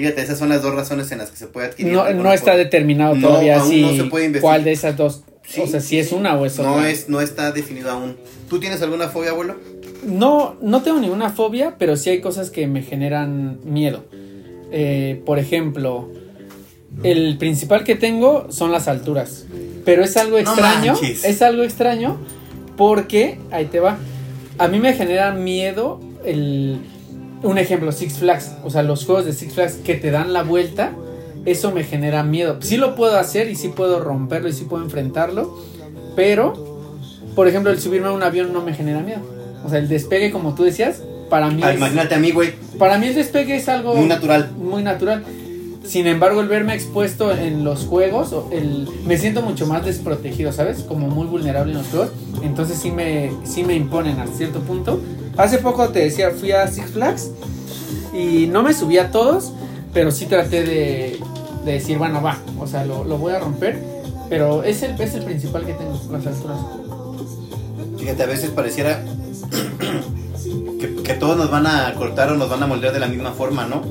Fíjate, 0.00 0.22
esas 0.22 0.38
son 0.38 0.48
las 0.48 0.62
dos 0.62 0.74
razones 0.74 1.12
en 1.12 1.18
las 1.18 1.30
que 1.30 1.36
se 1.36 1.46
puede 1.46 1.66
adquirir. 1.66 1.92
No, 1.92 2.10
no 2.14 2.32
está 2.32 2.56
determinado 2.56 3.14
No, 3.14 3.28
todavía 3.28 3.60
aún 3.60 3.70
si 3.70 3.82
no 3.82 3.92
se 3.94 4.04
puede 4.04 4.24
investigar. 4.24 4.54
cuál 4.54 4.64
de 4.64 4.72
esas 4.72 4.96
dos. 4.96 5.24
Sí, 5.46 5.60
o 5.60 5.66
sea, 5.66 5.80
si 5.80 5.88
sí, 5.88 5.98
es 5.98 6.12
una 6.12 6.36
o 6.36 6.46
es 6.46 6.58
otra. 6.58 6.70
No, 6.70 6.84
es, 6.86 7.10
no 7.10 7.20
está 7.20 7.52
definido 7.52 7.90
aún. 7.90 8.16
¿Tú 8.48 8.58
tienes 8.58 8.80
alguna 8.80 9.08
fobia, 9.08 9.32
abuelo? 9.32 9.56
No, 10.06 10.56
no 10.62 10.82
tengo 10.82 11.00
ninguna 11.00 11.28
fobia, 11.28 11.74
pero 11.78 11.96
sí 11.96 12.08
hay 12.08 12.22
cosas 12.22 12.48
que 12.48 12.66
me 12.66 12.80
generan 12.80 13.60
miedo. 13.64 14.06
Eh, 14.72 15.20
por 15.26 15.38
ejemplo, 15.38 16.08
el 17.02 17.36
principal 17.36 17.84
que 17.84 17.94
tengo 17.94 18.50
son 18.50 18.72
las 18.72 18.88
alturas. 18.88 19.44
Pero 19.84 20.02
es 20.02 20.16
algo 20.16 20.38
extraño. 20.38 20.94
es 21.02 21.42
algo 21.42 21.62
extraño 21.62 22.18
porque, 22.78 23.38
ahí 23.50 23.66
te 23.66 23.80
va. 23.80 23.98
A 24.56 24.68
mí 24.68 24.78
me 24.78 24.94
genera 24.94 25.32
miedo 25.32 26.00
el... 26.24 26.80
Un 27.42 27.58
ejemplo, 27.58 27.90
Six 27.92 28.14
Flags. 28.18 28.50
O 28.64 28.70
sea, 28.70 28.82
los 28.82 29.04
juegos 29.04 29.24
de 29.24 29.32
Six 29.32 29.54
Flags 29.54 29.74
que 29.84 29.94
te 29.94 30.10
dan 30.10 30.32
la 30.32 30.42
vuelta. 30.42 30.92
Eso 31.46 31.70
me 31.72 31.84
genera 31.84 32.22
miedo. 32.22 32.58
Sí 32.60 32.76
lo 32.76 32.94
puedo 32.94 33.16
hacer 33.18 33.48
y 33.50 33.54
sí 33.56 33.68
puedo 33.68 33.98
romperlo 34.00 34.48
y 34.48 34.52
sí 34.52 34.64
puedo 34.64 34.82
enfrentarlo. 34.84 35.56
Pero, 36.16 36.90
por 37.34 37.48
ejemplo, 37.48 37.70
el 37.72 37.80
subirme 37.80 38.08
a 38.08 38.12
un 38.12 38.22
avión 38.22 38.52
no 38.52 38.60
me 38.62 38.74
genera 38.74 39.00
miedo. 39.00 39.20
O 39.64 39.70
sea, 39.70 39.78
el 39.78 39.88
despegue, 39.88 40.30
como 40.30 40.54
tú 40.54 40.64
decías, 40.64 41.02
para 41.30 41.48
mí, 41.50 41.62
Ah, 41.64 41.70
es- 41.70 41.76
imagínate 41.78 42.14
a 42.14 42.18
mí, 42.18 42.30
güey, 42.30 42.52
para 42.78 42.98
mí 42.98 43.06
el 43.06 43.14
despegue 43.14 43.56
es 43.56 43.68
algo 43.68 43.94
muy 43.94 44.06
natural. 44.06 44.50
muy 44.58 44.82
natural. 44.82 45.24
Sin 45.84 46.06
embargo, 46.06 46.40
el 46.40 46.48
verme 46.48 46.74
expuesto 46.74 47.32
en 47.32 47.64
los 47.64 47.86
juegos, 47.86 48.34
el, 48.52 48.86
me 49.06 49.16
siento 49.16 49.40
mucho 49.42 49.66
más 49.66 49.84
desprotegido, 49.84 50.52
¿sabes? 50.52 50.80
Como 50.82 51.08
muy 51.08 51.26
vulnerable 51.26 51.72
en 51.72 51.78
los 51.78 51.86
juegos. 51.88 52.10
Entonces 52.42 52.78
sí 52.78 52.90
me, 52.90 53.30
sí 53.44 53.64
me 53.64 53.74
imponen 53.76 54.20
a 54.20 54.26
cierto 54.26 54.60
punto. 54.60 55.00
Hace 55.42 55.58
poco 55.58 55.88
te 55.88 56.00
decía, 56.00 56.30
fui 56.30 56.52
a 56.52 56.66
Six 56.68 56.90
Flags 56.92 57.30
y 58.14 58.46
no 58.46 58.62
me 58.62 58.74
subí 58.74 58.98
a 58.98 59.10
todos, 59.10 59.52
pero 59.94 60.10
sí 60.10 60.26
traté 60.26 60.62
de, 60.64 61.20
de 61.64 61.72
decir, 61.72 61.98
bueno, 61.98 62.20
va, 62.22 62.38
o 62.58 62.66
sea, 62.66 62.84
lo, 62.84 63.04
lo 63.04 63.18
voy 63.18 63.32
a 63.32 63.38
romper. 63.40 63.78
Pero 64.28 64.62
es 64.62 64.82
el, 64.84 65.00
es 65.00 65.14
el 65.14 65.24
principal 65.24 65.66
que 65.66 65.72
tengo, 65.72 65.98
las 66.12 66.24
alturas. 66.26 66.58
Fíjate, 67.98 68.22
a 68.22 68.26
veces 68.26 68.50
pareciera 68.50 69.02
que, 70.78 70.94
que 71.02 71.14
todos 71.14 71.36
nos 71.36 71.50
van 71.50 71.66
a 71.66 71.92
cortar 71.94 72.30
o 72.30 72.36
nos 72.36 72.48
van 72.48 72.62
a 72.62 72.66
moldear 72.66 72.92
de 72.92 73.00
la 73.00 73.08
misma 73.08 73.32
forma, 73.32 73.66
¿no? 73.66 73.82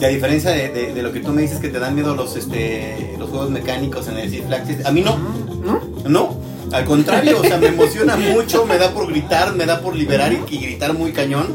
Y 0.00 0.04
a 0.04 0.08
diferencia 0.08 0.50
de, 0.52 0.68
de- 0.68 0.94
de 0.94 1.02
lo 1.02 1.10
que 1.12 1.18
tú 1.20 1.32
me 1.32 1.42
dices 1.42 1.58
que 1.58 1.68
te 1.68 1.80
dan 1.80 1.96
miedo 1.96 2.14
los, 2.14 2.36
este, 2.36 3.16
los 3.18 3.28
juegos 3.30 3.50
mecánicos 3.50 4.06
en 4.08 4.18
el 4.18 4.30
Six 4.30 4.46
Flags, 4.46 4.86
a 4.86 4.92
mí 4.92 5.00
no, 5.00 5.16
¿No? 5.64 5.80
no, 6.08 6.36
al 6.72 6.84
contrario, 6.84 7.40
o 7.40 7.44
sea, 7.44 7.58
me 7.58 7.68
emociona 7.68 8.16
mucho, 8.16 8.66
me 8.66 8.78
da 8.78 8.90
por 8.92 9.08
gritar, 9.08 9.54
me 9.54 9.66
da 9.66 9.80
por 9.80 9.96
liberar 9.96 10.32
y, 10.32 10.54
y 10.54 10.58
gritar 10.58 10.94
muy 10.94 11.12
cañón. 11.12 11.46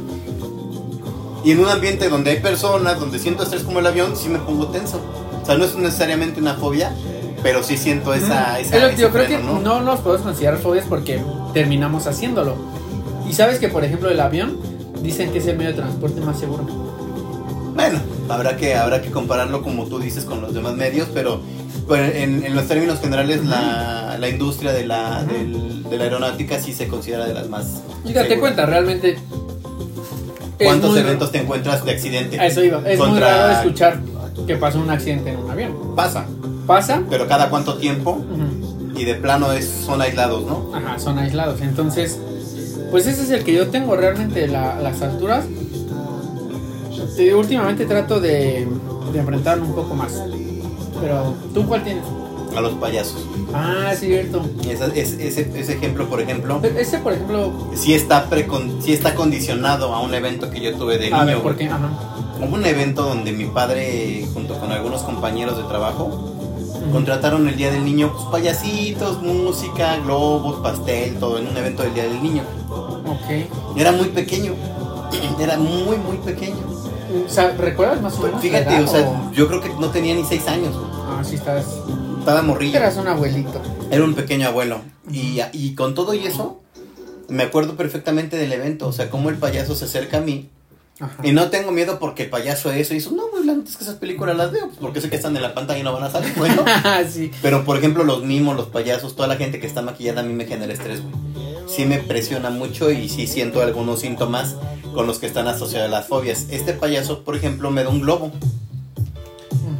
Y 1.44 1.52
en 1.52 1.60
un 1.60 1.68
ambiente 1.68 2.10
donde 2.10 2.32
hay 2.32 2.40
personas, 2.40 3.00
donde 3.00 3.20
siento 3.20 3.44
estrés 3.44 3.64
como 3.64 3.80
el 3.80 3.88
avión, 3.88 4.16
sí 4.16 4.30
me 4.30 4.40
pongo 4.40 4.68
tenso. 4.68 5.02
O 5.42 5.46
sea, 5.46 5.58
no 5.58 5.66
es 5.66 5.76
necesariamente 5.76 6.40
una 6.40 6.56
fobia, 6.56 6.94
pero 7.44 7.62
sí 7.64 7.78
siento 7.78 8.14
esa... 8.14 8.60
esa 8.60 8.90
que 8.90 9.02
yo 9.02 9.12
creo 9.12 9.28
que 9.28 9.38
freno, 9.38 9.60
no 9.60 9.82
nos 9.82 10.00
podemos 10.00 10.26
considerar 10.26 10.58
fobias 10.60 10.86
porque 10.88 11.22
terminamos 11.54 12.08
haciéndolo. 12.08 12.56
Y 13.30 13.34
sabes 13.34 13.60
que, 13.60 13.68
por 13.68 13.84
ejemplo, 13.84 14.10
el 14.10 14.20
avión 14.22 14.58
dicen 15.02 15.32
que 15.32 15.40
es 15.40 15.48
el 15.48 15.58
medio 15.58 15.72
de 15.72 15.78
transporte 15.78 16.22
más 16.22 16.40
seguro. 16.40 16.64
Bueno, 17.76 18.00
habrá 18.30 18.56
que, 18.56 18.76
habrá 18.76 19.02
que 19.02 19.12
compararlo 19.12 19.62
como 19.64 19.86
tú 19.86 20.00
dices 20.00 20.24
con 20.24 20.42
los 20.42 20.54
demás 20.54 20.76
medios, 20.76 21.10
pero 21.14 21.42
en, 21.90 22.44
en 22.46 22.56
los 22.56 22.68
términos 22.68 23.00
generales 23.00 23.44
la, 23.46 24.18
la 24.20 24.30
industria 24.30 24.72
de 24.72 24.86
la, 24.86 25.24
del- 25.24 25.84
de 25.84 25.98
la 25.98 26.04
aeronáutica 26.06 26.60
sí 26.60 26.74
se 26.74 26.88
considera 26.88 27.26
de 27.26 27.34
las 27.34 27.50
más... 27.50 27.82
Fíjate 28.04 28.30
seguras. 28.30 28.40
cuenta, 28.40 28.66
realmente. 28.66 29.18
¿Cuántos 30.64 30.92
muy- 30.92 31.00
eventos 31.00 31.32
te 31.32 31.40
encuentras 31.40 31.84
de 31.84 31.92
accidente? 31.92 32.40
A 32.40 32.46
eso 32.48 32.64
iba. 32.64 32.78
Es 32.90 32.98
muy 32.98 33.08
Contra- 33.10 33.28
raro 33.48 33.54
escuchar 33.60 34.00
que 34.48 34.56
pasó 34.56 34.80
un 34.80 34.90
accidente 34.90 35.32
en 35.32 35.38
un 35.40 35.52
avión. 35.52 35.96
Pasa, 35.96 36.26
Pasa. 36.66 37.04
pero 37.10 37.28
cada 37.28 37.50
cuánto 37.50 37.78
tiempo 37.78 38.24
y 38.96 39.04
de 39.06 39.16
plano 39.16 39.52
es, 39.52 39.68
son 39.86 40.02
aislados, 40.02 40.46
¿no? 40.46 40.72
Ajá, 40.74 41.00
son 41.00 41.18
aislados. 41.20 41.62
Entonces, 41.62 42.18
pues 42.92 43.08
ese 43.08 43.24
es 43.24 43.30
el 43.32 43.44
que 43.44 43.54
yo 43.54 43.68
tengo 43.70 43.96
realmente, 43.96 44.48
la- 44.48 44.80
las 44.80 45.02
alturas. 45.02 45.46
Eh, 47.18 47.34
últimamente 47.34 47.86
trato 47.86 48.20
de, 48.20 48.68
de 49.12 49.20
enfrentarlo 49.20 49.66
un 49.66 49.76
poco 49.76 49.94
más. 49.96 50.14
Pero, 51.04 51.34
¿tú 51.54 51.66
cuál 51.68 51.84
tienes? 51.84 52.04
A 52.56 52.62
los 52.62 52.74
payasos. 52.74 53.26
Ah, 53.54 53.90
es 53.92 54.00
cierto. 54.00 54.42
Esa- 54.70 54.86
es- 54.88 55.14
ese, 55.20 55.52
ese 55.56 55.74
ejemplo, 55.74 56.08
por 56.08 56.22
ejemplo, 56.22 56.60
Pero 56.62 56.80
Ese, 56.80 57.00
por 57.00 57.12
ejemplo, 57.14 57.52
sí 57.76 57.94
está, 57.94 58.30
precon- 58.30 58.80
sí 58.82 58.94
está 58.94 59.16
condicionado 59.16 59.94
a 59.94 60.00
un 60.02 60.14
evento 60.14 60.50
que 60.50 60.62
yo 60.62 60.74
tuve 60.76 60.98
de 60.98 61.06
niño. 61.06 61.18
a 61.18 61.26
ver, 61.26 61.36
güey. 61.36 61.44
¿por 61.44 61.56
qué? 61.58 61.66
Ajá. 61.68 61.90
Hubo 62.40 62.56
un 62.56 62.66
evento 62.66 63.04
donde 63.04 63.32
mi 63.34 63.46
padre, 63.46 64.28
junto 64.34 64.58
con 64.60 64.72
algunos 64.72 65.02
compañeros 65.02 65.58
de 65.58 65.64
trabajo, 65.64 66.30
contrataron 66.92 67.48
el 67.48 67.56
Día 67.58 67.72
del 67.72 67.84
Niño, 67.86 68.12
pues 68.14 68.26
payasitos, 68.32 69.22
música, 69.22 69.98
globos, 69.98 70.58
pastel, 70.62 71.16
todo 71.20 71.40
en 71.40 71.48
un 71.48 71.58
evento 71.58 71.84
del 71.84 71.94
Día 71.94 72.04
del 72.04 72.22
Niño. 72.22 72.44
Ok. 72.70 73.78
Era 73.78 73.92
muy 73.92 74.10
pequeño, 74.10 74.54
era 75.40 75.58
muy, 75.58 75.98
muy 75.98 76.18
pequeño. 76.24 76.58
O 77.26 77.30
sea, 77.30 77.52
¿recuerdas 77.58 78.02
más 78.02 78.14
o 78.18 78.24
menos? 78.24 78.36
la 78.36 78.40
Fíjate, 78.42 78.76
edad 78.76 78.84
o 78.84 78.88
sea, 78.88 79.02
o- 79.08 79.32
yo 79.34 79.48
creo 79.48 79.62
que 79.62 79.70
no 79.80 79.90
tenía 79.90 80.14
ni 80.16 80.24
seis 80.24 80.48
años, 80.48 80.76
Ah, 81.24 81.26
sí, 81.26 81.36
estás. 81.36 81.66
estaba 82.20 82.42
morrillo. 82.42 82.78
Eras 82.78 82.98
un 82.98 83.08
abuelito. 83.08 83.62
Era 83.90 84.04
un 84.04 84.14
pequeño 84.14 84.46
abuelo. 84.46 84.82
Y, 85.10 85.40
y 85.54 85.74
con 85.74 85.96
todo 85.96 86.14
y 86.14 86.26
eso, 86.28 86.60
me 87.30 87.44
acuerdo 87.44 87.78
perfectamente 87.78 88.36
del 88.36 88.52
evento, 88.52 88.88
o 88.88 88.92
sea, 88.92 89.10
cómo 89.10 89.30
el 89.30 89.38
payaso 89.38 89.74
se 89.74 89.86
acerca 89.86 90.18
a 90.18 90.22
mí. 90.22 90.50
Ajá. 91.00 91.16
Y 91.24 91.32
no 91.32 91.50
tengo 91.50 91.72
miedo 91.72 91.98
porque 91.98 92.24
el 92.24 92.30
payaso 92.30 92.72
eso 92.74 92.94
hizo, 92.94 93.12
no, 93.12 93.24
pues 93.32 93.46
la 93.46 93.54
es 93.54 93.78
que 93.78 93.86
esas 93.86 93.96
películas 93.96 94.36
las 94.36 94.52
veo, 94.52 94.68
pues 94.68 94.78
porque 94.80 95.00
sé 95.00 95.10
que 95.10 95.16
están 95.16 95.36
en 95.38 95.42
la 95.42 95.54
pantalla 95.54 95.80
y 95.80 95.84
no 95.84 95.94
van 95.94 96.04
a 96.04 96.12
salir, 96.12 96.34
bueno. 96.36 96.66
sí. 97.10 97.32
Pero 97.42 97.64
por 97.64 97.78
ejemplo, 97.78 98.04
los 98.04 98.26
mimos, 98.26 98.58
los 98.58 98.68
payasos, 98.68 99.16
toda 99.16 99.30
la 99.30 99.38
gente 99.38 99.62
que 99.62 99.68
está 99.68 99.82
maquillada 99.82 100.22
a 100.22 100.24
mí 100.24 100.34
me 100.34 100.46
genera 100.46 100.74
estrés, 100.74 101.02
güey. 101.02 101.16
Sí 101.68 101.86
me 101.86 102.00
presiona 102.00 102.50
mucho 102.50 102.92
y 102.92 103.08
sí 103.08 103.28
siento 103.28 103.62
algunos 103.62 104.02
síntomas 104.02 104.58
con 104.94 105.08
los 105.08 105.20
que 105.20 105.26
están 105.26 105.48
asociadas 105.48 105.90
las 105.90 106.08
fobias. 106.08 106.48
Este 106.52 106.74
payaso, 106.74 107.24
por 107.24 107.38
ejemplo, 107.38 107.72
me 107.72 107.84
da 107.84 107.90
un 107.90 108.02
globo 108.02 108.32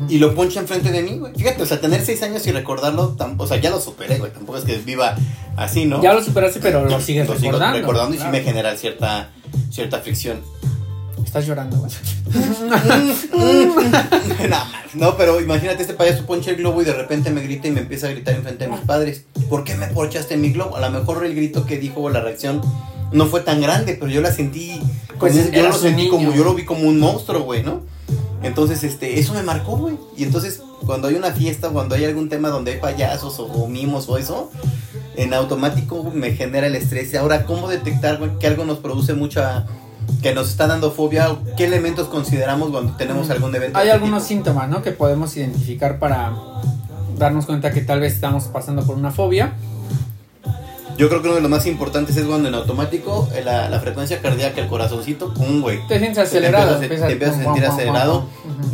Y 0.10 0.18
lo 0.18 0.34
poncha 0.36 0.60
enfrente 0.60 0.92
de 0.92 1.02
mí, 1.02 1.18
güey. 1.18 1.34
Fíjate, 1.36 1.62
o 1.62 1.66
sea, 1.66 1.80
tener 1.80 2.04
seis 2.06 2.22
años 2.24 2.46
y 2.48 2.52
recordarlo, 2.52 3.16
o 3.38 3.48
sea, 3.48 3.58
ya 3.58 3.70
lo 3.70 3.80
superé, 3.80 4.18
güey. 4.18 4.32
Tampoco 4.32 4.58
es 4.58 4.64
que 4.64 4.78
viva 4.78 5.16
así, 5.56 5.86
¿no? 5.86 6.02
Ya 6.02 6.14
lo 6.14 6.24
superaste, 6.24 6.60
pero 6.60 6.86
lo 6.86 7.02
sigues 7.02 7.28
Lo 7.28 7.36
sigo 7.36 7.54
recordando. 7.54 7.80
recordando 7.80 8.16
y 8.16 8.20
sí 8.20 8.26
me 8.32 8.42
genera 8.42 8.76
cierta, 8.76 9.30
cierta 9.72 10.00
fricción. 10.00 10.42
Estás 11.24 11.48
llorando, 11.48 11.78
güey. 11.78 11.92
no, 14.50 14.58
no, 14.94 15.18
pero 15.18 15.42
imagínate, 15.42 15.82
este 15.82 15.94
payaso 15.94 16.26
poncha 16.26 16.52
el 16.52 16.58
globo 16.58 16.82
y 16.82 16.86
de 16.86 16.94
repente 16.94 17.32
me 17.32 17.42
grita 17.42 17.68
y 17.68 17.72
me 17.72 17.82
empieza 17.82 18.08
a 18.08 18.12
gritar 18.12 18.36
enfrente 18.36 18.66
de 18.66 18.72
mis 18.72 18.82
padres. 18.82 19.24
¿Por 19.50 19.64
qué 19.64 19.76
me 19.76 19.88
ponchaste 19.88 20.38
mi 20.38 20.52
globo? 20.52 20.76
A 20.76 20.82
lo 20.82 20.92
mejor 20.92 21.26
el 21.26 21.34
grito 21.34 21.66
que 21.66 21.80
dijo 21.80 22.02
o 22.02 22.10
la 22.10 22.22
reacción 22.22 22.62
no 23.12 23.26
fue 23.28 23.42
tan 23.42 23.62
grande, 23.62 23.96
pero 24.00 24.12
yo 24.12 24.22
la 24.22 24.32
sentí. 24.32 24.80
Pues 25.20 25.52
yo 25.52 25.64
lo 25.64 25.74
sentí 25.74 26.04
niño. 26.04 26.12
como, 26.12 26.34
yo 26.34 26.44
lo 26.44 26.54
vi 26.54 26.66
como 26.66 26.88
un 26.88 27.00
monstruo, 27.00 27.44
güey, 27.44 27.64
¿no? 27.64 27.82
Entonces, 28.44 28.84
este, 28.84 29.20
eso 29.20 29.34
me 29.34 29.44
marcó, 29.44 29.78
güey. 29.78 29.98
Y 30.16 30.24
entonces, 30.24 30.62
cuando 30.86 31.08
hay 31.08 31.16
una 31.16 31.32
fiesta, 31.32 31.70
cuando 31.70 31.96
hay 31.96 32.06
algún 32.06 32.30
tema 32.30 32.50
donde 32.50 32.74
hay 32.74 32.80
payasos 32.80 33.40
o, 33.40 33.46
o 33.46 33.68
mimos 33.68 34.08
o 34.10 34.18
eso, 34.18 34.52
en 35.16 35.34
automático 35.34 36.12
me 36.14 36.34
genera 36.34 36.68
el 36.68 36.76
estrés. 36.76 37.16
Ahora, 37.16 37.46
¿cómo 37.46 37.70
detectar 37.70 38.18
güey, 38.18 38.38
que 38.40 38.48
algo 38.48 38.66
nos 38.66 38.80
produce 38.80 39.14
mucha 39.14 39.66
que 40.22 40.34
nos 40.34 40.50
está 40.50 40.68
dando 40.68 40.92
fobia, 40.92 41.36
qué 41.58 41.66
elementos 41.66 42.08
consideramos 42.08 42.72
cuando 42.72 42.96
tenemos 42.96 43.30
algún 43.30 43.56
evento. 43.56 43.78
Hay 43.78 43.90
algunos 43.90 44.24
tipo? 44.24 44.28
síntomas, 44.30 44.70
¿no? 44.70 44.82
Que 44.82 44.92
podemos 44.92 45.36
identificar 45.36 46.00
para 46.00 46.34
darnos 47.18 47.46
cuenta 47.46 47.72
que 47.72 47.82
tal 47.82 48.00
vez 48.00 48.14
estamos 48.14 48.46
pasando 48.46 48.84
por 48.86 48.96
una 48.96 49.12
fobia. 49.12 49.54
Yo 50.98 51.10
creo 51.10 51.22
que 51.22 51.28
uno 51.28 51.36
de 51.36 51.42
los 51.42 51.50
más 51.50 51.66
importantes 51.66 52.16
es 52.18 52.26
cuando 52.26 52.48
en 52.50 52.56
automático 52.56 53.28
eh, 53.34 53.42
la, 53.44 53.68
la 53.70 53.80
frecuencia 53.80 54.22
cardíaca, 54.22 54.62
el 54.62 54.68
corazoncito, 54.68 55.34
pum, 55.34 55.62
güey. 55.62 55.80
Te 55.88 55.98
sientes 55.98 56.16
Te 56.16 56.22
acelerado. 56.22 56.82
empiezas 56.82 57.04
a- 57.04 57.08
te 57.08 57.14
empiezas 57.14 57.40
a 57.40 57.44
sentir 57.44 57.66
acelerado. 57.66 58.26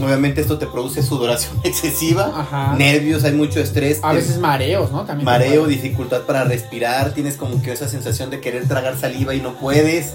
Obviamente 0.04 0.42
esto 0.42 0.58
te 0.58 0.66
produce 0.68 1.02
sudoración 1.02 1.54
excesiva, 1.64 2.32
Ajá. 2.36 2.76
nervios, 2.78 3.24
hay 3.24 3.32
mucho 3.34 3.60
estrés, 3.60 4.00
A 4.04 4.14
veces 4.14 4.38
mareos, 4.38 4.92
¿no? 4.92 5.06
También. 5.06 5.26
mareo, 5.26 5.66
dificultad 5.68 6.22
para 6.22 6.44
respirar, 6.44 7.12
tienes 7.14 7.38
como 7.38 7.62
que 7.62 7.72
esa 7.72 7.88
sensación 7.88 8.30
de 8.30 8.40
querer 8.42 8.68
tragar 8.68 8.98
saliva 8.98 9.34
y 9.34 9.42
no 9.42 9.54
puedes. 9.58 10.14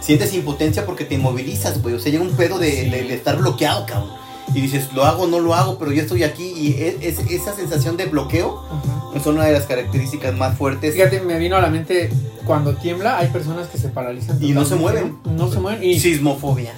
Sientes 0.00 0.32
impotencia 0.32 0.86
porque 0.86 1.04
te 1.04 1.14
inmovilizas, 1.16 1.82
güey. 1.82 1.94
O 1.94 1.98
sea, 2.00 2.10
llega 2.10 2.24
un 2.24 2.30
pedo 2.30 2.58
de, 2.58 2.70
Sí. 2.70 2.90
de- 2.90 3.02
de 3.02 3.14
estar 3.14 3.36
bloqueado, 3.36 3.84
cabrón. 3.86 4.10
Y 4.54 4.60
dices, 4.60 4.92
lo 4.94 5.04
hago, 5.04 5.26
no 5.26 5.38
lo 5.40 5.54
hago, 5.54 5.78
pero 5.78 5.92
yo 5.92 6.02
estoy 6.02 6.22
aquí. 6.24 6.52
Y 6.56 6.82
es, 6.82 6.96
es- 7.18 7.30
esa 7.30 7.54
sensación 7.54 7.96
de 7.96 8.06
bloqueo 8.06 8.48
Ujú. 8.54 9.16
es 9.16 9.26
una 9.26 9.44
de 9.44 9.52
las 9.52 9.64
características 9.66 10.34
más 10.36 10.56
fuertes. 10.56 10.94
Fíjate, 10.94 11.20
me 11.20 11.38
vino 11.38 11.56
a 11.56 11.60
la 11.60 11.68
mente 11.70 12.10
cuando 12.44 12.74
tiembla, 12.74 13.18
hay 13.18 13.28
personas 13.28 13.68
que 13.68 13.78
se 13.78 13.88
paralizan. 13.88 14.42
Y 14.42 14.52
no 14.52 14.64
se 14.64 14.74
mueven. 14.76 15.18
¿no? 15.24 15.32
No 15.46 15.52
se 15.52 15.60
mueven. 15.60 15.82
Y 15.84 16.00
Sismofobia. 16.00 16.72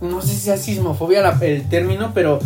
no 0.00 0.20
sé 0.20 0.28
si 0.28 0.36
sea 0.40 0.56
sismofobia 0.58 1.22
la- 1.22 1.38
el 1.40 1.68
término, 1.70 2.10
pero 2.14 2.38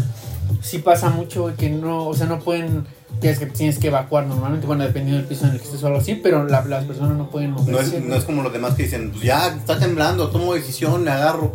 sí 0.62 0.78
pasa 0.78 1.10
mucho 1.10 1.52
que 1.58 1.68
no, 1.70 2.06
o 2.06 2.14
sea, 2.14 2.26
no 2.26 2.38
pueden. 2.38 2.84
Tienes 3.20 3.38
que, 3.40 3.46
tienes 3.46 3.78
que 3.78 3.88
evacuar 3.88 4.26
normalmente, 4.26 4.66
bueno, 4.66 4.84
dependiendo 4.84 5.18
del 5.18 5.26
piso 5.28 5.44
en 5.44 5.50
el 5.52 5.58
que 5.58 5.64
estés 5.64 5.82
o 5.82 5.88
algo 5.88 5.98
así, 5.98 6.14
pero 6.14 6.44
la- 6.46 6.64
las 6.64 6.84
personas 6.84 7.18
no 7.18 7.28
pueden 7.28 7.50
moverse. 7.50 7.72
No 7.72 7.98
es, 7.98 8.04
no 8.04 8.14
es 8.14 8.24
como 8.24 8.42
los 8.42 8.52
demás 8.52 8.74
que 8.76 8.84
dicen, 8.84 9.10
pues 9.10 9.22
ya 9.24 9.48
está 9.48 9.78
temblando, 9.78 10.30
tomo 10.30 10.54
decisión, 10.54 11.02
me 11.04 11.10
agarro. 11.10 11.52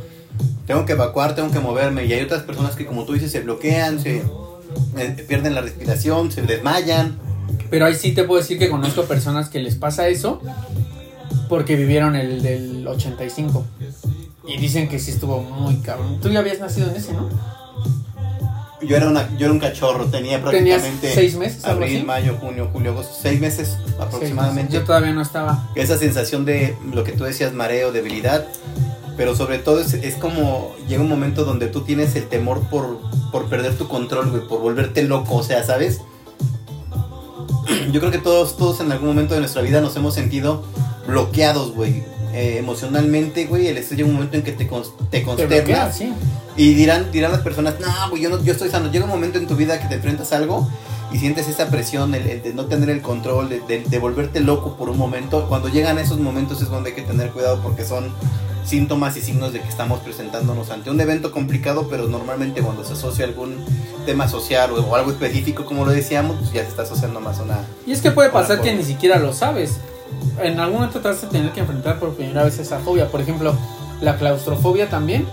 Tengo 0.68 0.86
que 0.86 0.94
evacuar, 0.94 1.36
tengo 1.36 1.52
que 1.52 1.60
moverme. 1.60 2.06
Y 2.06 2.14
hay 2.14 2.24
otras 2.24 2.44
personas 2.44 2.76
que, 2.76 2.86
como 2.86 3.06
tú 3.06 3.14
dices, 3.14 3.32
se 3.32 3.42
bloquean, 3.42 4.00
se 4.00 4.24
eh, 4.98 5.26
pierden 5.28 5.54
la 5.54 5.62
respiración, 5.62 6.32
se 6.32 6.42
desmayan. 6.42 7.18
Pero 7.70 7.86
ahí 7.86 7.96
sí 7.96 8.14
te 8.14 8.24
puedo 8.24 8.42
decir 8.42 8.58
que 8.58 8.70
conozco 8.70 9.04
personas 9.04 9.50
que 9.50 9.60
les 9.60 9.76
pasa 9.76 10.08
eso 10.08 10.42
porque 11.50 11.76
vivieron 11.76 12.16
el 12.16 12.42
del 12.42 12.88
85. 12.88 13.66
Y 14.48 14.58
dicen 14.58 14.88
que 14.88 15.00
sí 15.00 15.12
estuvo 15.12 15.42
muy 15.42 15.78
cabrón. 15.78 16.20
Tú 16.22 16.30
ya 16.30 16.40
habías 16.40 16.60
nacido 16.60 16.90
en 16.90 16.96
ese, 16.96 17.14
¿no? 17.14 17.30
Yo 18.82 18.96
era, 18.96 19.08
una, 19.08 19.36
yo 19.38 19.46
era 19.46 19.54
un 19.54 19.60
cachorro, 19.60 20.06
tenía 20.06 20.44
¿Tenías 20.44 20.82
prácticamente 20.82 21.14
seis 21.16 21.36
meses, 21.36 21.66
abril, 21.66 21.98
así? 21.98 22.06
mayo, 22.06 22.38
junio, 22.40 22.70
julio, 22.72 22.92
agosto, 22.92 23.16
seis 23.20 23.40
meses 23.40 23.78
aproximadamente. 24.00 24.74
Yo 24.74 24.84
todavía 24.84 25.12
no 25.12 25.24
estaba. 25.24 25.70
Esa 25.74 25.98
sensación 25.98 26.46
de 26.46 26.78
lo 26.94 27.04
que 27.04 27.14
tú 27.14 27.24
decías, 27.24 27.54
mareo, 27.54 27.92
debilidad, 27.92 28.46
pero 29.18 29.36
sobre 29.36 29.60
todo 29.60 29.80
es, 29.80 29.94
es 29.94 30.16
como 30.16 30.74
llega 30.88 31.02
un 31.02 31.10
momento 31.10 31.46
donde 31.46 31.68
tú 31.68 31.82
tienes 31.82 32.16
el 32.16 32.28
temor 32.28 32.62
por, 32.70 33.00
por 33.32 33.46
perder 33.46 33.78
tu 33.78 33.88
control, 33.88 34.30
güey, 34.32 34.48
por 34.48 34.60
volverte 34.62 35.04
loco, 35.04 35.36
o 35.36 35.44
sea, 35.44 35.64
¿sabes? 35.64 36.02
Yo 37.92 38.00
creo 38.00 38.12
que 38.12 38.18
todos, 38.20 38.58
todos 38.58 38.80
en 38.80 38.92
algún 38.92 39.08
momento 39.10 39.34
de 39.34 39.40
nuestra 39.40 39.62
vida 39.62 39.82
nos 39.82 39.96
hemos 39.96 40.14
sentido 40.14 40.64
bloqueados, 41.08 41.74
güey, 41.74 42.04
eh, 42.34 42.58
emocionalmente, 42.60 43.46
güey, 43.46 43.68
el 43.68 43.78
estrés 43.78 43.98
llega 43.98 44.10
un 44.10 44.16
momento 44.16 44.38
en 44.38 44.44
que 44.44 44.52
te, 44.52 44.66
te 44.66 44.72
Te 45.12 45.24
consternas. 45.24 45.98
sí. 45.98 46.14
Y 46.58 46.74
dirán, 46.74 47.12
dirán 47.12 47.32
las 47.34 47.42
personas, 47.42 47.76
no, 47.82 48.10
güey, 48.10 48.22
yo, 48.22 48.30
no, 48.30 48.42
yo 48.42 48.54
estoy 48.54 48.70
sano. 48.70 48.90
Llega 48.90 49.04
un 49.04 49.12
momento 49.12 49.38
en 49.38 49.46
tu 49.46 49.56
vida 49.58 49.80
que 49.80 49.88
te 49.88 49.96
enfrentas 49.96 50.32
a 50.32 50.38
algo 50.38 50.68
y 51.12 51.18
sientes 51.18 51.50
esa 51.50 51.70
presión, 51.70 52.16
el, 52.16 52.26
el 52.28 52.42
de 52.44 52.54
no 52.54 52.66
tener 52.66 52.90
el 52.90 53.02
control, 53.02 53.50
de, 53.50 53.60
de- 53.62 53.84
de 53.84 54.00
volverte 54.00 54.40
loco 54.40 54.78
por 54.78 54.90
un 54.90 54.98
momento. 54.98 55.48
Cuando 55.50 55.68
llegan 55.68 56.00
esos 56.00 56.18
momentos 56.20 56.62
es 56.62 56.70
donde 56.70 56.92
hay 56.92 56.96
que 56.96 57.02
tener 57.02 57.32
cuidado 57.32 57.60
porque 57.62 57.84
son 57.84 58.06
síntomas 58.66 59.16
y 59.18 59.22
signos 59.22 59.54
de 59.54 59.62
que 59.62 59.70
estamos 59.70 60.00
presentándonos 60.00 60.70
ante 60.72 60.90
un 60.90 61.00
evento 61.00 61.32
complicado, 61.32 61.88
pero 61.90 62.08
normalmente 62.08 62.62
cuando 62.62 62.84
se 62.84 62.94
asocia 62.94 63.26
algún 63.26 63.56
tema 64.06 64.28
social 64.28 64.72
o, 64.72 64.82
o 64.82 64.96
algo 64.96 65.12
específico, 65.12 65.66
como 65.66 65.86
lo 65.86 65.92
decíamos, 65.92 66.38
pues 66.40 66.52
ya 66.52 66.64
se 66.64 66.70
está 66.70 66.82
asociando 66.84 67.20
más 67.20 67.40
a 67.40 67.44
una... 67.44 67.60
Y 67.86 67.92
es 67.92 68.02
que 68.02 68.12
puede 68.12 68.30
pasar 68.30 68.62
que 68.62 68.74
ni 68.76 68.84
siquiera 68.84 69.18
lo 69.20 69.34
sabes. 69.34 69.78
En 70.42 70.60
algún 70.60 70.78
momento 70.78 71.00
te 71.02 71.08
vas 71.08 71.24
a 71.24 71.30
tener 71.30 71.52
que 71.52 71.60
enfrentar 71.62 72.00
por 72.00 72.14
primera 72.16 72.44
vez 72.44 72.58
esa 72.60 72.80
fobia. 72.80 73.10
Por 73.10 73.22
ejemplo, 73.22 73.54
la 74.02 74.18
claustrofobia 74.18 74.90
también. 74.90 75.28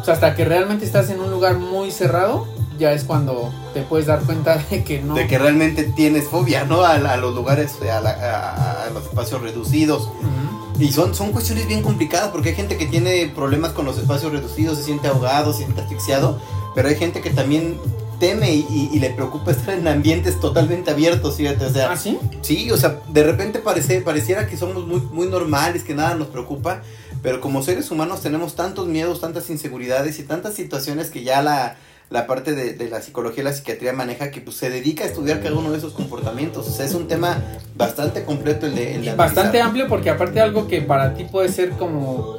O 0.00 0.04
sea, 0.04 0.14
hasta 0.14 0.34
que 0.34 0.44
realmente 0.44 0.84
estás 0.84 1.10
en 1.10 1.20
un 1.20 1.30
lugar 1.30 1.58
muy 1.58 1.90
cerrado, 1.90 2.46
ya 2.78 2.92
es 2.92 3.02
cuando 3.04 3.52
te 3.74 3.82
puedes 3.82 4.06
dar 4.06 4.20
cuenta 4.20 4.56
de 4.70 4.84
que 4.84 5.02
no. 5.02 5.14
De 5.14 5.26
que 5.26 5.38
realmente 5.38 5.84
tienes 5.84 6.28
fobia, 6.28 6.64
¿no? 6.64 6.82
A, 6.84 6.92
a 6.94 7.16
los 7.16 7.34
lugares, 7.34 7.72
a, 7.82 8.00
la- 8.00 8.10
a- 8.10 8.84
a 8.86 8.90
los 8.90 9.04
espacios 9.04 9.40
reducidos. 9.42 10.02
Ujú. 10.02 10.61
Y 10.82 10.92
son, 10.92 11.14
son 11.14 11.32
cuestiones 11.32 11.66
bien 11.68 11.82
complicadas 11.82 12.30
porque 12.30 12.50
hay 12.50 12.54
gente 12.54 12.76
que 12.76 12.86
tiene 12.86 13.30
problemas 13.34 13.72
con 13.72 13.84
los 13.84 13.98
espacios 13.98 14.32
reducidos, 14.32 14.78
se 14.78 14.84
siente 14.84 15.08
ahogado, 15.08 15.52
se 15.52 15.60
siente 15.60 15.80
asfixiado, 15.80 16.40
pero 16.74 16.88
hay 16.88 16.96
gente 16.96 17.20
que 17.20 17.30
también 17.30 17.78
teme 18.18 18.52
y, 18.52 18.66
y- 18.70 18.90
y 18.92 18.98
le 19.00 19.10
preocupa 19.10 19.50
estar 19.52 19.74
en 19.74 19.86
ambientes 19.88 20.40
totalmente 20.40 20.90
abiertos, 20.90 21.36
fíjate, 21.36 21.66
o 21.66 21.70
sea, 21.72 21.92
¿Ah, 21.92 21.96
sí? 21.96 22.18
sí, 22.40 22.70
o 22.70 22.76
sea, 22.76 23.00
de 23.08 23.22
repente 23.22 23.58
parece, 23.58 24.00
pareciera 24.00 24.46
que 24.46 24.56
somos 24.56 24.86
muy, 24.86 25.00
muy 25.12 25.26
normales, 25.28 25.82
que 25.84 25.94
nada 25.94 26.14
nos 26.14 26.28
preocupa, 26.28 26.82
pero 27.22 27.40
como 27.40 27.62
seres 27.62 27.90
humanos 27.90 28.20
tenemos 28.20 28.54
tantos 28.56 28.86
miedos, 28.88 29.20
tantas 29.20 29.48
inseguridades 29.50 30.18
y 30.18 30.24
tantas 30.24 30.54
situaciones 30.54 31.10
que 31.10 31.22
ya 31.22 31.42
la, 31.42 31.76
la 32.12 32.26
parte 32.26 32.52
de, 32.52 32.74
de 32.74 32.88
la 32.90 33.00
psicología 33.00 33.40
y 33.42 33.44
la 33.44 33.52
psiquiatría 33.52 33.92
maneja 33.92 34.30
que 34.30 34.40
pues, 34.40 34.56
se 34.56 34.68
dedica 34.70 35.04
a 35.04 35.06
estudiar 35.06 35.40
cada 35.42 35.56
uno 35.56 35.72
de 35.72 35.78
esos 35.78 35.92
comportamientos, 35.94 36.68
o 36.68 36.70
sea, 36.70 36.84
es 36.84 36.94
un 36.94 37.08
tema 37.08 37.42
bastante 37.74 38.24
completo 38.24 38.66
el 38.66 38.74
de... 38.74 38.94
El 38.96 39.04
de 39.06 39.14
Bastante 39.14 39.40
analizar. 39.60 39.66
amplio 39.68 39.88
porque 39.88 40.10
aparte 40.10 40.40
algo 40.40 40.66
que 40.68 40.82
para 40.82 41.14
ti 41.14 41.24
puede 41.24 41.48
ser 41.48 41.70
como 41.70 42.36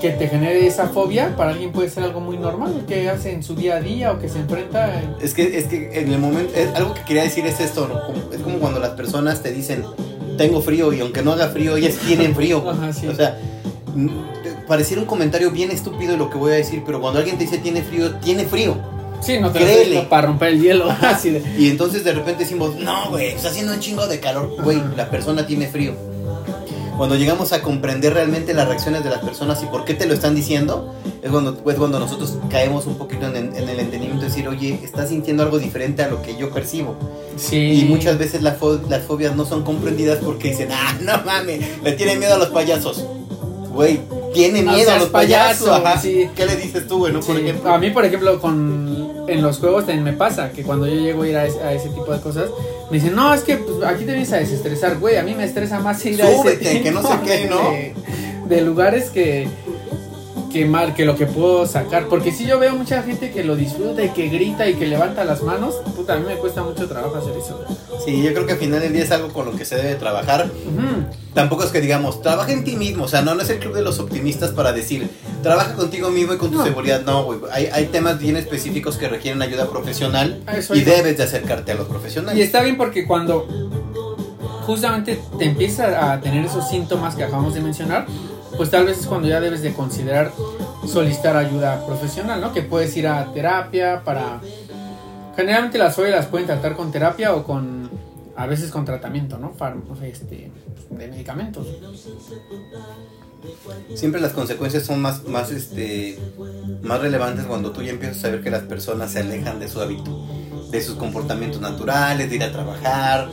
que 0.00 0.10
te 0.10 0.26
genere 0.26 0.66
esa 0.66 0.88
fobia, 0.88 1.36
para 1.36 1.50
alguien 1.52 1.70
puede 1.70 1.88
ser 1.88 2.02
algo 2.02 2.18
muy 2.20 2.36
normal, 2.36 2.84
que 2.88 3.08
hace 3.08 3.32
en 3.32 3.42
su 3.44 3.54
día 3.54 3.76
a 3.76 3.80
día 3.80 4.10
o 4.12 4.18
que 4.18 4.28
se 4.28 4.38
enfrenta 4.40 5.00
en- 5.00 5.14
Es 5.20 5.32
que, 5.34 5.56
es 5.58 5.66
que 5.66 6.00
en 6.00 6.12
el 6.12 6.18
momento, 6.18 6.52
es, 6.56 6.74
algo 6.74 6.92
que 6.94 7.02
quería 7.02 7.22
decir 7.22 7.46
es 7.46 7.60
esto, 7.60 7.86
¿no? 7.86 8.34
Es 8.34 8.40
como 8.42 8.58
cuando 8.58 8.80
las 8.80 8.90
personas 8.90 9.42
te 9.42 9.52
dicen, 9.52 9.84
tengo 10.38 10.60
frío 10.60 10.92
y 10.92 10.98
aunque 11.00 11.22
no 11.22 11.32
haga 11.32 11.48
frío, 11.50 11.76
ellas 11.76 11.94
tienen 12.04 12.34
frío. 12.34 12.68
Ajá, 12.68 12.92
sí. 12.92 13.06
O 13.06 13.14
sea, 13.14 13.38
pareciera 14.72 15.02
un 15.02 15.06
comentario 15.06 15.50
bien 15.50 15.70
estúpido 15.70 16.16
lo 16.16 16.30
que 16.30 16.38
voy 16.38 16.52
a 16.52 16.54
decir, 16.54 16.82
pero 16.86 16.98
cuando 16.98 17.18
alguien 17.18 17.36
te 17.36 17.44
dice 17.44 17.58
tiene 17.58 17.82
frío, 17.82 18.14
tiene 18.16 18.46
frío. 18.46 18.74
Sí, 19.20 19.38
no 19.38 19.50
te 19.52 19.58
Créele. 19.58 19.96
lo 19.96 20.08
para 20.08 20.28
romper 20.28 20.48
el 20.54 20.62
hielo, 20.62 20.90
así 21.02 21.28
de 21.28 21.42
Y 21.58 21.68
entonces 21.68 22.04
de 22.04 22.12
repente 22.14 22.44
decimos, 22.44 22.76
no, 22.76 23.10
güey, 23.10 23.26
está 23.28 23.48
haciendo 23.48 23.74
un 23.74 23.80
chingo 23.80 24.06
de 24.06 24.18
calor. 24.18 24.48
Güey, 24.64 24.80
la 24.96 25.10
persona 25.10 25.46
tiene 25.46 25.66
frío. 25.66 25.92
Cuando 26.96 27.16
llegamos 27.16 27.52
a 27.52 27.60
comprender 27.60 28.14
realmente 28.14 28.54
las 28.54 28.66
reacciones 28.66 29.04
de 29.04 29.10
las 29.10 29.18
personas 29.20 29.62
y 29.62 29.66
por 29.66 29.84
qué 29.84 29.92
te 29.92 30.06
lo 30.06 30.14
están 30.14 30.34
diciendo, 30.34 30.94
es 31.22 31.30
cuando, 31.30 31.54
pues, 31.56 31.76
cuando 31.76 31.98
nosotros 31.98 32.38
caemos 32.48 32.86
un 32.86 32.94
poquito 32.96 33.26
en, 33.26 33.36
en 33.54 33.68
el 33.68 33.78
entendimiento 33.78 34.22
de 34.22 34.28
decir, 34.28 34.48
oye, 34.48 34.78
estás 34.82 35.10
sintiendo 35.10 35.42
algo 35.42 35.58
diferente 35.58 36.02
a 36.02 36.08
lo 36.08 36.22
que 36.22 36.34
yo 36.36 36.50
percibo. 36.50 36.96
Sí. 37.36 37.80
Y 37.82 37.84
muchas 37.84 38.16
veces 38.16 38.40
la 38.40 38.58
fo- 38.58 38.80
las 38.88 39.02
fobias 39.04 39.36
no 39.36 39.44
son 39.44 39.64
comprendidas 39.64 40.18
porque 40.24 40.48
dicen, 40.50 40.68
ah, 40.72 40.96
no 41.02 41.12
mames, 41.26 41.60
le 41.84 41.92
tiene 41.92 42.16
miedo 42.16 42.34
a 42.34 42.38
los 42.38 42.48
payasos. 42.48 43.04
Güey, 43.72 44.00
tiene 44.32 44.62
No 44.62 44.72
miedo 44.72 44.90
a 44.92 44.98
los 44.98 45.08
payasos. 45.08 45.68
payaso, 45.68 45.86
ajá. 45.88 46.00
sí. 46.00 46.28
¿Qué 46.34 46.46
le 46.46 46.56
dices 46.56 46.86
tú, 46.86 46.98
güey, 46.98 47.12
no? 47.12 47.20
Por 47.20 47.36
Sí, 47.36 47.42
ejemplo. 47.42 47.72
A 47.72 47.78
mí, 47.78 47.90
por 47.90 48.04
ejemplo, 48.04 48.40
con 48.40 49.24
en 49.28 49.42
los 49.42 49.58
juegos 49.58 49.86
también 49.86 50.04
me 50.04 50.12
pasa 50.14 50.50
que 50.50 50.62
cuando 50.64 50.86
yo 50.86 50.94
llego 51.00 51.22
a 51.22 51.28
ir 51.28 51.36
a, 51.36 51.46
ese- 51.46 51.60
a 51.62 51.72
ese 51.72 51.88
tipo 51.90 52.12
de 52.12 52.20
cosas, 52.20 52.50
me 52.90 52.98
dicen, 52.98 53.14
no, 53.14 53.32
es 53.32 53.42
que 53.42 53.56
pues, 53.56 53.82
aquí 53.86 54.04
te 54.04 54.12
vienes 54.12 54.32
a 54.32 54.36
desestresar, 54.38 54.98
güey. 54.98 55.16
A 55.16 55.22
mí 55.22 55.34
me 55.34 55.44
estresa 55.44 55.78
más 55.80 56.04
ir 56.06 56.20
a 56.22 56.28
ese 56.28 56.36
Súbete, 56.42 56.82
que 56.82 56.90
no 56.90 57.02
sé 57.02 57.08
tipo 57.08 57.22
qué, 57.24 57.46
¿no? 57.48 57.70
De, 57.70 57.94
de 58.48 58.60
lugares 58.62 59.10
que, 59.10 59.48
que 60.52 60.64
mal, 60.66 60.94
que 60.94 61.04
lo 61.04 61.16
que 61.16 61.26
puedo 61.26 61.66
sacar. 61.66 62.06
Porque 62.08 62.30
si 62.32 62.46
yo 62.46 62.58
veo 62.58 62.74
mucha 62.76 63.02
gente 63.02 63.30
que 63.30 63.42
lo 63.42 63.56
disfruta 63.56 64.02
y 64.04 64.10
que 64.10 64.28
grita 64.28 64.68
y 64.68 64.74
que 64.74 64.86
levanta 64.86 65.24
las 65.24 65.42
manos, 65.42 65.76
puta, 65.96 66.14
a 66.14 66.16
mí 66.18 66.24
me 66.26 66.36
cuesta 66.36 66.62
mucho 66.62 66.86
trabajo 66.88 67.16
hacer 67.16 67.32
eso. 67.36 67.64
Sí, 68.04 68.22
yo 68.22 68.32
creo 68.34 68.46
que 68.46 68.52
al 68.52 68.58
final 68.58 68.80
del 68.80 68.92
día 68.92 69.04
es 69.04 69.10
algo 69.12 69.28
con 69.32 69.46
lo 69.46 69.52
que 69.56 69.64
se 69.64 69.76
debe 69.76 69.94
trabajar. 69.94 70.50
Tampoco 71.34 71.64
es 71.64 71.70
que 71.70 71.80
digamos, 71.80 72.20
trabaja 72.20 72.52
en 72.52 72.64
ti 72.64 72.76
mismo. 72.76 73.04
O 73.04 73.08
sea, 73.08 73.22
no, 73.22 73.34
no 73.34 73.42
es 73.42 73.50
el 73.50 73.58
club 73.58 73.74
de 73.74 73.82
los 73.82 73.98
optimistas 73.98 74.50
para 74.50 74.72
decir, 74.72 75.08
trabaja 75.42 75.74
contigo 75.74 76.10
mismo 76.10 76.34
y 76.34 76.36
con 76.38 76.50
tu 76.50 76.58
No. 76.58 76.64
seguridad. 76.64 77.02
No, 77.04 77.24
güey. 77.24 77.40
Hay, 77.52 77.66
hay 77.72 77.86
temas 77.86 78.18
bien 78.18 78.36
específicos 78.36 78.96
que 78.98 79.08
requieren 79.08 79.40
ayuda 79.40 79.68
profesional 79.70 80.42
eso 80.54 80.74
y 80.74 80.82
debes 80.82 81.16
de 81.16 81.22
acercarte 81.24 81.72
a 81.72 81.74
los 81.76 81.86
profesionales. 81.88 82.38
Y 82.38 82.42
está 82.42 82.60
bien 82.62 82.76
porque 82.76 83.06
cuando 83.06 83.46
justamente 84.66 85.20
te 85.38 85.44
empiezas 85.46 85.94
a 85.94 86.20
tener 86.20 86.44
esos 86.44 86.68
síntomas 86.68 87.14
que 87.14 87.24
acabamos 87.24 87.54
de 87.54 87.60
mencionar, 87.60 88.06
pues 88.56 88.70
tal 88.70 88.86
vez 88.86 88.98
es 89.00 89.06
cuando 89.06 89.28
ya 89.28 89.40
debes 89.40 89.62
de 89.62 89.72
considerar 89.72 90.32
solicitar 90.86 91.36
ayuda 91.36 91.84
profesional, 91.86 92.40
¿no? 92.40 92.52
Que 92.52 92.62
puedes 92.62 92.96
ir 92.96 93.06
a 93.08 93.32
terapia 93.32 94.02
para... 94.04 94.40
Generalmente 95.36 95.78
las 95.78 95.94
fobias 95.94 96.16
las 96.16 96.26
pueden 96.26 96.46
tratar 96.46 96.76
con 96.76 96.92
terapia 96.92 97.34
o 97.34 97.44
con... 97.44 97.90
A 98.34 98.46
veces 98.46 98.70
con 98.70 98.84
tratamiento, 98.84 99.38
¿no? 99.38 99.52
Far- 99.52 99.76
este, 100.02 100.50
de 100.90 101.08
medicamentos. 101.08 101.66
Siempre 103.94 104.20
las 104.20 104.32
consecuencias 104.32 104.84
son 104.84 105.00
más, 105.02 105.24
más, 105.24 105.50
este, 105.50 106.18
más 106.82 107.00
relevantes 107.00 107.44
cuando 107.44 107.72
tú 107.72 107.82
ya 107.82 107.90
empiezas 107.90 108.24
a 108.24 108.28
ver 108.28 108.42
que 108.42 108.50
las 108.50 108.62
personas 108.62 109.10
se 109.12 109.20
alejan 109.20 109.58
de 109.60 109.68
su 109.68 109.80
hábito, 109.80 110.26
de 110.70 110.80
sus 110.80 110.96
comportamientos 110.96 111.60
naturales, 111.60 112.30
de 112.30 112.36
ir 112.36 112.44
a 112.44 112.52
trabajar, 112.52 113.28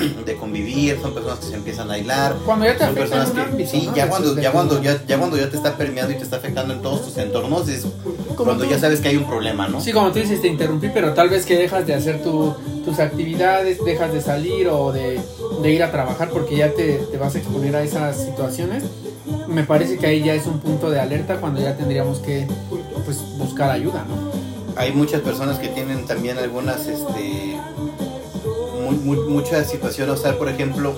de 0.26 0.36
convivir, 0.36 0.98
son 1.00 1.14
personas 1.14 1.38
que 1.40 1.46
se 1.46 1.54
empiezan 1.54 1.90
a 1.90 1.94
aislar. 1.94 2.34
Cuando 2.44 2.64
ya 2.66 2.76
te 2.76 2.84
son 2.84 2.94
personas 2.94 3.30
en 3.30 3.36
un 3.38 3.44
que 3.44 3.50
ámbito, 3.50 3.70
sí, 3.70 3.86
¿no? 3.86 3.94
ya 3.96 4.08
cuando 4.08 4.40
ya 4.40 4.52
cuando 4.52 4.82
ya, 4.82 5.02
ya 5.06 5.18
cuando 5.18 5.36
ya 5.36 5.50
te 5.50 5.56
está 5.56 5.76
permeando 5.76 6.12
y 6.12 6.16
te 6.16 6.22
está 6.24 6.36
afectando 6.36 6.74
en 6.74 6.82
todos 6.82 7.04
tus 7.06 7.16
entornos 7.18 7.68
es 7.68 7.86
cuando 8.36 8.64
tú. 8.64 8.70
ya 8.70 8.78
sabes 8.78 9.00
que 9.00 9.08
hay 9.08 9.16
un 9.16 9.24
problema, 9.26 9.68
¿no? 9.68 9.80
Sí, 9.80 9.92
como 9.92 10.10
tú 10.12 10.18
dices, 10.18 10.40
te 10.40 10.48
interrumpí, 10.48 10.88
pero 10.92 11.12
tal 11.14 11.28
vez 11.28 11.44
que 11.46 11.56
dejas 11.56 11.86
de 11.86 11.94
hacer 11.94 12.22
tu- 12.22 12.54
tus 12.84 12.98
actividades, 12.98 13.84
dejas 13.84 14.12
de 14.12 14.20
salir 14.20 14.68
o 14.68 14.90
de, 14.92 15.20
de 15.62 15.70
ir 15.72 15.82
a 15.82 15.92
trabajar 15.92 16.30
porque 16.30 16.56
ya 16.56 16.70
te, 16.72 16.94
te 16.94 17.16
vas 17.16 17.34
a 17.34 17.38
exponer 17.38 17.76
a 17.76 17.82
esas 17.82 18.16
situaciones. 18.24 18.82
Me 19.46 19.62
parece 19.64 19.98
que 19.98 20.06
ahí 20.06 20.22
ya 20.22 20.34
es 20.34 20.46
un 20.46 20.58
punto 20.58 20.90
de 20.90 20.98
alerta 20.98 21.36
cuando 21.36 21.60
ya 21.60 21.76
tendríamos 21.76 22.18
que 22.18 22.46
pues, 23.04 23.18
buscar 23.38 23.70
ayuda, 23.70 24.04
¿no? 24.08 24.16
Hay 24.74 24.92
muchas 24.92 25.20
personas 25.20 25.58
que 25.58 25.68
tienen 25.68 26.06
también 26.06 26.38
algunas 26.38 26.86
este 26.86 27.56
mu- 28.92 29.14
mu- 29.14 29.30
muchas 29.30 29.70
situaciones, 29.70 30.18
o 30.18 30.22
sea, 30.22 30.36
por 30.38 30.48
ejemplo, 30.48 30.94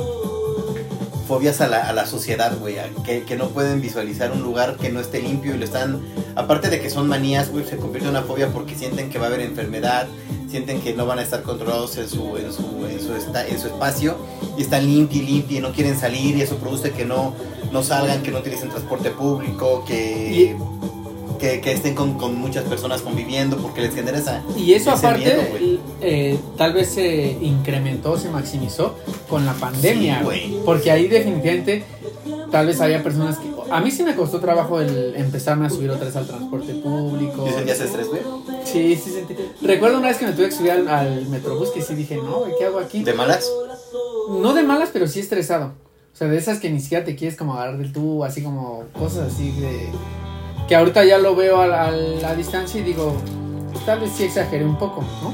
fobias 1.28 1.60
a 1.60 1.68
la, 1.68 1.88
a 1.88 1.92
la 1.92 2.06
sociedad, 2.06 2.56
güey, 2.58 2.76
que, 3.04 3.22
que 3.22 3.36
no 3.36 3.48
pueden 3.48 3.80
visualizar 3.80 4.30
un 4.32 4.42
lugar 4.42 4.76
que 4.76 4.90
no 4.90 5.00
esté 5.00 5.22
limpio 5.22 5.54
y 5.54 5.58
lo 5.58 5.64
están, 5.64 6.02
aparte 6.36 6.68
de 6.68 6.80
que 6.80 6.90
son 6.90 7.08
manías, 7.08 7.50
güey, 7.50 7.64
se 7.64 7.76
convierte 7.78 8.08
en 8.08 8.16
una 8.16 8.22
fobia 8.26 8.48
porque 8.48 8.74
sienten 8.74 9.08
que 9.08 9.18
va 9.18 9.24
a 9.26 9.28
haber 9.28 9.40
enfermedad, 9.40 10.06
sienten 10.50 10.80
que 10.82 10.92
no 10.92 11.06
van 11.06 11.18
a 11.18 11.22
estar 11.22 11.42
controlados 11.42 11.96
en 11.96 12.08
su, 12.08 12.36
en 12.36 12.52
su, 12.52 12.86
en 12.86 13.00
su, 13.00 13.14
en 13.14 13.58
su 13.60 13.66
espacio 13.68 14.16
y 14.58 14.62
están 14.62 14.86
limpi, 14.86 15.22
limpi, 15.22 15.56
y 15.56 15.60
no 15.60 15.72
quieren 15.72 15.98
salir 15.98 16.36
y 16.36 16.42
eso 16.42 16.56
produce 16.58 16.90
que 16.92 17.04
no, 17.06 17.34
no 17.72 17.82
salgan, 17.82 18.22
que 18.22 18.30
no 18.30 18.38
utilicen 18.40 18.68
transporte 18.68 19.10
público, 19.10 19.84
que... 19.86 20.56
Que, 21.38 21.60
que 21.60 21.72
estén 21.72 21.94
con, 21.94 22.14
con 22.14 22.38
muchas 22.40 22.64
personas 22.64 23.02
conviviendo 23.02 23.56
porque 23.58 23.82
les 23.82 23.94
genera 23.94 24.18
esa, 24.18 24.42
Y 24.56 24.72
eso 24.72 24.90
aparte, 24.90 25.24
miedo, 25.24 25.80
eh, 26.00 26.38
tal 26.56 26.72
vez 26.72 26.88
se 26.90 27.36
incrementó, 27.42 28.16
se 28.18 28.30
maximizó 28.30 28.94
con 29.28 29.44
la 29.44 29.52
pandemia, 29.54 30.18
Sí, 30.20 30.24
güey. 30.24 30.48
güey. 30.50 30.64
Porque 30.64 30.90
ahí 30.90 31.06
definitivamente, 31.08 31.84
tal 32.50 32.66
vez 32.66 32.80
había 32.80 33.02
personas 33.02 33.38
que... 33.38 33.52
A 33.70 33.80
mí 33.80 33.90
sí 33.90 34.02
me 34.04 34.14
costó 34.14 34.40
trabajo 34.40 34.80
el 34.80 35.14
empezarme 35.16 35.66
a 35.66 35.70
subir 35.70 35.90
otra 35.90 36.06
vez 36.06 36.16
al 36.16 36.26
transporte 36.26 36.74
público. 36.74 37.46
¿Sí 37.46 37.52
sentías 37.54 37.80
estrés, 37.80 38.08
güey? 38.08 38.20
Sí, 38.64 38.96
sí 39.02 39.10
sentí. 39.10 39.34
Recuerdo 39.62 39.98
una 39.98 40.08
vez 40.08 40.18
que 40.18 40.26
me 40.26 40.32
tuve 40.32 40.46
que 40.46 40.52
subir 40.54 40.70
al, 40.70 40.86
al 40.88 41.26
Metrobús 41.26 41.70
que 41.70 41.82
sí 41.82 41.94
dije, 41.94 42.16
no, 42.16 42.40
güey, 42.40 42.52
¿qué 42.58 42.66
hago 42.66 42.78
aquí? 42.78 43.02
¿De 43.02 43.12
malas? 43.14 43.50
No 44.40 44.54
de 44.54 44.62
malas, 44.62 44.90
pero 44.92 45.08
sí 45.08 45.20
estresado. 45.20 45.72
O 46.12 46.16
sea, 46.16 46.28
de 46.28 46.36
esas 46.38 46.60
que 46.60 46.70
ni 46.70 46.80
siquiera 46.80 47.04
te 47.04 47.16
quieres 47.16 47.36
como 47.36 47.54
agarrar 47.54 47.76
del 47.78 47.92
tubo, 47.92 48.24
así 48.24 48.42
como 48.42 48.84
cosas 48.98 49.32
así 49.32 49.50
de... 49.60 49.88
Que 50.68 50.76
ahorita 50.76 51.04
ya 51.04 51.18
lo 51.18 51.34
veo 51.34 51.60
a 51.60 51.66
la, 51.66 51.88
a 51.88 51.90
la 51.90 52.34
distancia 52.34 52.80
y 52.80 52.84
digo, 52.84 53.14
tal 53.84 54.00
vez 54.00 54.12
sí 54.16 54.24
exageré 54.24 54.64
un 54.64 54.78
poco, 54.78 55.04
¿no? 55.22 55.32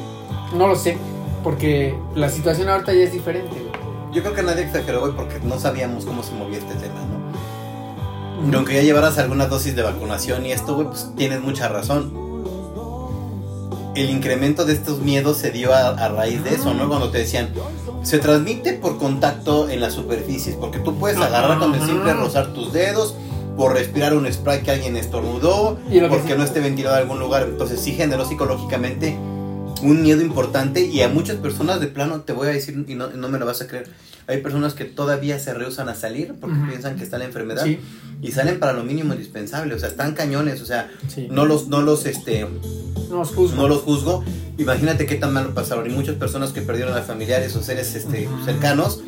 No 0.57 0.66
lo 0.66 0.76
sé, 0.76 0.99
porque 1.45 1.97
la 2.14 2.28
situación 2.28 2.68
ahorita 2.68 2.93
ya 2.93 3.05
es 3.05 3.12
diferente, 3.12 3.53
güey. 3.53 3.70
Yo 4.12 4.22
creo 4.22 4.35
que 4.35 4.43
nadie 4.43 4.64
exageró, 4.64 5.01
güey, 5.01 5.12
porque 5.12 5.39
no 5.43 5.59
sabíamos 5.59 6.05
cómo 6.05 6.22
se 6.22 6.33
movía 6.33 6.59
este 6.59 6.74
tema, 6.74 7.01
¿no? 7.01 8.51
Y 8.51 8.55
aunque 8.55 8.74
ya 8.74 8.83
llevaras 8.83 9.18
alguna 9.18 9.47
dosis 9.47 9.76
de 9.76 9.83
vacunación 9.83 10.47
y 10.47 10.53
esto, 10.53 10.74
güey, 10.74 10.89
pues 10.89 11.11
tienes 11.16 11.43
mucha 11.43 11.68
razón. 11.68 12.12
El 13.95 14.09
incremento 14.09 14.64
de 14.64 14.72
estos 14.72 15.01
miedos 15.01 15.37
se 15.37 15.51
dio 15.51 15.74
a, 15.74 15.89
a 15.91 16.09
raíz 16.09 16.43
de 16.43 16.55
eso, 16.55 16.74
¿no? 16.74 16.89
Cuando 16.89 17.11
te 17.11 17.18
decían, 17.18 17.51
se 18.03 18.18
transmite 18.18 18.72
por 18.72 18.99
contacto 18.99 19.68
en 19.68 19.81
las 19.81 19.93
superficies, 19.93 20.57
porque 20.57 20.78
tú 20.78 20.97
puedes 20.97 21.18
agarrar 21.18 21.59
con 21.59 21.74
el 21.74 21.83
simple 21.83 22.14
rozar 22.14 22.49
tus 22.55 22.72
dedos, 22.72 23.14
por 23.57 23.74
respirar 23.74 24.14
un 24.14 24.30
spray 24.32 24.62
que 24.62 24.70
alguien 24.70 24.96
estornudó, 24.96 25.78
Y 25.90 26.01
porque 26.01 26.32
sí- 26.32 26.38
no 26.38 26.44
esté 26.44 26.61
ventilado 26.61 26.96
en 26.96 27.03
algún 27.03 27.18
lugar. 27.18 27.46
Entonces 27.48 27.80
sí 27.80 27.92
generó 27.92 28.24
psicológicamente 28.26 29.16
un 29.82 30.03
miedo 30.03 30.20
importante 30.22 30.82
y 30.82 31.01
a 31.03 31.09
muchas 31.09 31.36
personas 31.36 31.80
de 31.80 31.86
plano, 31.86 32.20
te 32.22 32.32
voy 32.32 32.48
a 32.48 32.51
decir, 32.51 32.84
y 32.86 32.94
no, 32.94 33.09
no 33.09 33.28
me 33.28 33.38
lo 33.38 33.46
vas 33.46 33.62
a 33.62 33.66
creer, 33.66 33.88
hay 34.26 34.38
personas 34.42 34.74
que 34.74 34.84
todavía 34.84 35.38
se 35.38 35.55
rehusan 35.55 35.88
a 35.88 35.94
salir 35.94 36.34
porque 36.40 36.57
piensan 36.68 36.96
que 36.96 37.03
está 37.05 37.16
la 37.18 37.24
enfermedad 37.24 37.64
Sí, 37.64 37.80
y 38.20 38.32
salen 38.32 38.61
para 38.61 38.74
lo 38.74 38.84
mínimo 38.84 39.14
indispensable, 39.14 39.74
o 39.74 39.78
sea, 39.78 39.88
están 39.88 40.12
cañones, 40.14 40.61
o 40.61 40.66
sea, 40.66 40.90
sí. 41.09 41.28
no 41.30 41.46
los, 41.46 41.68
no 41.68 41.80
los, 41.80 42.05
este, 42.05 42.46
No 43.11 43.22
os 43.22 43.30
juzgo. 43.30 43.57
no 43.57 43.68
los 43.68 43.80
juzgo. 43.80 44.22
Imagínate 44.59 45.07
qué 45.07 45.14
tan 45.14 45.32
mal 45.32 45.44
lo 45.44 45.55
pasaron 45.55 45.90
y 45.90 45.94
muchas 45.94 46.16
personas 46.16 46.51
que 46.53 46.61
perdieron 46.61 46.94
a 46.96 47.01
familiares 47.01 47.57
o 47.57 47.62
seres 47.62 47.94
este, 47.94 48.28
cercanos 48.44 49.01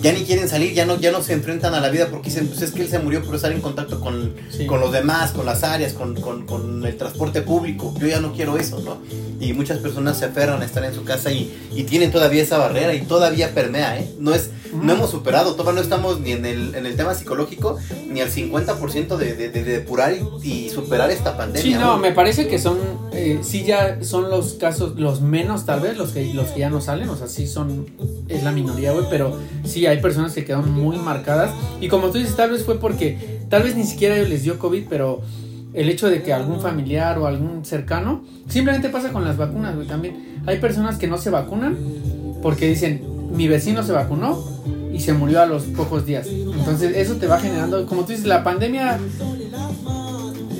ya 0.00 0.12
ni 0.12 0.24
quieren 0.24 0.48
salir, 0.48 0.72
ya 0.74 0.84
no, 0.86 0.98
ya 1.00 1.10
no 1.12 1.22
se 1.22 1.32
enfrentan 1.32 1.74
a 1.74 1.80
la 1.80 1.88
vida 1.88 2.08
porque 2.10 2.28
dicen, 2.30 2.46
pues 2.48 2.62
es 2.62 2.72
que 2.72 2.82
él 2.82 2.88
se 2.88 2.98
murió 2.98 3.22
por 3.24 3.34
estar 3.34 3.50
en 3.52 3.60
contacto 3.60 4.00
con, 4.00 4.34
Sí. 4.50 4.66
con 4.66 4.80
los 4.80 4.92
demás, 4.92 5.32
con 5.32 5.46
las 5.46 5.62
áreas, 5.64 5.92
con, 5.94 6.14
con- 6.20 6.46
con 6.46 6.84
el 6.84 6.96
transporte 6.96 7.42
público. 7.42 7.94
Yo 7.98 8.06
ya 8.06 8.20
no 8.20 8.32
quiero 8.32 8.56
eso, 8.58 8.80
¿no? 8.80 8.98
Y 9.40 9.52
muchas 9.52 9.78
personas 9.78 10.18
se 10.18 10.26
aferran 10.26 10.60
a 10.62 10.64
estar 10.64 10.84
en 10.84 10.94
su 10.94 11.04
casa 11.04 11.30
y, 11.32 11.52
y 11.74 11.84
tienen 11.84 12.10
todavía 12.10 12.42
esa 12.42 12.58
barrera 12.58 12.94
y 12.94 13.02
todavía 13.02 13.54
permea, 13.54 13.98
¿eh? 13.98 14.10
No 14.18 14.34
es, 14.34 14.50
no 14.72 14.92
hemos 14.92 15.10
superado, 15.10 15.54
todavía 15.54 15.76
no 15.76 15.80
estamos 15.80 16.20
ni 16.20 16.32
en 16.32 16.44
el, 16.46 16.74
en 16.74 16.86
el 16.86 16.96
tema 16.96 17.14
psicológico 17.14 17.76
ni 18.10 18.20
al 18.20 18.30
50% 18.30 19.16
de, 19.16 19.34
de, 19.34 19.50
de 19.50 19.64
depurar 19.64 20.14
y, 20.14 20.48
y 20.48 20.70
superar 20.70 21.10
esta 21.10 21.36
pandemia. 21.36 21.62
Sí, 21.62 21.74
no, 21.74 21.98
me 21.98 22.12
parece 22.12 22.48
que 22.48 22.58
son, 22.58 22.78
eh, 23.12 23.40
sí 23.42 23.64
ya 23.64 24.02
son 24.02 24.30
los 24.30 24.54
casos, 24.54 24.98
los 24.98 25.20
menos 25.20 25.66
tal 25.66 25.80
vez, 25.80 25.96
los 25.96 26.10
que, 26.10 26.32
los 26.34 26.48
que 26.48 26.60
ya 26.60 26.70
no 26.70 26.80
salen, 26.80 27.08
o 27.08 27.16
sea, 27.16 27.28
sí 27.28 27.46
son, 27.46 27.86
es 28.28 28.42
la 28.42 28.52
minoría, 28.52 28.92
güey, 28.92 29.06
pero 29.10 29.38
sí 29.64 29.86
hay 29.86 30.00
personas 30.00 30.32
que 30.32 30.44
quedaron 30.44 30.72
muy 30.72 30.96
marcadas 30.96 31.52
y 31.80 31.88
como 31.88 32.10
tú 32.10 32.18
dices, 32.18 32.36
tal 32.36 32.50
vez 32.50 32.64
fue 32.64 32.78
porque, 32.78 33.40
tal 33.48 33.62
vez 33.62 33.76
ni 33.76 33.84
siquiera 33.84 34.16
les 34.16 34.42
dio 34.42 34.58
COVID, 34.58 34.84
pero 34.88 35.22
el 35.76 35.90
hecho 35.90 36.08
de 36.08 36.22
que 36.22 36.32
algún 36.32 36.60
familiar 36.60 37.18
o 37.18 37.26
algún 37.26 37.64
cercano, 37.64 38.24
simplemente 38.48 38.88
pasa 38.88 39.12
con 39.12 39.24
las 39.24 39.36
vacunas, 39.36 39.74
güey, 39.76 39.86
también. 39.86 40.40
Hay 40.46 40.58
personas 40.58 40.96
que 40.96 41.06
no 41.06 41.18
se 41.18 41.28
vacunan 41.28 41.76
porque 42.42 42.66
dicen, 42.66 43.02
mi 43.34 43.48
vecino 43.48 43.82
se 43.82 43.92
vacunó 43.92 44.42
y 44.92 45.00
se 45.00 45.12
murió 45.12 45.42
a 45.42 45.46
los 45.46 45.62
pocos 45.64 46.06
días. 46.06 46.26
Entonces 46.26 46.96
eso 46.96 47.14
te 47.16 47.26
va 47.26 47.38
generando, 47.38 47.84
como 47.86 48.02
tú 48.02 48.12
dices, 48.12 48.26
la 48.26 48.42
pandemia 48.44 48.98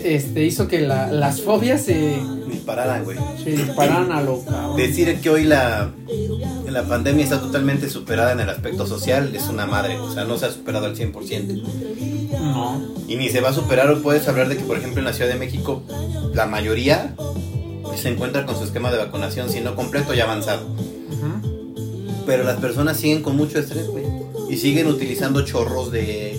este, 0.05 0.45
hizo 0.45 0.69
que 0.69 0.81
la- 0.83 1.11
las 1.11 1.41
fobias 1.41 1.83
se, 1.83 2.17
Dispararan, 2.51 3.05
güey. 3.05 3.19
se 3.43 3.51
dispararan 3.51 4.13
a 4.13 4.21
lo 4.23 4.41
cabrón. 4.45 4.77
Decir 4.77 5.21
que 5.21 5.31
hoy 5.31 5.45
la, 5.45 5.91
la 6.69 6.83
pandemia 6.85 7.25
está 7.25 7.41
totalmente 7.41 7.89
superada 7.91 8.33
en 8.33 8.41
el 8.41 8.51
aspecto 8.51 8.87
social 8.87 9.35
es 9.35 9.49
una 9.49 9.67
madre, 9.67 9.99
o 9.99 10.13
sea, 10.13 10.25
no 10.25 10.37
se 10.39 10.47
ha 10.47 10.51
superado 10.51 10.87
al 10.87 10.97
100%. 10.97 11.63
No. 12.41 12.81
Y 13.09 13.17
ni 13.17 13.29
se 13.31 13.41
va 13.41 13.49
a 13.51 13.53
superar, 13.53 13.91
o 13.91 14.03
puedes 14.03 14.27
hablar 14.29 14.49
de 14.49 14.57
que, 14.57 14.65
por 14.65 14.77
ejemplo, 14.77 15.01
en 15.01 15.07
la 15.07 15.13
Ciudad 15.13 15.31
de 15.31 15.39
México, 15.39 15.83
la 16.35 16.47
mayoría 16.47 17.15
se 17.97 18.09
encuentra 18.11 18.45
con 18.47 18.57
su 18.57 18.65
esquema 18.65 18.91
de 18.93 18.99
vacunación, 18.99 19.49
si 19.49 19.61
no 19.61 19.75
completo, 19.75 20.13
ya 20.15 20.25
avanzado. 20.25 20.67
Pero 22.27 22.45
las 22.45 22.57
personas 22.57 22.97
siguen 22.99 23.23
con 23.23 23.37
mucho 23.37 23.59
estrés, 23.59 23.87
güey. 23.87 24.05
Y 24.51 24.57
siguen 24.59 24.87
utilizando 24.89 25.45
chorros 25.45 25.91
de, 25.93 26.37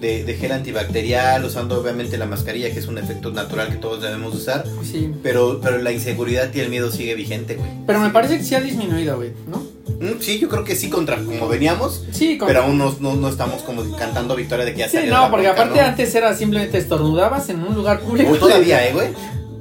de, 0.00 0.24
de 0.24 0.34
gel 0.34 0.52
antibacterial, 0.52 1.44
usando 1.44 1.80
obviamente 1.80 2.16
la 2.18 2.26
mascarilla, 2.26 2.70
que 2.72 2.78
es 2.80 2.86
un 2.86 2.98
efecto 2.98 3.30
natural 3.32 3.68
que 3.68 3.76
todos 3.76 4.02
debemos 4.02 4.34
usar. 4.34 4.64
Sí. 4.82 5.10
Pero, 5.22 5.60
pero 5.62 5.78
la 5.78 5.92
inseguridad 5.92 6.50
y 6.54 6.60
el 6.60 6.70
miedo 6.70 6.90
sigue 6.90 7.14
vigente, 7.14 7.54
güey. 7.56 7.68
Pero 7.86 8.00
me 8.00 8.10
parece 8.10 8.38
que 8.38 8.44
sí 8.44 8.54
ha 8.54 8.60
disminuido, 8.60 9.16
güey, 9.16 9.32
¿no? 9.46 9.58
Mm, 9.98 10.20
Sí, 10.20 10.38
yo 10.38 10.48
creo 10.48 10.64
que 10.64 10.76
sí, 10.76 10.90
contra 10.90 11.16
como 11.22 11.48
veníamos. 11.48 12.04
Sí, 12.12 12.36
con- 12.36 12.48
Pero 12.48 12.64
aún 12.64 12.76
no, 12.76 12.94
no, 13.00 13.14
no 13.16 13.28
estamos 13.28 13.62
como 13.62 13.82
cantando 13.96 14.36
victoria 14.36 14.64
de 14.66 14.72
que 14.72 14.80
ya 14.80 14.88
Sí, 14.88 14.96
salió 14.98 15.14
no, 15.14 15.20
la 15.22 15.30
porque 15.30 15.48
aparte 15.48 15.80
¿no? 15.80 15.86
antes 15.86 16.14
era 16.14 16.34
simplemente 16.36 16.76
estornudabas 16.78 17.48
en 17.48 17.62
un 17.62 17.74
lugar 17.74 18.00
público. 18.00 18.32
O 18.32 18.36
todavía, 18.36 18.86
¿eh, 18.88 18.92
güey? 18.92 19.08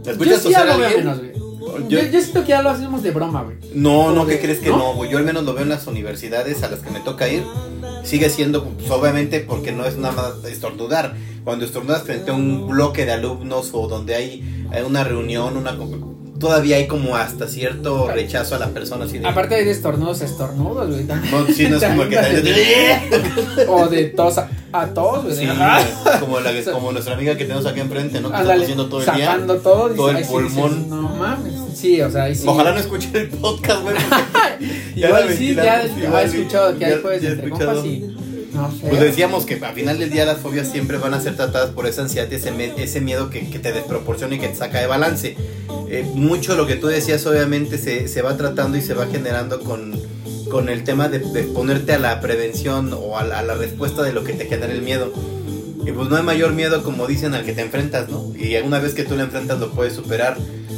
Yo 0.03 0.11
¿Escuchas 0.11 0.41
sí 0.43 0.49
veo 0.49 0.57
alguien? 0.73 0.97
menos, 0.97 1.17
güey. 1.19 1.24
Yo- 1.87 2.01
Yo, 2.03 2.21
siento 2.21 2.41
que 2.43 2.49
ya 2.49 2.61
lo 2.61 2.69
hacemos 2.69 3.03
de 3.03 3.11
broma, 3.11 3.43
güey. 3.43 3.57
No, 3.73 4.11
no, 4.11 4.25
¿qué 4.25 4.39
crees 4.39 4.59
que 4.59 4.69
¿no? 4.69 4.77
no, 4.77 4.93
güey? 4.95 5.09
Yo 5.11 5.17
al 5.17 5.23
menos 5.25 5.43
lo 5.43 5.53
veo 5.53 5.63
en 5.63 5.69
las 5.69 5.87
universidades 5.87 6.63
a 6.63 6.69
las 6.69 6.79
que 6.79 6.89
me 6.91 6.99
toca 6.99 7.27
ir. 7.27 7.43
Sigue 8.03 8.29
siendo, 8.29 8.63
pues, 8.65 8.89
obviamente, 8.91 9.39
porque 9.39 9.71
no 9.71 9.85
es 9.85 9.97
nada 9.97 10.13
más 10.15 10.51
estornudar. 10.51 11.15
Cuando 11.43 11.65
estornudas 11.65 12.03
frente 12.03 12.31
a 12.31 12.33
un 12.33 12.67
bloque 12.67 13.05
de 13.05 13.11
alumnos 13.13 13.69
o 13.73 13.87
donde 13.87 14.15
hay 14.15 14.67
eh, 14.73 14.83
una 14.83 15.03
reunión, 15.03 15.57
una 15.57 15.71
todavía 16.39 16.75
hay 16.77 16.87
como 16.87 17.15
hasta 17.15 17.47
cierto 17.47 18.07
rechazo 18.07 18.55
a 18.55 18.59
la 18.59 18.67
persona. 18.69 19.05
Así 19.05 19.19
de, 19.19 19.27
Aparte 19.27 19.63
de 19.63 19.71
estornudos 19.71 20.21
estornudos, 20.21 20.89
güey. 20.89 21.03
no, 21.05 21.47
sí, 21.53 21.67
no 21.69 21.77
es 21.77 21.83
como 21.83 22.03
que 22.09 22.17
te... 22.17 23.65
O 23.67 23.87
de 23.87 24.05
tos 24.05 24.37
a, 24.37 24.49
a 24.71 24.87
tos, 24.87 25.23
güey. 25.23 25.35
Sí, 25.35 25.47
como, 26.19 26.39
la, 26.39 26.51
como 26.71 26.91
nuestra 26.91 27.13
amiga 27.15 27.35
que 27.37 27.45
tenemos 27.45 27.65
aquí 27.65 27.79
enfrente, 27.79 28.19
¿no? 28.21 28.29
Que 28.29 28.35
está 28.35 28.41
Ándale, 28.41 28.59
tosiendo 28.61 28.87
todo 28.87 28.99
el 29.01 29.15
día. 29.15 29.37
todo, 29.63 29.89
todo 29.89 30.09
el 30.09 30.15
"Ay, 30.17 30.23
sí", 30.23 30.29
pulmón. 30.31 30.69
dices, 30.75 30.87
no 30.87 31.01
mames. 31.03 31.53
Sí, 31.73 32.01
o 32.01 32.09
sea, 32.11 32.23
ahí 32.23 32.35
sí. 32.35 32.45
Ojalá 32.47 32.71
no 32.71 32.79
escuchen 32.79 33.15
el 33.15 33.29
podcast, 33.29 33.81
güey. 33.81 33.95
ya 34.95 35.07
Igual 35.07 35.29
sí, 35.35 35.53
ya 35.55 35.77
ventilamos, 35.77 35.91
ha 36.01 36.03
igual, 36.05 36.25
escuchado 36.25 36.77
que 36.77 36.85
hay 36.85 36.91
ya- 36.91 37.01
jueves 37.01 37.21
ya 37.21 37.29
entre 37.29 37.49
compas 37.49 37.85
y. 37.85 38.15
No 38.55 38.71
sé. 38.71 38.87
Pues 38.87 39.01
decíamos 39.01 39.45
que 39.45 39.55
al 39.55 39.73
final 39.73 39.99
del 39.99 40.09
día 40.09 40.25
las 40.25 40.39
fobias 40.39 40.67
siempre 40.67 40.97
van 40.97 41.13
a 41.13 41.21
ser 41.21 41.35
tratadas 41.35 41.71
por 41.71 41.85
esa 41.85 42.01
ansiedad 42.01 42.27
y 42.31 42.35
ese, 42.81 43.01
miedo 43.01 43.29
que, 43.29 43.41
te 43.41 43.73
desproporciona 43.73 44.35
y 44.35 44.39
que 44.39 44.47
te 44.47 44.55
saca 44.55 44.79
de 44.79 44.87
balance. 44.87 45.35
Eh, 45.89 46.09
mucho 46.15 46.55
lo 46.55 46.65
que 46.65 46.75
tú 46.75 46.87
decías 46.87 47.25
obviamente 47.25 47.77
se, 47.77 48.21
va 48.21 48.37
tratando 48.37 48.77
y 48.77 48.81
se 48.81 48.93
va 48.93 49.07
generando 49.07 49.59
con, 49.59 49.93
con 50.49 50.69
el 50.69 50.83
tema 50.83 51.09
de, 51.09 51.19
de 51.19 51.43
ponerte 51.43 51.93
a 51.93 51.99
la 51.99 52.21
prevención 52.21 52.91
o 52.93 53.17
a 53.17 53.23
la, 53.23 53.39
a 53.39 53.43
la 53.43 53.55
respuesta 53.55 54.01
de 54.01 54.13
lo 54.13 54.23
que 54.23 54.33
te 54.33 54.45
genera 54.45 54.71
el 54.71 54.81
miedo. 54.81 55.11
Y 55.85 55.91
pues 55.91 56.09
no 56.09 56.15
hay 56.15 56.23
mayor 56.23 56.53
miedo 56.53 56.81
como 56.81 57.05
dicen 57.05 57.35
al 57.35 57.45
que 57.45 57.53
te 57.53 57.61
enfrentas, 57.61 58.09
¿no? 58.09 58.33
Y 58.35 58.55
una 58.57 58.79
vez 58.79 58.95
que 58.95 59.03
tú 59.03 59.15
lo 59.15 59.21
enfrentas 59.21 59.59
lo 59.59 59.71
puedes 59.71 59.93
superar. 59.93 60.37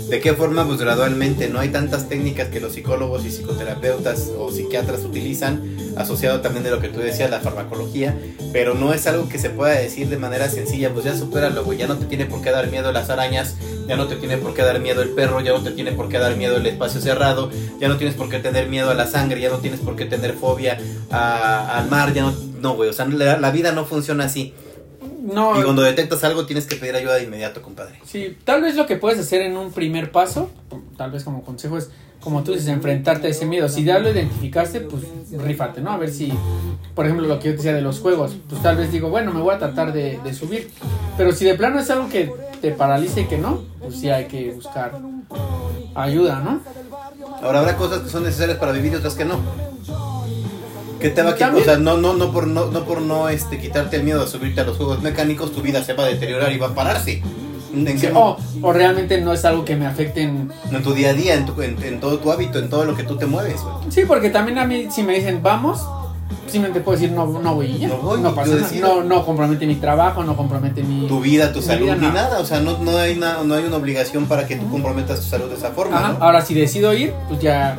¿De 0.09 0.21
qué 0.21 0.33
forma? 0.33 0.65
Pues 0.65 0.79
gradualmente, 0.79 1.49
no 1.49 1.59
hay 1.59 1.67
tantas 1.67 2.07
técnicas 2.07 2.47
que 2.47 2.61
los 2.61 2.73
psicólogos 2.73 3.25
y 3.25 3.29
psicoterapeutas 3.29 4.31
o 4.37 4.49
psiquiatras 4.49 5.03
utilizan, 5.03 5.61
asociado 5.97 6.39
también 6.39 6.63
de 6.63 6.71
lo 6.71 6.79
que 6.79 6.87
tú 6.87 7.01
decías, 7.01 7.29
la 7.29 7.41
farmacología, 7.41 8.17
pero 8.53 8.73
no 8.73 8.93
es 8.93 9.05
algo 9.05 9.27
que 9.27 9.37
se 9.37 9.49
pueda 9.49 9.73
decir 9.73 10.07
de 10.07 10.17
manera 10.17 10.47
sencilla, 10.47 10.93
pues 10.93 11.03
ya 11.03 11.13
supéralo, 11.13 11.65
güey, 11.65 11.77
ya 11.77 11.87
no 11.87 11.97
te 11.97 12.05
tiene 12.05 12.25
por 12.25 12.41
qué 12.41 12.51
dar 12.51 12.71
miedo 12.71 12.93
las 12.93 13.09
arañas, 13.09 13.55
ya 13.85 13.97
no 13.97 14.07
te 14.07 14.15
tiene 14.15 14.37
por 14.37 14.53
qué 14.53 14.61
dar 14.61 14.79
miedo 14.79 15.01
el 15.01 15.09
perro, 15.09 15.41
ya 15.41 15.51
no 15.51 15.61
te 15.61 15.71
tiene 15.71 15.91
por 15.91 16.07
qué 16.07 16.19
dar 16.19 16.37
miedo 16.37 16.55
el 16.55 16.65
espacio 16.65 17.01
cerrado, 17.01 17.51
ya 17.81 17.89
no 17.89 17.97
tienes 17.97 18.15
por 18.15 18.29
qué 18.29 18.39
tener 18.39 18.69
miedo 18.69 18.89
a 18.89 18.93
la 18.93 19.07
sangre, 19.07 19.41
ya 19.41 19.49
no 19.49 19.57
tienes 19.57 19.81
por 19.81 19.97
qué 19.97 20.05
tener 20.05 20.35
fobia 20.35 20.77
al 21.09 21.89
mar, 21.89 22.13
ya 22.13 22.21
no, 22.21 22.33
no, 22.61 22.75
güey, 22.75 22.89
o 22.89 22.93
sea, 22.93 23.05
la 23.07 23.51
vida 23.51 23.73
no 23.73 23.85
funciona 23.85 24.23
así. 24.23 24.53
No, 25.33 25.59
y 25.59 25.63
cuando 25.63 25.81
detectas 25.81 26.23
algo 26.23 26.45
tienes 26.45 26.65
que 26.65 26.77
pedir 26.77 26.95
ayuda 26.95 27.15
de 27.15 27.23
inmediato, 27.23 27.61
compadre. 27.61 27.99
Sí, 28.05 28.37
tal 28.45 28.61
vez 28.61 28.75
lo 28.75 28.85
que 28.85 28.95
puedes 28.95 29.19
hacer 29.19 29.41
en 29.41 29.57
un 29.57 29.73
primer 29.73 30.11
paso, 30.11 30.49
tal 30.95 31.11
vez 31.11 31.25
como 31.25 31.43
consejo 31.43 31.77
es, 31.77 31.89
como 32.21 32.43
tú 32.43 32.53
dices, 32.53 32.69
enfrentarte 32.69 33.27
a 33.27 33.29
ese 33.29 33.45
miedo. 33.45 33.67
Si 33.67 33.83
ya 33.83 33.99
lo 33.99 34.09
identificaste, 34.09 34.81
pues 34.81 35.03
rífate, 35.31 35.81
¿no? 35.81 35.91
A 35.91 35.97
ver 35.97 36.11
si, 36.11 36.31
por 36.95 37.05
ejemplo, 37.05 37.27
lo 37.27 37.39
que 37.39 37.49
yo 37.49 37.55
decía 37.57 37.73
de 37.73 37.81
los 37.81 37.99
juegos, 37.99 38.37
pues 38.49 38.61
tal 38.61 38.77
vez 38.77 38.89
digo, 38.91 39.09
bueno, 39.09 39.33
me 39.33 39.41
voy 39.41 39.53
a 39.53 39.59
tratar 39.59 39.91
de, 39.91 40.19
de 40.23 40.33
subir. 40.33 40.69
Pero 41.17 41.33
si 41.33 41.43
de 41.43 41.55
plano 41.55 41.79
es 41.79 41.89
algo 41.89 42.07
que 42.07 42.31
te 42.61 42.71
paraliza 42.71 43.19
y 43.19 43.25
que 43.25 43.37
no, 43.37 43.63
pues 43.79 43.99
sí 43.99 44.09
hay 44.09 44.25
que 44.25 44.51
buscar 44.51 44.93
ayuda, 45.93 46.39
¿no? 46.39 46.61
Ahora 47.41 47.59
habrá 47.59 47.75
cosas 47.75 47.99
que 47.99 48.09
son 48.09 48.23
necesarias 48.23 48.57
para 48.57 48.71
vivir 48.71 48.93
y 48.93 48.95
otras 48.95 49.15
que 49.15 49.25
no. 49.25 49.39
¿Qué 50.99 51.09
te 51.09 51.21
va 51.21 51.31
a 51.31 51.33
quitar? 51.33 51.55
O 51.55 51.63
sea, 51.63 51.77
no, 51.77 51.97
no, 51.97 52.13
no 52.13 52.31
por 52.31 52.47
no, 52.47 52.67
no 52.67 52.83
por 52.83 53.01
no 53.01 53.29
este, 53.29 53.59
quitarte 53.59 53.97
el 53.97 54.03
miedo 54.03 54.23
a 54.23 54.27
subirte 54.27 54.61
a 54.61 54.63
los 54.63 54.77
juegos 54.77 55.01
mecánicos, 55.01 55.51
tu 55.51 55.61
vida 55.61 55.83
se 55.83 55.93
va 55.93 56.05
a 56.05 56.07
deteriorar 56.07 56.51
y 56.51 56.57
va 56.57 56.67
a 56.67 56.75
pararse. 56.75 57.21
o, 58.13 58.73
realmente 58.73 59.21
no 59.21 59.33
es 59.33 59.45
algo 59.45 59.63
que 59.63 59.75
me 59.75 59.85
afecte 59.85 60.23
en... 60.23 60.51
en 60.71 60.83
tu 60.83 60.93
día 60.93 61.11
a 61.11 61.13
día, 61.13 61.35
en, 61.35 61.45
tu, 61.45 61.61
en, 61.61 61.99
todo 61.99 62.17
tu 62.19 62.31
hábito, 62.31 62.59
en 62.59 62.69
todo 62.69 62.85
lo 62.85 62.95
que 62.95 63.03
tú 63.03 63.17
te 63.17 63.25
mueves. 63.25 63.61
Sí, 63.89 64.03
porque 64.07 64.29
también 64.29 64.57
a 64.57 64.65
mí 64.65 64.87
si 64.89 65.03
me 65.03 65.13
dicen 65.13 65.41
vamos, 65.43 65.85
simplemente 66.47 66.81
puedo 66.81 66.97
decir 66.97 67.13
no, 67.13 67.27
no 67.27 67.55
voy 67.55 67.77
ya. 67.77 67.89
No, 67.89 67.97
voy, 67.97 68.21
no 68.21 68.33
pasa 68.33 68.55
nada. 68.55 68.69
No, 68.81 69.03
no 69.03 69.25
compromete 69.25 69.67
mi 69.67 69.75
trabajo, 69.75 70.23
no 70.23 70.35
compromete 70.35 70.81
mi... 70.81 71.07
Tu 71.07 71.19
vida, 71.19 71.53
tu 71.53 71.61
salud, 71.61 71.91
ni 71.91 72.07
nada. 72.07 72.39
O 72.39 72.45
sea, 72.45 72.59
no, 72.59 72.79
no, 72.79 72.97
hay 72.97 73.15
una, 73.17 73.43
no 73.43 73.53
hay 73.53 73.65
una 73.65 73.75
obligación 73.75 74.25
para 74.25 74.47
que 74.47 74.55
tú 74.55 74.67
comprometas 74.69 75.19
tu 75.19 75.25
salud 75.25 75.49
de 75.49 75.55
esa 75.55 75.71
forma. 75.71 76.17
Ahora, 76.19 76.41
si 76.41 76.55
decido 76.55 76.93
ir, 76.93 77.13
pues 77.27 77.39
ya 77.39 77.77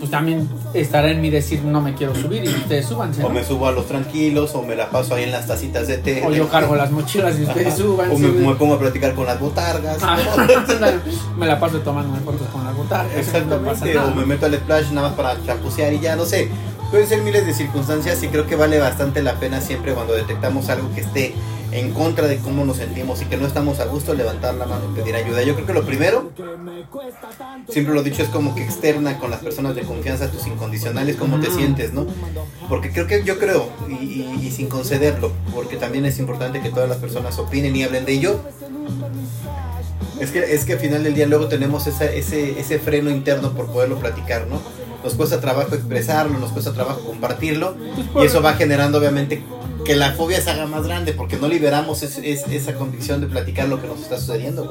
pues 0.00 0.10
también 0.10 0.48
estará 0.72 1.10
en 1.10 1.20
mí 1.20 1.28
decir 1.28 1.62
no 1.62 1.82
me 1.82 1.94
quiero 1.94 2.14
subir 2.14 2.42
y 2.42 2.48
ustedes 2.48 2.86
súbanse. 2.86 3.22
O 3.22 3.28
me 3.28 3.44
subo 3.44 3.68
a 3.68 3.72
los 3.72 3.86
tranquilos, 3.86 4.54
o 4.54 4.62
me 4.62 4.74
la 4.74 4.88
paso 4.88 5.14
ahí 5.14 5.24
en 5.24 5.30
las 5.30 5.46
tacitas 5.46 5.86
de 5.86 5.98
té. 5.98 6.24
O 6.26 6.32
yo 6.32 6.48
cargo 6.48 6.74
las 6.74 6.90
mochilas 6.90 7.38
y 7.38 7.42
ustedes 7.42 7.74
suban. 7.76 8.10
O 8.10 8.18
me, 8.18 8.54
pongo 8.54 8.74
a 8.74 8.78
platicar 8.78 9.14
con 9.14 9.26
las 9.26 9.38
botargas. 9.38 9.98
Ah, 10.00 10.16
me 11.38 11.46
la 11.46 11.60
paso 11.60 11.80
tomando 11.80 12.18
fotos 12.24 12.48
con 12.48 12.64
las 12.64 12.74
botargas. 12.74 13.14
Exactamente. 13.14 13.98
o 13.98 14.14
me 14.14 14.24
meto 14.24 14.46
al 14.46 14.54
splash 14.54 14.90
nada 14.90 15.08
más 15.08 15.16
para 15.16 15.44
chapucear 15.44 15.92
y 15.92 16.00
ya, 16.00 16.16
no 16.16 16.24
sé. 16.24 16.48
Pueden 16.90 17.06
ser 17.06 17.22
miles 17.22 17.46
de 17.46 17.52
circunstancias 17.52 18.20
y 18.22 18.28
creo 18.28 18.46
que 18.46 18.56
vale 18.56 18.78
bastante 18.78 19.22
la 19.22 19.34
pena 19.34 19.60
siempre 19.60 19.92
cuando 19.92 20.14
detectamos 20.14 20.70
algo 20.70 20.92
que 20.92 21.02
esté 21.02 21.34
en 21.72 21.92
contra 21.92 22.26
de 22.26 22.38
cómo 22.38 22.64
nos 22.64 22.78
sentimos 22.78 23.22
y 23.22 23.26
que 23.26 23.36
no 23.36 23.46
estamos 23.46 23.80
a 23.80 23.86
gusto, 23.86 24.14
levantar 24.14 24.54
la 24.54 24.66
mano 24.66 24.82
y 24.90 25.00
pedir 25.00 25.14
ayuda. 25.14 25.42
Yo 25.42 25.54
creo 25.54 25.66
que 25.66 25.72
lo 25.72 25.84
primero, 25.84 26.32
siempre 27.68 27.94
lo 27.94 28.00
he 28.00 28.04
dicho, 28.04 28.22
es 28.22 28.28
como 28.28 28.54
que 28.54 28.64
externa 28.64 29.18
con 29.18 29.30
las 29.30 29.40
personas 29.40 29.74
de 29.74 29.82
confianza 29.82 30.30
tus 30.30 30.46
incondicionales, 30.46 31.16
cómo 31.16 31.40
te 31.40 31.50
sientes, 31.50 31.92
¿no? 31.92 32.06
Porque 32.68 32.90
creo 32.90 33.06
que 33.06 33.22
yo 33.24 33.38
creo, 33.38 33.68
y, 33.88 34.50
sin 34.50 34.68
concederlo, 34.68 35.32
porque 35.54 35.76
también 35.76 36.04
es 36.04 36.18
importante 36.18 36.60
que 36.60 36.70
todas 36.70 36.88
las 36.88 36.98
personas 36.98 37.38
opinen 37.38 37.74
y 37.76 37.84
hablen 37.84 38.04
de 38.04 38.12
ello. 38.12 38.40
Es 40.18 40.32
que, 40.32 40.54
es 40.54 40.64
que 40.64 40.74
al 40.74 40.78
final 40.80 41.02
del 41.02 41.14
día 41.14 41.26
luego 41.26 41.48
tenemos 41.48 41.86
ese, 41.86 42.18
ese 42.18 42.78
freno 42.78 43.10
interno 43.10 43.52
por 43.52 43.66
poderlo 43.66 43.98
platicar, 43.98 44.46
¿no? 44.46 44.60
Nos 45.02 45.14
cuesta 45.14 45.40
trabajo 45.40 45.74
expresarlo, 45.74 46.38
nos 46.38 46.50
cuesta 46.50 46.74
trabajo 46.74 47.00
compartirlo, 47.00 47.74
y 48.20 48.26
eso 48.26 48.42
va 48.42 48.52
generando 48.54 48.98
obviamente 48.98 49.42
que 49.90 49.96
la 49.96 50.12
fobia 50.12 50.40
se 50.40 50.48
haga 50.48 50.66
más 50.66 50.86
grande 50.86 51.12
porque 51.12 51.36
no 51.36 51.48
liberamos 51.48 52.04
esa 52.04 52.74
convicción 52.74 53.20
de 53.20 53.26
platicar 53.26 53.66
lo 53.66 53.82
que 53.82 53.88
nos 53.88 53.98
está 53.98 54.20
sucediendo, 54.20 54.70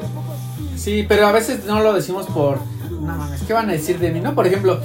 Sí, 0.77 1.05
pero 1.09 1.27
a 1.27 1.33
veces 1.33 1.65
no 1.65 1.81
lo 1.81 1.91
decimos 1.91 2.25
por, 2.27 2.57
no 2.89 3.17
mames, 3.17 3.41
¿qué 3.41 3.51
van 3.51 3.69
a 3.69 3.73
decir 3.73 3.99
de 3.99 4.11
mí? 4.11 4.21
¿No? 4.21 4.33
Por 4.33 4.47
ejemplo, 4.47 4.79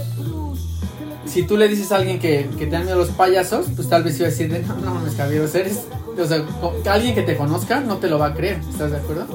si 1.25 1.45
tú 1.45 1.57
le 1.57 1.69
dices 1.69 1.93
a 1.93 1.97
alguien 1.99 2.19
que, 2.19 2.51
que 2.59 2.67
te 2.67 2.73
dan 2.73 2.85
miedo 2.85 2.99
los 2.99 3.11
payasos, 3.11 3.67
pues 3.77 3.89
tal 3.89 4.03
vez 4.03 4.19
iba 4.19 4.27
a 4.27 4.31
decir, 4.31 4.51
de, 4.51 4.59
no, 4.59 4.75
no 4.75 4.95
mames, 4.95 5.15
caballeros, 5.15 5.55
eres, 5.55 5.83
o 6.21 6.27
sea, 6.27 6.45
alguien 6.93 7.15
que 7.15 7.23
te 7.23 7.37
conozca 7.37 7.79
no 7.79 7.99
te 7.99 8.09
lo 8.09 8.19
va 8.19 8.27
a 8.27 8.35
creer, 8.35 8.59
¿estás 8.69 8.91
de 8.91 8.97
acuerdo? 8.97 9.29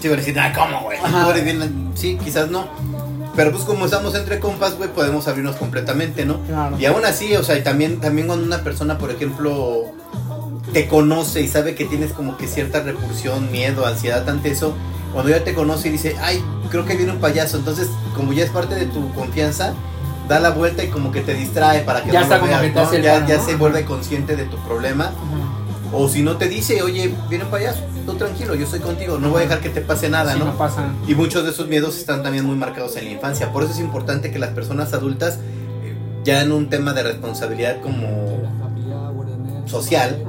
Sí, 0.00 0.08
a 0.08 0.16
decir, 0.16 0.40
ah, 0.40 0.54
¿cómo, 0.56 0.84
güey? 0.84 0.96
Sí, 1.96 2.18
quizás 2.24 2.50
no. 2.50 2.66
Pero 3.36 3.52
pues 3.52 3.64
como 3.64 3.84
estamos 3.84 4.14
entre 4.14 4.40
compas, 4.40 4.78
güey, 4.78 4.88
podemos 4.88 5.28
abrirnos 5.28 5.56
completamente, 5.56 6.24
¿no? 6.24 6.40
Claro. 6.44 6.78
Y 6.78 6.86
aún 6.86 7.04
así, 7.04 7.36
o 7.36 7.42
sea, 7.42 7.58
y 7.58 7.62
también, 7.62 8.00
también 8.00 8.26
cuando 8.26 8.46
una 8.46 8.64
persona, 8.64 8.96
por 8.96 9.10
ejemplo, 9.10 9.92
te 10.72 10.88
conoce 10.88 11.40
y 11.40 11.48
sabe 11.48 11.74
que 11.74 11.84
tienes 11.84 12.12
como 12.12 12.36
que 12.36 12.46
cierta 12.46 12.80
repulsión, 12.80 13.50
miedo, 13.50 13.86
ansiedad 13.86 14.28
ante 14.28 14.50
eso, 14.50 14.74
cuando 15.12 15.30
ya 15.30 15.42
te 15.44 15.54
conoce 15.54 15.88
y 15.88 15.92
dice, 15.92 16.16
ay, 16.20 16.42
creo 16.70 16.84
que 16.84 16.96
viene 16.96 17.12
un 17.12 17.18
payaso, 17.18 17.56
entonces 17.56 17.88
como 18.14 18.32
ya 18.32 18.44
es 18.44 18.50
parte 18.50 18.74
de 18.74 18.86
tu 18.86 19.12
confianza, 19.14 19.74
da 20.28 20.38
la 20.38 20.50
vuelta 20.50 20.84
y 20.84 20.88
como 20.88 21.10
que 21.10 21.20
te 21.20 21.34
distrae 21.34 21.80
para 21.80 22.04
que 22.04 22.12
ya 22.12 22.24
no 22.24 22.38
lo 22.38 23.02
ya, 23.02 23.26
ya 23.26 23.40
se 23.40 23.56
vuelve 23.56 23.84
consciente 23.84 24.36
de 24.36 24.44
tu 24.44 24.56
problema. 24.58 25.10
O 25.92 26.08
si 26.08 26.22
no 26.22 26.36
te 26.36 26.48
dice, 26.48 26.82
oye, 26.82 27.12
viene 27.28 27.44
un 27.44 27.50
payaso, 27.50 27.80
tú 28.06 28.14
tranquilo, 28.14 28.54
yo 28.54 28.64
estoy 28.64 28.78
contigo, 28.78 29.18
no 29.18 29.30
voy 29.30 29.40
a 29.40 29.44
dejar 29.46 29.60
que 29.60 29.70
te 29.70 29.80
pase 29.80 30.08
nada, 30.08 30.36
¿no? 30.36 30.44
Y 31.08 31.16
muchos 31.16 31.42
de 31.42 31.50
esos 31.50 31.66
miedos 31.66 31.98
están 31.98 32.22
también 32.22 32.44
muy 32.44 32.54
marcados 32.54 32.96
en 32.96 33.06
la 33.06 33.10
infancia. 33.10 33.52
Por 33.52 33.64
eso 33.64 33.72
es 33.72 33.80
importante 33.80 34.30
que 34.30 34.38
las 34.38 34.50
personas 34.50 34.92
adultas, 34.92 35.40
eh, 35.82 35.96
ya 36.22 36.42
en 36.42 36.52
un 36.52 36.68
tema 36.68 36.92
de 36.92 37.02
responsabilidad 37.02 37.80
como 37.82 38.40
social, 39.66 40.22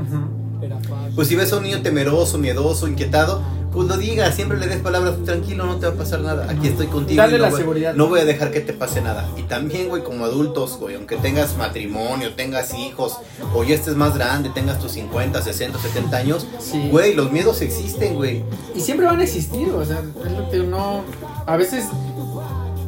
pues 1.16 1.28
si 1.28 1.36
ves 1.36 1.51
a 1.53 1.57
un 1.57 1.64
niño 1.64 1.82
temeroso, 1.82 2.38
miedoso, 2.38 2.88
inquietado, 2.88 3.41
pues 3.72 3.88
lo 3.88 3.97
digas, 3.97 4.36
siempre 4.36 4.57
le 4.57 4.68
des 4.68 4.80
palabras, 4.80 5.16
tranquilo, 5.24 5.66
no 5.66 5.78
te 5.78 5.88
va 5.88 5.93
a 5.93 5.95
pasar 5.95 6.20
nada, 6.20 6.45
aquí 6.49 6.68
estoy 6.68 6.88
contigo. 6.88 7.22
Dale 7.22 7.38
no 7.38 7.43
la 7.43 7.49
voy, 7.49 7.59
seguridad. 7.59 7.93
No 7.93 8.07
voy 8.07 8.20
a 8.20 8.26
dejar 8.26 8.51
que 8.51 8.59
te 8.59 8.74
pase 8.74 9.01
nada. 9.01 9.30
Y 9.38 9.43
también, 9.43 9.88
güey, 9.88 10.03
como 10.03 10.26
adultos, 10.26 10.78
güey, 10.78 10.95
aunque 10.95 11.16
tengas 11.16 11.57
matrimonio, 11.57 12.34
tengas 12.34 12.74
hijos, 12.74 13.18
o 13.53 13.64
ya 13.64 13.76
estés 13.76 13.95
más 13.95 14.16
grande, 14.16 14.49
tengas 14.49 14.80
tus 14.80 14.91
50, 14.91 15.41
60, 15.41 15.80
70 15.80 16.18
años, 16.18 16.45
güey, 16.91 17.14
los 17.14 17.32
miedos 17.32 17.62
existen, 17.62 18.16
güey. 18.16 18.43
Y 18.76 18.82
siempre 18.82 19.05
van 19.05 19.22
a 19.22 19.24
existir, 19.24 19.70
o 19.70 19.86
sea, 19.86 20.01
es 20.26 20.32
lo 20.34 20.49
que 20.49 20.59
uno, 20.59 21.03
a 21.45 21.55
veces 21.55 21.86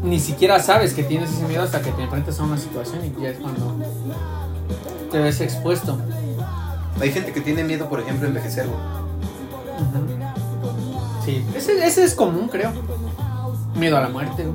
ni 0.03 0.19
siquiera 0.19 0.61
sabes 0.61 0.93
que 0.93 1.03
tienes 1.03 1.31
ese 1.31 1.45
miedo 1.47 1.63
hasta 1.63 1.81
que 1.81 1.91
te 1.91 2.03
enfrentas 2.03 2.37
a 2.39 2.43
una 2.43 2.57
situación 2.57 2.99
y 3.05 3.21
ya 3.21 3.29
es 3.29 3.37
cuando 3.37 3.77
te 5.09 5.17
ves 5.17 5.39
expuesto. 5.39 5.97
Hay 7.01 7.11
gente 7.11 7.31
que 7.31 7.41
tiene 7.41 7.63
miedo, 7.63 7.89
por 7.89 7.99
ejemplo, 7.99 8.25
a 8.25 8.29
envejecer, 8.29 8.67
Sí, 11.25 11.45
ese, 11.55 11.85
ese, 11.85 12.03
es 12.03 12.15
común, 12.15 12.49
creo. 12.49 12.71
Miedo 13.75 13.97
a 13.97 14.01
la 14.01 14.09
muerte, 14.09 14.45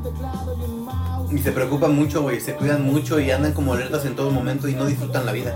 Y 1.30 1.38
se 1.38 1.52
preocupan 1.52 1.94
mucho, 1.94 2.22
güey, 2.22 2.40
se 2.40 2.54
cuidan 2.54 2.84
mucho 2.84 3.18
y 3.20 3.30
andan 3.30 3.52
como 3.52 3.72
alertas 3.72 4.04
en 4.04 4.14
todo 4.14 4.30
momento 4.30 4.68
y 4.68 4.74
no 4.74 4.84
disfrutan 4.84 5.24
la 5.24 5.32
vida. 5.32 5.54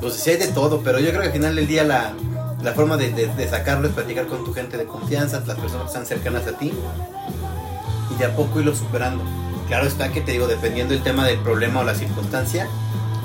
Pues 0.00 0.14
sí 0.14 0.30
hay 0.30 0.36
de 0.36 0.48
todo, 0.48 0.82
pero 0.84 0.98
yo 0.98 1.08
creo 1.08 1.22
que 1.22 1.28
al 1.28 1.32
final 1.32 1.56
del 1.56 1.66
día 1.66 1.84
la, 1.84 2.12
la 2.62 2.72
forma 2.72 2.96
de, 2.96 3.10
de, 3.12 3.48
sacarlo 3.48 3.88
es 3.88 3.94
platicar 3.94 4.26
con 4.26 4.44
tu 4.44 4.52
gente 4.52 4.76
de 4.76 4.84
confianza, 4.84 5.42
las 5.46 5.58
personas 5.58 5.84
que 5.84 5.88
están 5.88 6.06
cercanas 6.06 6.46
a 6.46 6.58
ti 6.58 6.72
y 8.10 8.18
de 8.18 8.24
a 8.26 8.36
poco 8.36 8.60
irlo 8.60 8.74
superando. 8.74 9.22
Claro 9.68 9.86
está 9.86 10.12
que 10.12 10.20
te 10.20 10.32
digo, 10.32 10.46
dependiendo 10.46 10.92
del 10.92 11.02
tema 11.02 11.26
del 11.26 11.38
problema 11.38 11.80
o 11.80 11.84
la 11.84 11.94
circunstancia, 11.94 12.68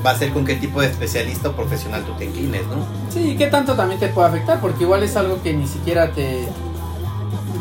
va 0.05 0.11
a 0.11 0.17
ser 0.17 0.31
con 0.31 0.45
qué 0.45 0.55
tipo 0.55 0.81
de 0.81 0.87
especialista 0.87 1.49
o 1.49 1.51
profesional 1.53 2.03
tú 2.03 2.13
te 2.13 2.25
inclines, 2.25 2.65
¿no? 2.67 2.85
Sí, 3.11 3.35
qué 3.37 3.47
tanto 3.47 3.75
también 3.75 3.99
te 3.99 4.07
puede 4.09 4.29
afectar, 4.29 4.59
porque 4.61 4.83
igual 4.83 5.03
es 5.03 5.15
algo 5.15 5.41
que 5.41 5.53
ni 5.53 5.67
siquiera 5.67 6.11
te 6.11 6.47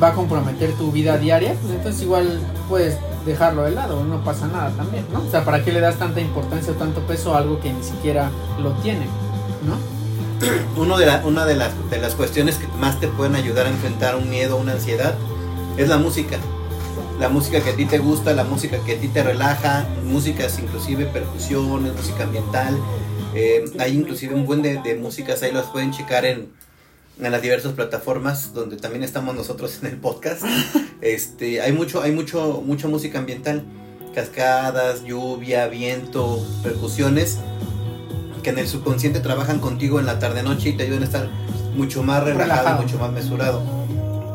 va 0.03 0.09
a 0.09 0.13
comprometer 0.13 0.73
tu 0.75 0.93
vida 0.93 1.19
diaria, 1.19 1.55
pues 1.61 1.75
entonces 1.75 2.03
igual 2.03 2.41
puedes 2.69 2.99
dejarlo 3.27 3.65
de 3.65 3.73
lado, 3.73 4.05
no 4.05 4.23
pasa 4.23 4.47
nada 4.47 4.71
también, 4.71 5.05
¿no? 5.13 5.21
O 5.21 5.31
sea, 5.31 5.45
¿para 5.45 5.65
qué 5.65 5.73
le 5.73 5.81
das 5.81 5.97
tanta 5.97 6.21
importancia 6.21 6.73
o 6.73 6.77
tanto 6.77 7.01
peso 7.03 7.35
a 7.35 7.39
algo 7.39 7.61
que 7.61 7.73
ni 7.73 7.83
siquiera 7.83 8.31
lo 8.61 8.73
tiene, 8.75 9.07
¿no? 9.67 9.77
Uno 10.81 10.97
de 10.99 11.11
una 11.25 11.45
de 11.45 11.57
las, 11.57 11.73
de 11.91 11.99
las 11.99 12.15
cuestiones 12.15 12.57
que 12.57 12.69
más 12.79 13.01
te 13.01 13.09
pueden 13.09 13.35
ayudar 13.35 13.67
a 13.67 13.71
enfrentar 13.71 14.15
un 14.15 14.31
miedo, 14.31 14.57
una 14.57 14.73
ansiedad, 14.73 15.15
es 15.77 15.89
la 15.89 15.99
música 15.99 16.39
la 17.19 17.29
música 17.29 17.61
que 17.61 17.71
a 17.71 17.77
ti 17.77 17.85
te 17.85 17.99
gusta, 17.99 18.33
la 18.33 18.45
música 18.45 18.79
que 18.85 18.95
a 18.95 19.01
ti 19.01 19.09
te 19.09 19.23
relaja, 19.23 19.87
músicas 20.05 20.59
inclusive 20.59 21.07
percusiones, 21.07 21.93
música 21.95 22.25
ambiental. 22.25 22.79
Eh, 23.35 23.65
hay 23.79 23.95
inclusive 23.95 24.35
un 24.35 24.47
buen 24.47 24.63
de, 24.63 24.95
músicas, 24.95 25.43
ahí 25.43 25.53
las 25.53 25.67
pueden 25.67 25.91
checar 25.91 26.25
en, 26.25 26.49
en 27.21 27.33
las 27.33 27.43
diversas 27.43 27.73
plataformas 27.73 28.55
donde 28.55 28.77
también 28.77 29.03
estamos 29.03 29.35
nosotros 29.35 29.79
en 29.83 29.89
el 29.89 29.97
podcast. 29.97 30.43
Este, 31.01 31.61
hay 31.61 31.71
mucho, 31.71 32.03
hay 32.03 32.11
mucho, 32.11 32.61
mucha 32.67 32.89
música 32.89 33.21
ambiental, 33.21 33.63
cascadas, 34.17 35.05
lluvia, 35.05 35.69
viento, 35.69 36.45
percusiones 36.65 37.39
que 38.43 38.51
en 38.51 38.59
el 38.59 38.67
subconsciente 38.67 39.21
trabajan 39.21 39.61
contigo 39.61 40.01
en 40.01 40.07
la 40.07 40.19
tarde 40.19 40.43
noche 40.43 40.71
y 40.71 40.73
te 40.77 40.83
ayudan 40.83 41.03
a 41.03 41.07
estar 41.07 41.31
mucho 41.77 42.03
más 42.03 42.25
relajado, 42.25 42.59
relajado. 42.59 42.83
mucho 42.83 42.99
más 42.99 43.13
mesurado 43.13 43.88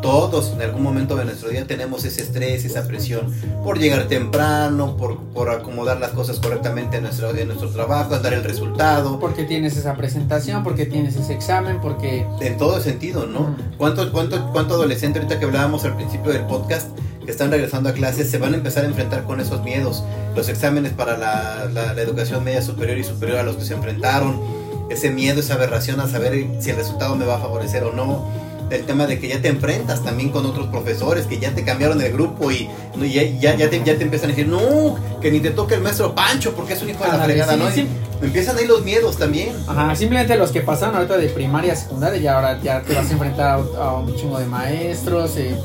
todos 0.03 0.51
en 0.51 0.61
algún 0.61 0.83
momento 0.83 1.15
de 1.15 1.23
nuestro 1.23 1.49
día 1.49 1.65
tenemos 1.65 2.03
ese 2.03 2.21
estrés, 2.21 2.65
esa 2.65 2.85
presión 2.85 3.33
por 3.63 3.79
llegar 3.79 4.07
temprano, 4.09 4.97
por, 4.97 5.17
por 5.17 5.49
acomodar 5.49 5.99
las 5.99 6.11
cosas 6.11 6.39
correctamente 6.39 6.97
en 6.97 7.03
nuestro, 7.03 7.35
en 7.35 7.47
nuestro 7.47 7.69
trabajo, 7.69 8.19
dar 8.19 8.33
el 8.33 8.43
resultado. 8.43 9.17
Porque 9.17 9.45
tienes 9.45 9.77
esa 9.77 9.95
presentación, 9.95 10.61
porque 10.61 10.85
tienes 10.85 11.15
ese 11.15 11.33
examen, 11.33 11.79
porque... 11.81 12.27
En 12.41 12.57
todo 12.57 12.81
sentido, 12.81 13.25
¿no? 13.25 13.55
¿Cuánto, 13.77 14.11
cuánto, 14.11 14.51
¿Cuánto 14.51 14.73
adolescente 14.75 15.19
ahorita 15.19 15.39
que 15.39 15.45
hablábamos 15.45 15.85
al 15.85 15.95
principio 15.95 16.33
del 16.33 16.43
podcast 16.43 16.89
que 17.25 17.31
están 17.31 17.49
regresando 17.49 17.87
a 17.87 17.93
clases 17.93 18.29
se 18.29 18.37
van 18.37 18.53
a 18.53 18.57
empezar 18.57 18.83
a 18.83 18.87
enfrentar 18.87 19.23
con 19.23 19.39
esos 19.39 19.63
miedos? 19.63 20.03
Los 20.35 20.49
exámenes 20.49 20.91
para 20.91 21.17
la, 21.17 21.69
la, 21.73 21.93
la 21.93 22.01
educación 22.01 22.43
media 22.43 22.61
superior 22.61 22.97
y 22.97 23.05
superior 23.05 23.37
a 23.37 23.43
los 23.43 23.55
que 23.55 23.63
se 23.63 23.73
enfrentaron, 23.73 24.41
ese 24.89 25.11
miedo, 25.11 25.39
esa 25.39 25.53
aberración 25.53 26.01
a 26.01 26.09
saber 26.09 26.45
si 26.59 26.71
el 26.71 26.75
resultado 26.75 27.15
me 27.15 27.25
va 27.25 27.37
a 27.37 27.39
favorecer 27.39 27.85
o 27.85 27.93
no 27.93 28.52
el 28.69 28.85
tema 28.85 29.05
de 29.05 29.19
que 29.19 29.27
ya 29.27 29.41
te 29.41 29.47
enfrentas 29.47 30.03
también 30.03 30.29
con 30.29 30.45
otros 30.45 30.67
profesores 30.67 31.25
que 31.25 31.39
ya 31.39 31.53
te 31.53 31.63
cambiaron 31.63 32.01
el 32.01 32.11
grupo 32.11 32.51
y 32.51 32.69
ya, 32.99 33.23
ya, 33.23 33.55
ya, 33.55 33.69
te, 33.69 33.83
ya 33.83 33.97
te 33.97 34.03
empiezan 34.03 34.31
a 34.31 34.33
decir, 34.33 34.47
no, 34.47 34.97
que 35.21 35.31
ni 35.31 35.39
te 35.39 35.51
toque 35.51 35.75
el 35.75 35.81
maestro 35.81 36.15
Pancho 36.15 36.53
porque 36.53 36.73
es 36.73 36.81
un 36.81 36.89
hijo 36.89 37.03
de 37.03 37.11
la 37.11 37.19
fregada, 37.23 37.55
¿no? 37.55 37.69
Sí. 37.71 37.87
Empiezan 38.21 38.57
ahí 38.57 38.65
los 38.65 38.83
miedos 38.83 39.17
también. 39.17 39.55
Ajá, 39.67 39.95
simplemente 39.95 40.37
los 40.37 40.51
que 40.51 40.61
pasaron 40.61 40.95
ahorita 40.95 41.17
de 41.17 41.27
primaria 41.29 41.73
a 41.73 41.75
secundaria 41.75 42.21
y 42.21 42.27
ahora 42.27 42.59
ya 42.61 42.81
te 42.81 42.93
vas 42.93 43.09
a 43.09 43.13
enfrentar 43.13 43.47
a, 43.47 43.83
a 43.83 43.93
un 43.97 44.15
chingo 44.15 44.39
de 44.39 44.45
maestros, 44.45 45.35
eh, 45.37 45.55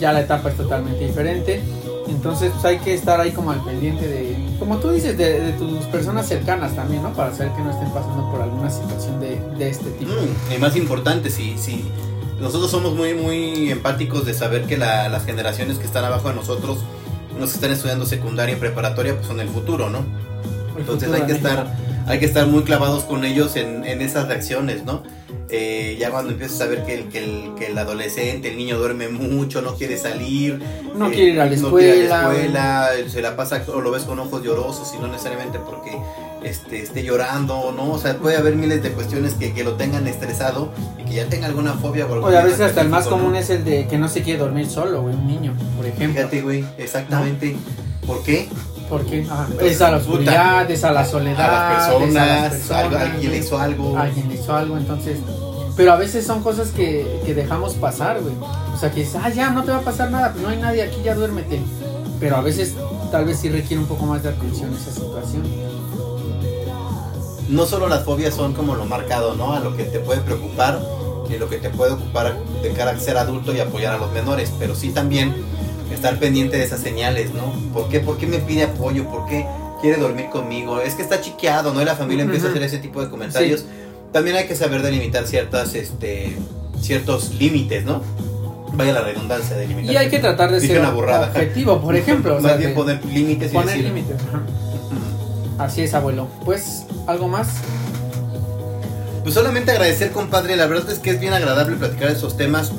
ya 0.00 0.12
la 0.12 0.20
etapa 0.20 0.50
es 0.50 0.56
totalmente 0.56 1.06
diferente. 1.06 1.62
Entonces 2.08 2.52
pues 2.52 2.64
hay 2.64 2.78
que 2.78 2.94
estar 2.94 3.20
ahí 3.20 3.32
como 3.32 3.50
al 3.50 3.64
pendiente 3.64 4.06
de, 4.06 4.36
como 4.58 4.78
tú 4.78 4.90
dices, 4.90 5.16
de, 5.18 5.40
de 5.40 5.52
tus 5.52 5.84
personas 5.86 6.26
cercanas 6.26 6.74
también, 6.74 7.02
¿no? 7.02 7.12
Para 7.12 7.34
saber 7.34 7.52
que 7.54 7.62
no 7.62 7.70
estén 7.70 7.90
pasando 7.90 8.30
por 8.30 8.42
alguna 8.42 8.70
situación 8.70 9.20
de, 9.20 9.40
de 9.58 9.68
este 9.68 9.90
tipo. 9.90 10.12
Mm, 10.12 10.54
y 10.54 10.58
más 10.58 10.76
importante, 10.76 11.30
si, 11.30 11.58
si, 11.58 11.84
nosotros 12.40 12.70
somos 12.70 12.94
muy, 12.94 13.14
muy 13.14 13.70
empáticos 13.70 14.26
de 14.26 14.34
saber 14.34 14.64
que 14.64 14.76
la, 14.76 15.08
las 15.08 15.24
generaciones 15.24 15.78
que 15.78 15.84
están 15.84 16.04
abajo 16.04 16.28
de 16.28 16.34
nosotros, 16.34 16.78
los 17.38 17.50
que 17.50 17.54
están 17.56 17.70
estudiando 17.70 18.06
secundaria 18.06 18.56
y 18.56 18.58
preparatoria, 18.58 19.14
pues 19.14 19.26
son 19.26 19.40
el 19.40 19.48
futuro, 19.48 19.88
¿no? 19.88 20.04
Entonces 20.78 21.10
hay 21.12 21.22
que 21.22 21.32
estar, 21.32 21.74
hay 22.06 22.18
que 22.18 22.26
estar 22.26 22.46
muy 22.46 22.62
clavados 22.62 23.04
con 23.04 23.24
ellos 23.24 23.56
en, 23.56 23.84
en 23.84 24.02
esas 24.02 24.28
reacciones, 24.28 24.84
¿no? 24.84 25.02
Ya 25.98 26.10
cuando 26.10 26.32
empiezas 26.32 26.60
a 26.60 26.66
ver 26.66 26.84
que 26.84 26.94
el, 26.94 27.04
que, 27.08 27.18
el, 27.24 27.54
que 27.58 27.66
el 27.66 27.78
adolescente, 27.78 28.50
el 28.50 28.56
niño 28.56 28.78
duerme 28.78 29.08
mucho, 29.08 29.62
no 29.62 29.74
quiere 29.74 29.96
salir, 29.98 30.60
no 30.94 31.08
eh, 31.08 31.12
quiere 31.12 31.30
ir 31.32 31.40
a 31.40 31.46
la 31.46 31.54
escuela, 31.54 31.70
no 31.70 31.76
quiere 31.76 32.04
ir 32.04 32.12
a 32.12 32.22
la 32.22 32.94
escuela 32.94 33.10
se 33.10 33.22
la 33.22 33.36
pasa 33.36 33.62
o 33.72 33.80
lo 33.80 33.90
ves 33.90 34.04
con 34.04 34.18
ojos 34.18 34.42
llorosos 34.42 34.92
y 34.94 34.98
no 34.98 35.08
necesariamente 35.08 35.58
porque 35.58 35.96
este, 36.42 36.82
esté 36.82 37.02
llorando, 37.02 37.72
¿no? 37.76 37.92
O 37.92 37.98
sea, 37.98 38.16
puede 38.16 38.36
haber 38.36 38.56
miles 38.56 38.82
de 38.82 38.90
cuestiones 38.90 39.34
que, 39.34 39.52
que 39.52 39.64
lo 39.64 39.74
tengan 39.74 40.06
estresado 40.06 40.70
y 40.98 41.04
que 41.04 41.14
ya 41.16 41.26
tenga 41.26 41.46
alguna 41.46 41.74
fobia. 41.74 42.06
O 42.06 42.26
a 42.26 42.42
veces 42.42 42.60
hasta 42.60 42.82
el 42.82 42.88
más 42.88 43.06
común 43.06 43.36
es 43.36 43.50
el 43.50 43.64
de 43.64 43.86
que 43.86 43.98
no 43.98 44.08
se 44.08 44.22
quiere 44.22 44.38
dormir 44.38 44.66
solo, 44.66 45.02
güey, 45.02 45.14
un 45.14 45.26
niño, 45.26 45.54
por 45.76 45.86
ejemplo. 45.86 46.20
Fíjate, 46.22 46.42
güey, 46.42 46.64
exactamente. 46.78 47.52
¿No? 47.52 48.06
¿Por 48.06 48.22
qué? 48.22 48.48
Porque 48.88 49.26
ah, 49.30 49.48
es 49.60 49.80
a 49.80 49.90
la 49.90 49.96
oscuridad, 49.96 50.70
es 50.70 50.84
a 50.84 50.92
la 50.92 51.04
soledad, 51.04 51.40
a 51.40 51.74
las 51.74 51.88
personas, 51.88 52.16
a 52.16 52.42
las 52.42 52.52
personas 52.52 52.70
algo, 52.70 52.96
alguien 52.96 53.30
le 53.32 53.38
hizo 53.38 53.58
algo. 53.58 53.98
Alguien 53.98 54.28
le 54.28 54.34
hizo 54.34 54.54
algo, 54.54 54.76
entonces. 54.76 55.18
Pero 55.76 55.92
a 55.92 55.96
veces 55.96 56.26
son 56.26 56.42
cosas 56.42 56.68
que, 56.68 57.20
que 57.26 57.34
dejamos 57.34 57.74
pasar, 57.74 58.20
güey. 58.22 58.34
O 58.72 58.78
sea, 58.78 58.90
que 58.90 59.00
dices, 59.00 59.20
ah, 59.22 59.28
ya, 59.28 59.50
no 59.50 59.64
te 59.64 59.72
va 59.72 59.78
a 59.78 59.82
pasar 59.82 60.10
nada, 60.10 60.32
pues 60.32 60.42
no 60.42 60.48
hay 60.50 60.58
nadie 60.58 60.82
aquí, 60.82 61.02
ya 61.04 61.14
duérmete. 61.14 61.60
Pero 62.20 62.36
a 62.36 62.40
veces, 62.40 62.74
tal 63.10 63.24
vez 63.24 63.38
sí 63.38 63.48
requiere 63.48 63.82
un 63.82 63.88
poco 63.88 64.06
más 64.06 64.22
de 64.22 64.30
atención 64.30 64.72
esa 64.74 64.90
situación. 64.90 65.42
No 67.48 67.66
solo 67.66 67.88
las 67.88 68.04
fobias 68.04 68.34
son 68.34 68.54
como 68.54 68.74
lo 68.74 68.86
marcado, 68.86 69.34
¿no? 69.34 69.52
A 69.52 69.60
lo 69.60 69.76
que 69.76 69.84
te 69.84 69.98
puede 69.98 70.20
preocupar 70.20 70.80
y 71.28 71.38
lo 71.38 71.48
que 71.48 71.58
te 71.58 71.70
puede 71.70 71.92
ocupar 71.92 72.36
de 72.62 72.72
cara 72.72 72.92
a 72.92 72.98
ser 72.98 73.18
adulto 73.18 73.54
y 73.54 73.60
apoyar 73.60 73.94
a 73.94 73.98
los 73.98 74.12
menores, 74.12 74.52
pero 74.58 74.74
sí 74.74 74.90
también 74.90 75.34
estar 75.92 76.18
pendiente 76.18 76.56
de 76.56 76.64
esas 76.64 76.80
señales, 76.80 77.32
¿no? 77.32 77.52
¿Por 77.72 77.88
qué, 77.88 78.00
¿Por 78.00 78.18
qué 78.18 78.26
me 78.26 78.38
pide 78.38 78.64
apoyo? 78.64 79.04
¿Por 79.04 79.26
qué 79.26 79.46
quiere 79.80 79.98
dormir 79.98 80.26
conmigo? 80.30 80.80
Es 80.80 80.94
que 80.94 81.02
está 81.02 81.20
chiqueado, 81.20 81.72
¿no? 81.72 81.82
Y 81.82 81.84
la 81.84 81.96
familia 81.96 82.24
empieza 82.24 82.48
a 82.48 82.50
hacer 82.50 82.62
ese 82.62 82.78
tipo 82.78 83.02
de 83.02 83.10
comentarios. 83.10 83.60
Sí. 83.60 83.66
También 84.12 84.36
hay 84.36 84.46
que 84.46 84.56
saber 84.56 84.82
delimitar 84.82 85.26
ciertas, 85.26 85.74
este, 85.74 86.36
ciertos 86.80 87.34
límites, 87.34 87.84
¿no? 87.84 88.02
Vaya 88.74 88.92
la 88.92 89.02
redundancia 89.02 89.56
de 89.56 89.66
limitar. 89.66 89.92
Y 89.92 89.96
hay 89.96 90.08
que 90.10 90.18
tratar 90.18 90.50
de 90.50 90.60
ser 90.60 90.84
objetivo, 90.84 91.80
por 91.80 91.96
ejemplo. 91.96 92.34
Más 92.34 92.44
o 92.44 92.48
sea, 92.48 92.56
bien 92.56 92.74
poner 92.74 93.04
límites 93.04 93.52
y 93.52 93.54
poner 93.54 93.78
límites. 93.78 94.16
Así 95.58 95.82
es, 95.82 95.94
abuelo. 95.94 96.28
Pues, 96.44 96.84
¿algo 97.06 97.28
más? 97.28 97.48
Pues 99.22 99.34
solamente 99.34 99.72
agradecer, 99.72 100.12
compadre. 100.12 100.56
La 100.56 100.66
verdad 100.66 100.90
es 100.90 100.98
que 100.98 101.10
es 101.10 101.20
bien 101.20 101.32
agradable 101.32 101.76
platicar 101.76 102.10
esos 102.10 102.36
temas. 102.36 102.72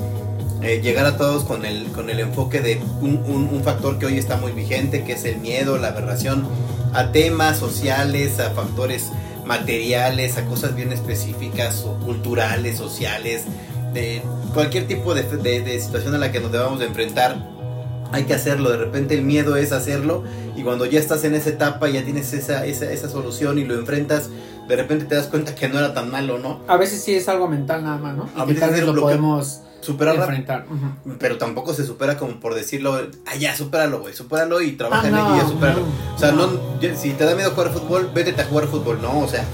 Eh, 0.62 0.82
llegar 0.82 1.06
a 1.06 1.18
todos 1.18 1.44
con 1.44 1.66
el, 1.66 1.88
con 1.92 2.10
el 2.10 2.20
enfoque 2.20 2.62
de 2.62 2.82
un, 3.02 3.24
un, 3.28 3.64
factor 3.64 4.00
que 4.00 4.08
hoy 4.08 4.18
está 4.18 4.38
muy 4.38 4.54
vigente, 4.54 5.04
que 5.04 5.14
es 5.14 5.24
el 5.24 5.38
miedo, 5.38 5.78
la 5.78 5.90
aberración, 5.90 6.48
a 6.94 7.12
temas 7.12 7.60
sociales, 7.60 8.40
a 8.40 8.50
factores 8.52 9.12
materiales, 9.46 10.38
a 10.38 10.46
cosas 10.46 10.76
bien 10.76 10.92
específicas 10.92 11.84
o 11.86 12.00
culturales, 12.00 12.76
sociales, 12.76 13.44
de 13.94 14.24
cualquier 14.54 14.88
tipo 14.88 15.14
de, 15.14 15.24
de, 15.24 15.62
de 15.62 15.80
situación 15.80 16.16
a 16.16 16.18
la 16.18 16.32
que 16.32 16.40
nos 16.40 16.52
debamos 16.52 16.80
de 16.80 16.86
enfrentar. 16.86 17.38
Hay 18.12 18.24
que 18.24 18.34
hacerlo, 18.34 18.72
de 18.72 18.78
repente 18.78 19.14
el 19.14 19.22
miedo 19.22 19.58
es 19.58 19.72
hacerlo 19.72 20.24
y 20.56 20.64
cuando 20.64 20.86
ya 20.86 21.00
estás 21.00 21.24
en 21.24 21.36
esa 21.36 21.50
etapa, 21.50 21.88
ya 21.90 22.04
tienes 22.04 22.34
esa, 22.34 22.66
esa, 22.66 22.92
esa 22.92 23.10
solución 23.10 23.60
y 23.60 23.64
lo 23.64 23.76
enfrentas, 23.76 24.30
de 24.68 24.76
repente 24.76 25.06
te 25.06 25.16
das 25.16 25.28
cuenta 25.28 25.56
que 25.56 25.70
no 25.70 25.80
era 25.80 25.94
tan 25.94 26.12
malo, 26.12 26.38
¿no? 26.38 26.62
A 26.68 26.78
veces 26.78 27.04
sí 27.04 27.16
es 27.16 27.28
algo 27.30 27.48
mental 27.48 27.84
nada 27.84 27.98
más, 27.98 28.16
¿no? 28.16 28.30
Y 28.36 28.40
a 28.40 28.46
veces 28.46 28.60
tal 28.60 28.72
vez 28.72 28.84
lo, 28.84 28.94
lo 28.94 29.02
podemos 29.02 29.62
superar 29.82 30.16
enfrentar. 30.16 30.66
Uh 30.70 30.74
-huh. 30.74 31.18
Pero 31.20 31.38
tampoco 31.38 31.74
se 31.74 31.86
supera 31.86 32.18
como 32.18 32.40
por 32.40 32.56
decirlo, 32.56 33.00
ah, 33.26 33.36
ya, 33.36 33.56
supéralo, 33.56 34.02
güey, 34.02 34.14
supéralo 34.14 34.62
y 34.62 34.74
trabaja 34.74 35.04
ah, 35.06 35.08
en 35.08 35.16
ello 35.16 35.36
y 35.36 35.38
ya 35.38 35.48
supéralo. 35.48 35.80
No, 35.82 36.16
o 36.16 36.20
sea, 36.20 36.32
no. 36.32 36.48
no. 36.48 36.98
si 36.98 37.12
te 37.12 37.26
da 37.26 37.36
miedo 37.36 37.52
jugar 37.52 37.72
fútbol, 37.72 38.10
vete 38.14 38.40
a 38.40 38.46
jugar 38.46 38.68
fútbol, 38.68 39.02
no, 39.02 39.20
o 39.20 39.28
sea, 39.28 39.46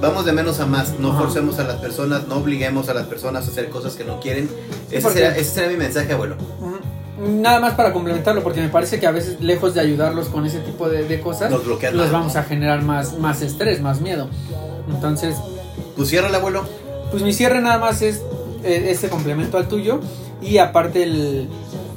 vamos 0.00 0.24
de 0.24 0.32
menos 0.32 0.60
a 0.60 0.66
más, 0.66 0.98
no 0.98 1.16
forcemos 1.16 1.58
a 1.58 1.64
las 1.64 1.76
personas, 1.76 2.26
no 2.26 2.36
obliguemos 2.36 2.88
a 2.88 2.94
las 2.94 3.06
personas 3.06 3.46
a 3.46 3.50
hacer 3.50 3.68
cosas 3.68 3.94
que 3.94 4.04
no 4.04 4.20
quieren. 4.20 4.48
Sí, 4.88 4.96
ese, 4.96 5.10
será, 5.10 5.36
ese, 5.36 5.50
será, 5.50 5.68
mi 5.68 5.76
mensaje, 5.76 6.12
abuelo. 6.12 6.36
Uh 6.60 6.72
-huh. 6.72 6.95
Nada 7.18 7.60
más 7.60 7.74
para 7.74 7.92
complementarlo, 7.92 8.42
porque 8.42 8.60
me 8.60 8.68
parece 8.68 9.00
que 9.00 9.06
a 9.06 9.10
veces, 9.10 9.40
lejos 9.40 9.72
de 9.74 9.80
ayudarlos 9.80 10.28
con 10.28 10.44
ese 10.44 10.58
tipo 10.60 10.88
de, 10.88 11.04
de 11.04 11.20
cosas, 11.20 11.50
Nos 11.50 11.66
los 11.66 12.12
vamos 12.12 12.36
a 12.36 12.42
generar 12.42 12.82
más, 12.82 13.18
más 13.18 13.40
estrés, 13.42 13.80
más 13.80 14.00
miedo. 14.00 14.28
Entonces. 14.88 15.36
¿Tu 15.96 16.04
cierre, 16.04 16.34
abuelo? 16.34 16.64
Pues 17.10 17.22
mi 17.22 17.32
cierre 17.32 17.62
nada 17.62 17.78
más 17.78 18.02
es 18.02 18.22
eh, 18.64 18.88
este 18.90 19.08
complemento 19.08 19.56
al 19.56 19.68
tuyo. 19.68 20.00
Y 20.42 20.58
aparte 20.58 21.02
el. 21.02 21.48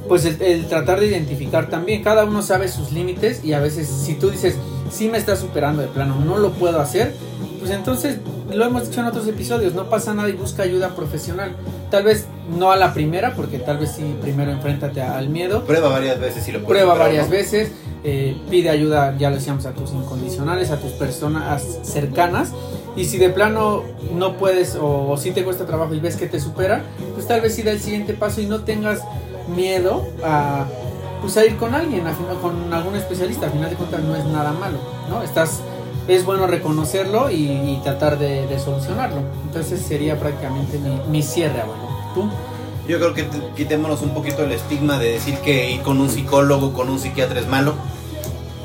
Pues 0.08 0.26
el, 0.26 0.42
el, 0.42 0.68
tratar 0.68 1.02
de 1.02 1.08
identificar 1.08 1.70
también. 1.70 2.02
Cada 2.02 2.24
uno 2.24 2.42
sabe 2.42 2.70
sus 2.70 2.94
límites. 2.94 3.44
Y 3.44 3.52
a 3.52 3.60
veces, 3.60 3.88
si 3.88 4.16
tú 4.16 4.30
dices, 4.30 4.56
sí 4.90 5.10
me 5.10 5.18
está 5.18 5.36
superando 5.36 5.82
de 5.82 5.90
plano, 5.90 6.16
no 6.24 6.38
lo 6.38 6.52
puedo 6.54 6.80
hacer. 6.80 7.14
Pues 7.60 7.72
entonces, 7.72 8.18
lo 8.54 8.66
hemos 8.66 8.90
dicho 8.90 9.02
en 9.02 9.08
otros 9.08 9.28
episodios, 9.28 9.74
no 9.74 9.90
pasa 9.90 10.14
nada 10.14 10.30
y 10.30 10.34
busca 10.34 10.64
ayuda 10.64 10.96
profesional. 10.96 11.56
Tal 11.90 12.04
vez 12.04 12.28
no 12.58 12.72
a 12.72 12.76
la 12.76 12.94
primera, 12.94 13.36
porque 13.36 13.60
tal 13.60 13.78
vez 13.78 13.92
sí 13.92 14.16
primero 14.22 14.52
enfréntate 14.52 15.02
al 15.02 15.30
miedo. 15.30 15.64
Prueba 15.66 15.90
varias 15.90 16.20
veces 16.20 16.44
si 16.44 16.52
lo 16.52 16.60
puedes. 16.60 16.82
Prueba 16.82 16.98
varias 16.98 17.26
no. 17.26 17.32
veces. 17.32 17.72
Eh, 18.04 18.38
pide 18.50 18.70
ayuda, 18.70 19.18
ya 19.18 19.30
lo 19.30 19.36
decíamos, 19.36 19.66
a 19.66 19.72
tus 19.72 19.92
incondicionales, 19.92 20.72
a 20.72 20.78
tus 20.78 20.92
personas 20.94 21.80
cercanas. 21.84 22.54
Y 22.96 23.06
si 23.06 23.18
de 23.18 23.30
plano 23.30 23.84
no 24.14 24.38
puedes 24.38 24.76
o, 24.76 25.10
o 25.10 25.18
si 25.18 25.32
te 25.32 25.44
cuesta 25.44 25.66
trabajo 25.66 25.94
y 25.94 26.00
ves 26.00 26.16
que 26.16 26.28
te 26.28 26.40
supera, 26.40 26.84
pues 27.14 27.28
tal 27.28 27.42
vez 27.42 27.56
sí 27.56 27.62
da 27.64 27.72
el 27.72 27.80
siguiente 27.80 28.14
paso 28.14 28.42
y 28.42 28.46
no 28.46 28.62
tengas 28.62 29.02
miedo 29.54 30.08
a, 30.24 30.66
pues 31.22 31.38
a 31.38 31.46
ir 31.46 31.58
con 31.58 31.76
alguien, 31.76 32.08
a, 32.08 32.14
con 32.42 32.74
algún 32.74 32.96
especialista. 32.96 33.48
Al 33.48 33.52
final 33.52 33.70
de 33.70 33.76
cuentas 33.76 34.02
no 34.02 34.16
es 34.16 34.26
nada 34.26 34.54
malo, 34.54 34.78
¿no? 35.10 35.22
Estás, 35.22 35.60
es 36.16 36.26
bueno 36.26 36.48
reconocerlo 36.48 37.30
y, 37.30 37.80
tratar 37.84 38.18
de, 38.18 38.60
solucionarlo. 38.60 39.22
Entonces 39.46 39.82
sería 39.82 40.20
prácticamente 40.20 40.80
mi, 41.10 41.24
cierre, 41.24 41.64
bueno. 41.66 41.90
¿Tú? 42.14 42.30
Yo 42.88 42.98
creo 43.00 43.14
que 43.14 43.28
quitémonos 43.56 44.02
un 44.02 44.14
poquito 44.14 44.44
el 44.44 44.52
estigma 44.52 44.98
de 44.98 45.12
decir 45.12 45.36
que 45.40 45.72
ir 45.72 45.82
con 45.82 46.00
un 46.02 46.10
psicólogo, 46.10 46.74
con 46.74 46.90
un 46.90 47.00
psiquiatra 47.00 47.40
es 47.40 47.48
malo. 47.48 47.74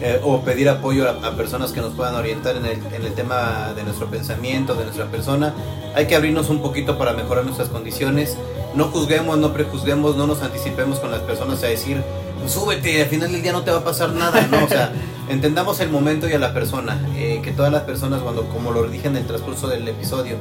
Eh, 0.01 0.21
o 0.25 0.41
pedir 0.41 0.69
apoyo 0.69 1.09
a, 1.09 1.27
a, 1.27 1.37
personas 1.37 1.73
que 1.73 1.81
nos 1.81 1.95
puedan 1.95 2.15
orientar 2.17 2.57
en 2.57 2.67
el, 2.67 2.79
en 2.93 3.07
el, 3.07 3.15
tema 3.15 3.73
de 3.77 3.85
nuestro 3.85 4.09
pensamiento, 4.09 4.75
de 4.75 4.85
nuestra 4.85 5.07
persona. 5.07 5.55
Hay 5.95 6.07
que 6.07 6.17
abrirnos 6.17 6.51
un 6.51 6.61
poquito 6.61 6.99
para 6.99 7.13
mejorar 7.13 7.45
nuestras 7.45 7.69
condiciones. 7.69 8.37
No 8.75 8.89
juzguemos, 8.89 9.39
no 9.39 9.53
prejuzguemos, 9.53 10.17
no 10.17 10.27
nos 10.27 10.43
anticipemos 10.43 10.99
con 10.99 11.11
las 11.11 11.21
personas 11.21 11.63
a 11.63 11.69
decir, 11.69 12.03
súbete, 12.49 13.03
al 13.03 13.09
final 13.09 13.33
del 13.33 13.43
día 13.43 13.53
no 13.53 13.63
te 13.63 13.71
va 13.71 13.79
a 13.79 13.85
pasar 13.85 14.13
nada. 14.13 14.47
No, 14.49 14.65
o 14.65 14.69
sea, 14.69 14.93
entendamos 15.29 15.81
el 15.81 15.91
momento 15.91 16.29
y 16.29 16.33
a 16.33 16.39
la 16.39 16.53
persona. 16.53 17.01
Eh, 17.17 17.41
que 17.43 17.53
todas 17.53 17.73
las 17.73 17.83
personas, 17.83 18.23
cuando, 18.23 18.49
como 18.49 18.73
lo 18.73 18.87
dije 18.89 19.09
en 19.09 19.17
el 19.17 19.27
transcurso 19.27 19.69
del 19.69 19.87
episodio, 19.89 20.37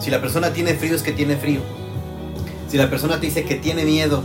si 0.00 0.10
la 0.10 0.20
persona 0.20 0.52
tiene 0.52 0.74
frío 0.74 0.94
es 0.94 1.02
que 1.02 1.12
tiene 1.12 1.36
frío. 1.36 1.60
Si 2.68 2.76
la 2.76 2.90
persona 2.90 3.20
te 3.20 3.26
dice 3.26 3.44
que 3.44 3.54
tiene 3.54 3.84
miedo 3.84 4.22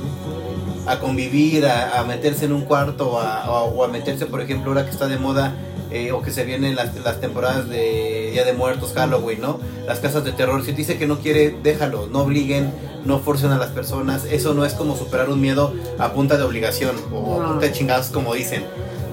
a 0.87 0.99
convivir, 0.99 1.65
a, 1.65 1.99
a 1.99 2.03
meterse 2.03 2.45
en 2.45 2.53
un 2.53 2.61
cuarto 2.61 3.19
a, 3.19 3.43
a, 3.43 3.51
o 3.51 3.83
a 3.83 3.87
meterse, 3.87 4.25
por 4.25 4.41
ejemplo, 4.41 4.71
ahora 4.71 4.85
que 4.85 4.91
está 4.91 5.07
de 5.07 5.17
moda 5.17 5.53
eh, 5.91 6.11
o 6.11 6.21
que 6.21 6.31
se 6.31 6.45
vienen 6.45 6.75
las, 6.75 6.95
las 7.03 7.19
temporadas 7.19 7.67
de 7.69 8.29
Día 8.31 8.45
de 8.45 8.53
Muertos, 8.53 8.93
Halloween, 8.93 9.41
¿no? 9.41 9.59
Las 9.85 9.99
casas 9.99 10.23
de 10.23 10.31
terror. 10.31 10.61
Si 10.63 10.71
te 10.71 10.77
dice 10.77 10.97
que 10.97 11.07
no 11.07 11.19
quiere, 11.19 11.55
déjalo, 11.61 12.07
no 12.07 12.19
obliguen, 12.21 12.71
no 13.05 13.19
forcen 13.19 13.51
a 13.51 13.57
las 13.57 13.69
personas. 13.69 14.25
Eso 14.25 14.53
no 14.53 14.65
es 14.65 14.73
como 14.73 14.95
superar 14.95 15.29
un 15.29 15.41
miedo 15.41 15.73
a 15.99 16.13
punta 16.13 16.37
de 16.37 16.43
obligación 16.43 16.95
o 17.11 17.41
a 17.41 17.47
punta 17.47 17.65
de 17.65 17.71
chingados, 17.73 18.07
como 18.07 18.33
dicen. 18.33 18.63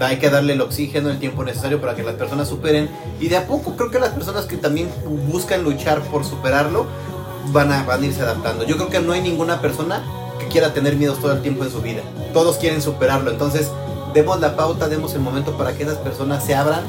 Hay 0.00 0.18
que 0.18 0.30
darle 0.30 0.52
el 0.52 0.60
oxígeno, 0.60 1.10
el 1.10 1.18
tiempo 1.18 1.42
necesario 1.42 1.80
para 1.80 1.96
que 1.96 2.04
las 2.04 2.14
personas 2.14 2.48
superen. 2.48 2.88
Y 3.18 3.28
de 3.28 3.36
a 3.36 3.46
poco 3.48 3.74
creo 3.74 3.90
que 3.90 3.98
las 3.98 4.10
personas 4.10 4.44
que 4.44 4.56
también 4.56 4.88
buscan 5.28 5.64
luchar 5.64 6.02
por 6.02 6.24
superarlo 6.24 6.86
van 7.52 7.72
a, 7.72 7.82
van 7.82 8.02
a 8.02 8.06
irse 8.06 8.22
adaptando. 8.22 8.64
Yo 8.64 8.76
creo 8.76 8.88
que 8.88 9.00
no 9.00 9.12
hay 9.12 9.20
ninguna 9.20 9.60
persona 9.60 10.04
que 10.38 10.46
quiera 10.46 10.72
tener 10.72 10.94
miedos 10.94 11.18
todo 11.20 11.32
el 11.32 11.42
tiempo 11.42 11.64
en 11.64 11.72
su 11.72 11.82
vida. 11.82 12.02
Todos 12.32 12.58
quieren 12.58 12.80
superarlo. 12.80 13.32
Entonces, 13.32 13.72
demos 14.14 14.40
la 14.40 14.56
pauta, 14.56 14.88
demos 14.88 15.14
el 15.14 15.20
momento 15.20 15.56
para 15.56 15.74
que 15.74 15.84
esas 15.84 15.98
personas 15.98 16.44
se 16.44 16.54
abran, 16.54 16.82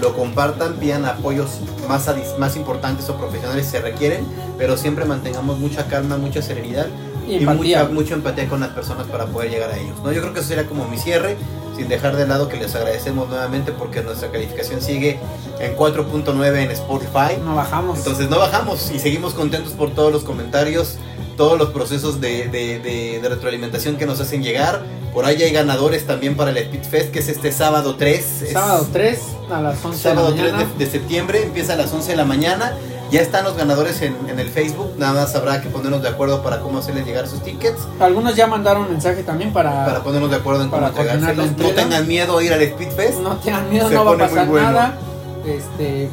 lo 0.00 0.14
compartan, 0.14 0.74
pidan 0.74 1.04
apoyos 1.04 1.60
más, 1.88 2.08
más 2.38 2.56
importantes 2.56 3.08
o 3.08 3.16
profesionales 3.16 3.66
si 3.66 3.72
se 3.72 3.80
requieren, 3.80 4.26
pero 4.56 4.76
siempre 4.76 5.04
mantengamos 5.04 5.58
mucha 5.58 5.86
calma, 5.86 6.16
mucha 6.16 6.42
serenidad 6.42 6.86
Y 7.28 7.36
y 7.36 7.46
mucha 7.46 8.14
empatía 8.14 8.48
con 8.48 8.60
las 8.60 8.70
personas 8.70 9.06
para 9.06 9.26
poder 9.26 9.50
llegar 9.50 9.70
a 9.70 9.78
ellos. 9.78 9.96
¿no? 10.02 10.12
Yo 10.12 10.20
creo 10.20 10.32
que 10.32 10.40
eso 10.40 10.48
sería 10.48 10.66
como 10.66 10.88
mi 10.88 10.98
cierre, 10.98 11.36
sin 11.76 11.88
dejar 11.88 12.16
de 12.16 12.26
lado 12.26 12.48
que 12.48 12.56
les 12.56 12.74
agradecemos 12.74 13.28
nuevamente 13.28 13.72
porque 13.72 14.02
nuestra 14.02 14.30
calificación 14.30 14.80
sigue 14.80 15.18
en 15.60 15.76
4.9 15.76 16.56
en 16.56 16.70
Spotify. 16.72 17.38
No 17.44 17.54
bajamos. 17.54 17.98
Entonces 17.98 18.28
no 18.28 18.38
bajamos 18.38 18.90
y 18.90 18.98
seguimos 18.98 19.34
contentos 19.34 19.72
por 19.72 19.90
todos 19.90 20.12
los 20.12 20.24
comentarios, 20.24 20.96
todos 21.40 21.58
los 21.58 21.70
procesos 21.70 22.20
de, 22.20 22.48
de- 22.48 22.80
de- 22.80 23.18
de 23.22 23.28
retroalimentación 23.30 23.96
que 23.96 24.04
nos 24.04 24.20
hacen 24.20 24.42
llegar. 24.42 24.82
Por 25.14 25.24
ahí 25.24 25.42
hay 25.42 25.52
ganadores 25.52 26.06
también 26.06 26.36
para 26.36 26.50
el 26.50 26.58
Speedfest, 26.58 27.10
que 27.12 27.20
es 27.20 27.28
este 27.30 27.50
sábado 27.50 27.96
3. 27.96 28.42
Es 28.42 28.52
sábado 28.52 28.86
3 28.92 29.18
a 29.50 29.62
las 29.62 29.82
11 29.82 29.98
sábado 30.02 30.32
de 30.32 30.36
la 30.36 30.42
3 30.42 30.52
mañana. 30.52 30.72
de, 30.78 30.84
de 30.84 30.90
septiembre, 30.90 31.42
empieza 31.42 31.72
a 31.72 31.76
las 31.76 31.90
11 31.94 32.10
de 32.10 32.16
la 32.18 32.26
mañana. 32.26 32.74
Ya 33.10 33.22
están 33.22 33.44
los 33.44 33.56
ganadores 33.56 34.02
en, 34.02 34.14
en 34.28 34.38
el 34.38 34.50
Facebook, 34.50 34.92
nada 34.98 35.14
más 35.14 35.34
habrá 35.34 35.62
que 35.62 35.70
ponernos 35.70 36.02
de 36.02 36.08
acuerdo 36.10 36.42
para 36.42 36.60
cómo 36.60 36.78
hacerles 36.80 37.06
llegar 37.06 37.26
sus 37.26 37.42
tickets, 37.42 37.80
Algunos 37.98 38.36
ya 38.36 38.46
mandaron 38.46 38.90
mensaje 38.90 39.22
también 39.22 39.50
para, 39.54 39.86
para 39.86 40.02
ponernos 40.02 40.28
de 40.30 40.36
acuerdo 40.36 40.62
en 40.64 40.68
cómo 40.68 40.86
entregárselos. 40.86 41.56
No 41.56 41.70
tengan 41.70 42.06
miedo 42.06 42.36
a 42.36 42.44
ir 42.44 42.52
al 42.52 42.62
Speedfest. 42.62 43.18
no 43.20 43.36
tengan 43.38 43.70
miedo, 43.70 43.88
Se 43.88 43.94
no 43.94 44.04
va 44.04 44.12
a 44.12 44.18
pasar 44.18 44.46
bueno. 44.46 44.66
nada. 44.72 44.98
Este 45.46 46.10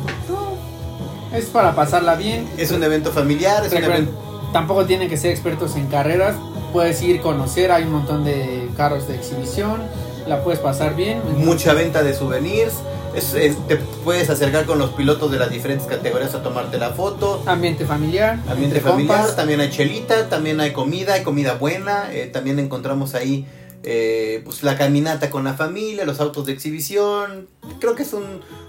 es 1.34 1.45
para 1.47 1.75
pasarla 1.75 2.15
bien. 2.15 2.47
Es 2.57 2.71
un 2.71 2.82
evento 2.82 3.11
familiar, 3.11 3.65
es 3.65 3.73
un 3.73 3.84
evento... 3.84 4.11
tampoco 4.54 4.86
tienen 4.86 5.10
que 5.10 5.18
ser 5.18 5.32
expertos 5.32 5.76
en 5.76 5.88
carreras. 5.88 6.36
Puedes 6.74 7.02
ir 7.02 7.22
conocer, 7.22 7.72
hay 7.72 7.84
un 7.84 7.93
montón 7.93 8.24
de 8.24 8.68
carros 8.76 9.08
de 9.08 9.16
exhibición. 9.16 9.82
La 10.28 10.43
puedes 10.43 10.60
pasar 10.60 10.95
bien. 10.95 11.22
mucha 11.38 11.74
venta 11.74 12.04
de 12.04 12.14
souvenirs. 12.14 12.74
Es- 13.16 13.34
es- 13.34 13.58
te 13.68 13.78
puedes 13.78 14.30
acercar 14.30 14.66
con 14.66 14.78
los 14.78 14.91
pilotos 14.91 15.32
de 15.32 15.39
las 15.39 15.50
diferentes 15.50 15.88
categorías 15.88 16.36
a 16.36 16.43
tomarte 16.43 16.78
la 16.78 16.89
foto. 16.91 17.41
Ambiente 17.45 17.86
familiar. 17.86 18.38
Ambiente 18.50 18.80
familiar, 18.82 19.18
compas. 19.20 19.36
también 19.36 19.60
hay 19.62 19.70
chelita, 19.72 20.28
también 20.30 20.60
hay 20.60 20.72
comida, 20.74 21.14
hay 21.14 21.24
comida 21.24 21.54
buena. 21.56 22.10
eh, 22.12 22.30
también 22.32 22.60
encontramos 22.60 23.16
ahí 23.16 23.48
eh, 23.84 24.41
pues 24.43 24.63
la 24.63 24.78
caminata 24.78 25.30
con 25.30 25.43
la 25.43 25.53
familia, 25.53 26.05
los 26.05 26.19
autos 26.19 26.45
de 26.45 26.53
exhibición. 26.53 27.47
Creo 27.80 27.95
que 27.95 28.03
es 28.03 28.13
un, 28.13 28.23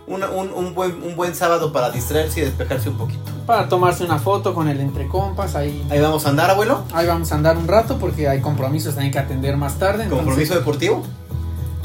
una- 0.07 0.31
un, 0.31 0.51
un 0.53 0.75
buen, 0.75 1.03
un 1.03 1.17
buen 1.17 1.35
sábado 1.35 1.73
para 1.73 1.91
distraerse 1.91 2.41
y 2.41 2.45
despejarse 2.45 2.89
un 2.89 2.99
poquito. 2.99 3.21
Para 3.47 3.69
tomarse 3.69 4.05
una 4.05 4.19
foto 4.19 4.55
con 4.55 4.69
el 4.69 4.81
entre 4.81 5.09
compas. 5.09 5.55
Ahí, 5.55 5.87
Ahí 5.91 6.01
vamos 6.01 6.27
a 6.27 6.31
andar, 6.31 6.51
abuelo. 6.51 6.85
ahí 6.93 7.07
vamos 7.07 7.33
a 7.33 7.35
andar 7.37 7.57
un 7.57 7.67
rato 7.67 7.99
porque 7.99 8.29
hay 8.29 8.41
compromisos 8.41 8.95
también 8.95 9.13
que 9.13 9.19
atender 9.19 9.57
más 9.57 9.79
tarde. 9.79 10.05
entonces- 10.05 10.25
Compromiso 10.27 10.55
deportivo. 10.55 11.03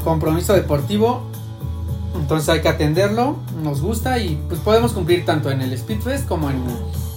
compromiso 0.04 0.52
deportivo. 0.54 1.22
Entonces 2.14 2.48
hay 2.48 2.60
que 2.62 2.68
atenderlo, 2.68 3.36
nos 3.62 3.80
gusta 3.80 4.18
y 4.18 4.40
pues 4.48 4.60
podemos 4.60 4.92
cumplir 4.92 5.24
tanto 5.24 5.50
en 5.50 5.60
el 5.62 5.76
Speedfest 5.76 6.28
como 6.28 6.48
en, 6.48 6.62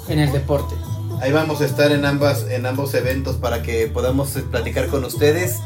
en 0.09 0.19
el 0.19 0.31
deporte. 0.31 0.73
Ahí 1.21 1.31
vamos 1.31 1.61
a 1.61 1.65
estar 1.65 1.91
en 1.91 2.03
ambas 2.05 2.43
en 2.49 2.65
ambos 2.65 2.93
eventos 2.95 3.35
para 3.35 3.61
que 3.61 3.87
podamos 3.87 4.29
platicar 4.49 4.87
con 4.87 5.03
ustedes. 5.05 5.57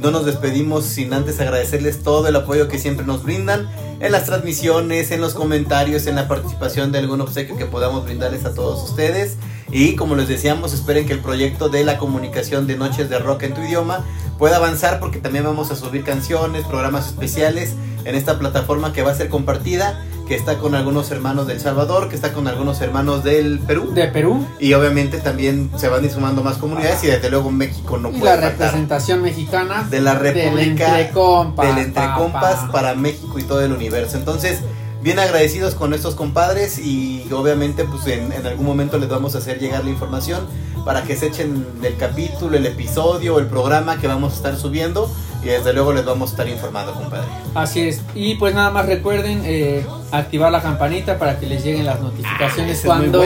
No 0.00 0.10
nos 0.10 0.24
despedimos 0.24 0.84
sin 0.84 1.12
antes 1.12 1.40
agradecerles 1.40 2.02
todo 2.02 2.28
el 2.28 2.36
apoyo 2.36 2.68
que 2.68 2.78
siempre 2.78 3.04
nos 3.04 3.24
brindan 3.24 3.68
en 4.00 4.12
las 4.12 4.26
transmisiones, 4.26 5.10
en 5.10 5.20
los 5.20 5.34
comentarios, 5.34 6.06
en 6.06 6.14
la 6.14 6.28
participación 6.28 6.92
de 6.92 6.98
algún 6.98 7.20
obsequio 7.20 7.56
que 7.56 7.66
podamos 7.66 8.04
brindarles 8.04 8.44
a 8.44 8.54
todos 8.54 8.88
ustedes. 8.88 9.36
Y 9.72 9.96
como 9.96 10.14
les 10.14 10.28
decíamos, 10.28 10.72
esperen 10.72 11.06
que 11.06 11.14
el 11.14 11.20
proyecto 11.20 11.68
de 11.68 11.84
la 11.84 11.98
comunicación 11.98 12.66
de 12.66 12.76
Noches 12.76 13.10
de 13.10 13.18
Rock 13.18 13.42
en 13.42 13.54
tu 13.54 13.62
idioma 13.62 14.04
pueda 14.38 14.56
avanzar 14.56 15.00
porque 15.00 15.18
también 15.18 15.44
vamos 15.44 15.70
a 15.72 15.76
subir 15.76 16.04
canciones, 16.04 16.64
programas 16.64 17.08
especiales 17.08 17.74
en 18.04 18.14
esta 18.14 18.38
plataforma 18.38 18.92
que 18.92 19.02
va 19.02 19.10
a 19.10 19.14
ser 19.14 19.28
compartida, 19.28 20.04
que 20.28 20.34
está 20.34 20.58
con 20.58 20.74
algunos 20.74 21.10
hermanos 21.10 21.46
del 21.46 21.58
Salvador, 21.58 22.10
que 22.10 22.14
está 22.14 22.34
con 22.34 22.46
algunos 22.48 22.80
hermanos 22.82 23.24
del 23.24 23.60
Perú. 23.60 23.92
De 23.94 24.08
Perú 24.08 24.46
Y 24.60 24.74
obviamente 24.74 25.18
también 25.18 25.70
se 25.76 25.88
van 25.88 26.08
sumando 26.10 26.42
más 26.42 26.58
comunidades 26.58 27.02
y 27.02 27.06
desde 27.06 27.30
luego 27.30 27.50
México 27.50 27.96
no 27.96 28.10
y 28.10 28.20
puede 28.20 28.24
la 28.36 28.42
faltar. 28.42 28.50
representación 28.58 29.22
mexicana 29.22 29.86
De 29.90 30.00
la 30.00 30.14
del 30.16 30.34
República 30.34 30.92
del 30.96 31.78
Entre 31.78 32.04
Compas 32.14 32.56
papá. 32.56 32.72
para 32.72 32.94
México 32.94 33.38
y 33.38 33.42
todo 33.42 33.62
el 33.62 33.72
universo. 33.72 34.18
Entonces, 34.18 34.60
bien 35.02 35.18
agradecidos 35.18 35.74
con 35.74 35.94
estos 35.94 36.14
compadres 36.14 36.78
y 36.78 37.26
obviamente 37.32 37.84
pues 37.84 38.06
en, 38.08 38.30
en 38.30 38.46
algún 38.46 38.66
momento 38.66 38.98
les 38.98 39.08
vamos 39.08 39.34
a 39.34 39.38
hacer 39.38 39.58
llegar 39.58 39.82
la 39.84 39.90
información 39.90 40.40
para 40.84 41.04
que 41.04 41.16
se 41.16 41.28
echen 41.28 41.80
del 41.80 41.96
capítulo, 41.96 42.56
el 42.56 42.66
episodio, 42.66 43.38
el 43.38 43.46
programa 43.46 43.98
que 43.98 44.08
vamos 44.08 44.34
a 44.34 44.36
estar 44.36 44.56
subiendo 44.56 45.10
y 45.42 45.46
desde 45.46 45.72
luego 45.72 45.92
les 45.92 46.04
vamos 46.04 46.30
a 46.30 46.32
estar 46.32 46.48
informando, 46.48 46.92
compadre. 46.94 47.26
Así 47.54 47.80
es. 47.80 48.02
Y 48.14 48.34
pues 48.36 48.54
nada 48.54 48.70
más 48.70 48.86
recuerden 48.86 49.42
eh, 49.44 49.84
activar 50.10 50.50
la 50.50 50.60
campanita 50.60 51.18
para 51.18 51.38
que 51.38 51.46
les 51.46 51.64
lleguen 51.64 51.86
las 51.86 52.00
notificaciones 52.00 52.84
muy 52.84 52.86
cuando 52.86 53.24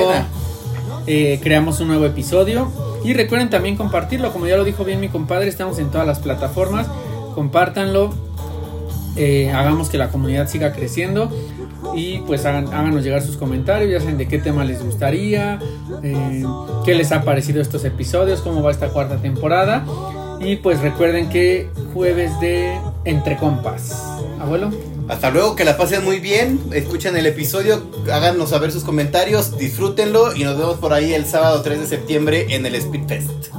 eh, 1.07 1.41
creamos 1.43 1.81
un 1.81 1.89
nuevo 1.89 2.05
episodio. 2.05 2.71
Y 3.05 3.15
recuerden 3.15 3.51
también 3.51 3.77
compartirlo, 3.77 4.33
como 4.33 4.47
ya 4.47 4.57
lo 4.57 4.65
dijo 4.65 4.85
bien 4.85 5.01
mi 5.01 5.09
compadre, 5.09 5.49
estamos 5.49 5.79
en 5.79 5.91
todas 5.91 6.07
las 6.07 6.21
plataformas. 6.21 6.87
Compártanlo, 7.35 8.11
eh, 9.17 9.51
hagamos 9.51 9.91
que 9.91 9.99
la 9.99 10.09
comunidad 10.09 10.49
siga 10.49 10.73
creciendo 10.73 11.31
y 11.95 12.19
pues 12.21 12.47
hagan, 12.47 12.69
háganos 12.69 13.05
llegar 13.05 13.21
sus 13.21 13.37
comentarios, 13.37 13.91
ya 13.91 14.01
saben 14.01 14.17
de 14.17 14.27
qué 14.27 14.39
tema 14.39 14.65
les 14.65 14.83
gustaría, 14.83 15.59
eh, 16.03 16.45
qué 16.85 16.95
les 16.95 17.13
ha 17.13 17.23
parecido 17.23 17.61
estos 17.61 17.85
episodios, 17.85 18.41
cómo 18.41 18.63
va 18.63 18.71
esta 18.71 18.89
cuarta 18.89 19.17
temporada. 19.17 19.85
Y 20.45 20.57
pues 20.57 20.81
recuerden 20.81 21.29
que 21.29 21.69
jueves 21.93 22.39
de 22.41 22.77
Entre 23.05 23.37
Compas. 23.37 23.93
Abuelo. 24.41 24.71
Hasta 25.09 25.31
luego, 25.31 25.55
que 25.55 25.65
la 25.65 25.77
pasen 25.77 26.05
muy 26.05 26.19
bien, 26.21 26.61
escuchen 26.73 27.17
el 27.17 27.27
episodio, 27.27 27.83
háganos 28.11 28.51
saber 28.51 28.73
sus 28.73 28.85
comentarios, 28.85 29.57
disfrútenlo 29.59 30.35
y 30.35 30.45
nos 30.45 30.57
vemos 30.57 30.79
por 30.79 30.93
ahí 30.93 31.13
el 31.13 31.27
sábado 31.27 31.61
3 31.63 31.81
de 31.81 31.87
septiembre 31.87 32.47
en 32.51 32.67
el 32.67 32.81
Speedfest. 32.81 33.53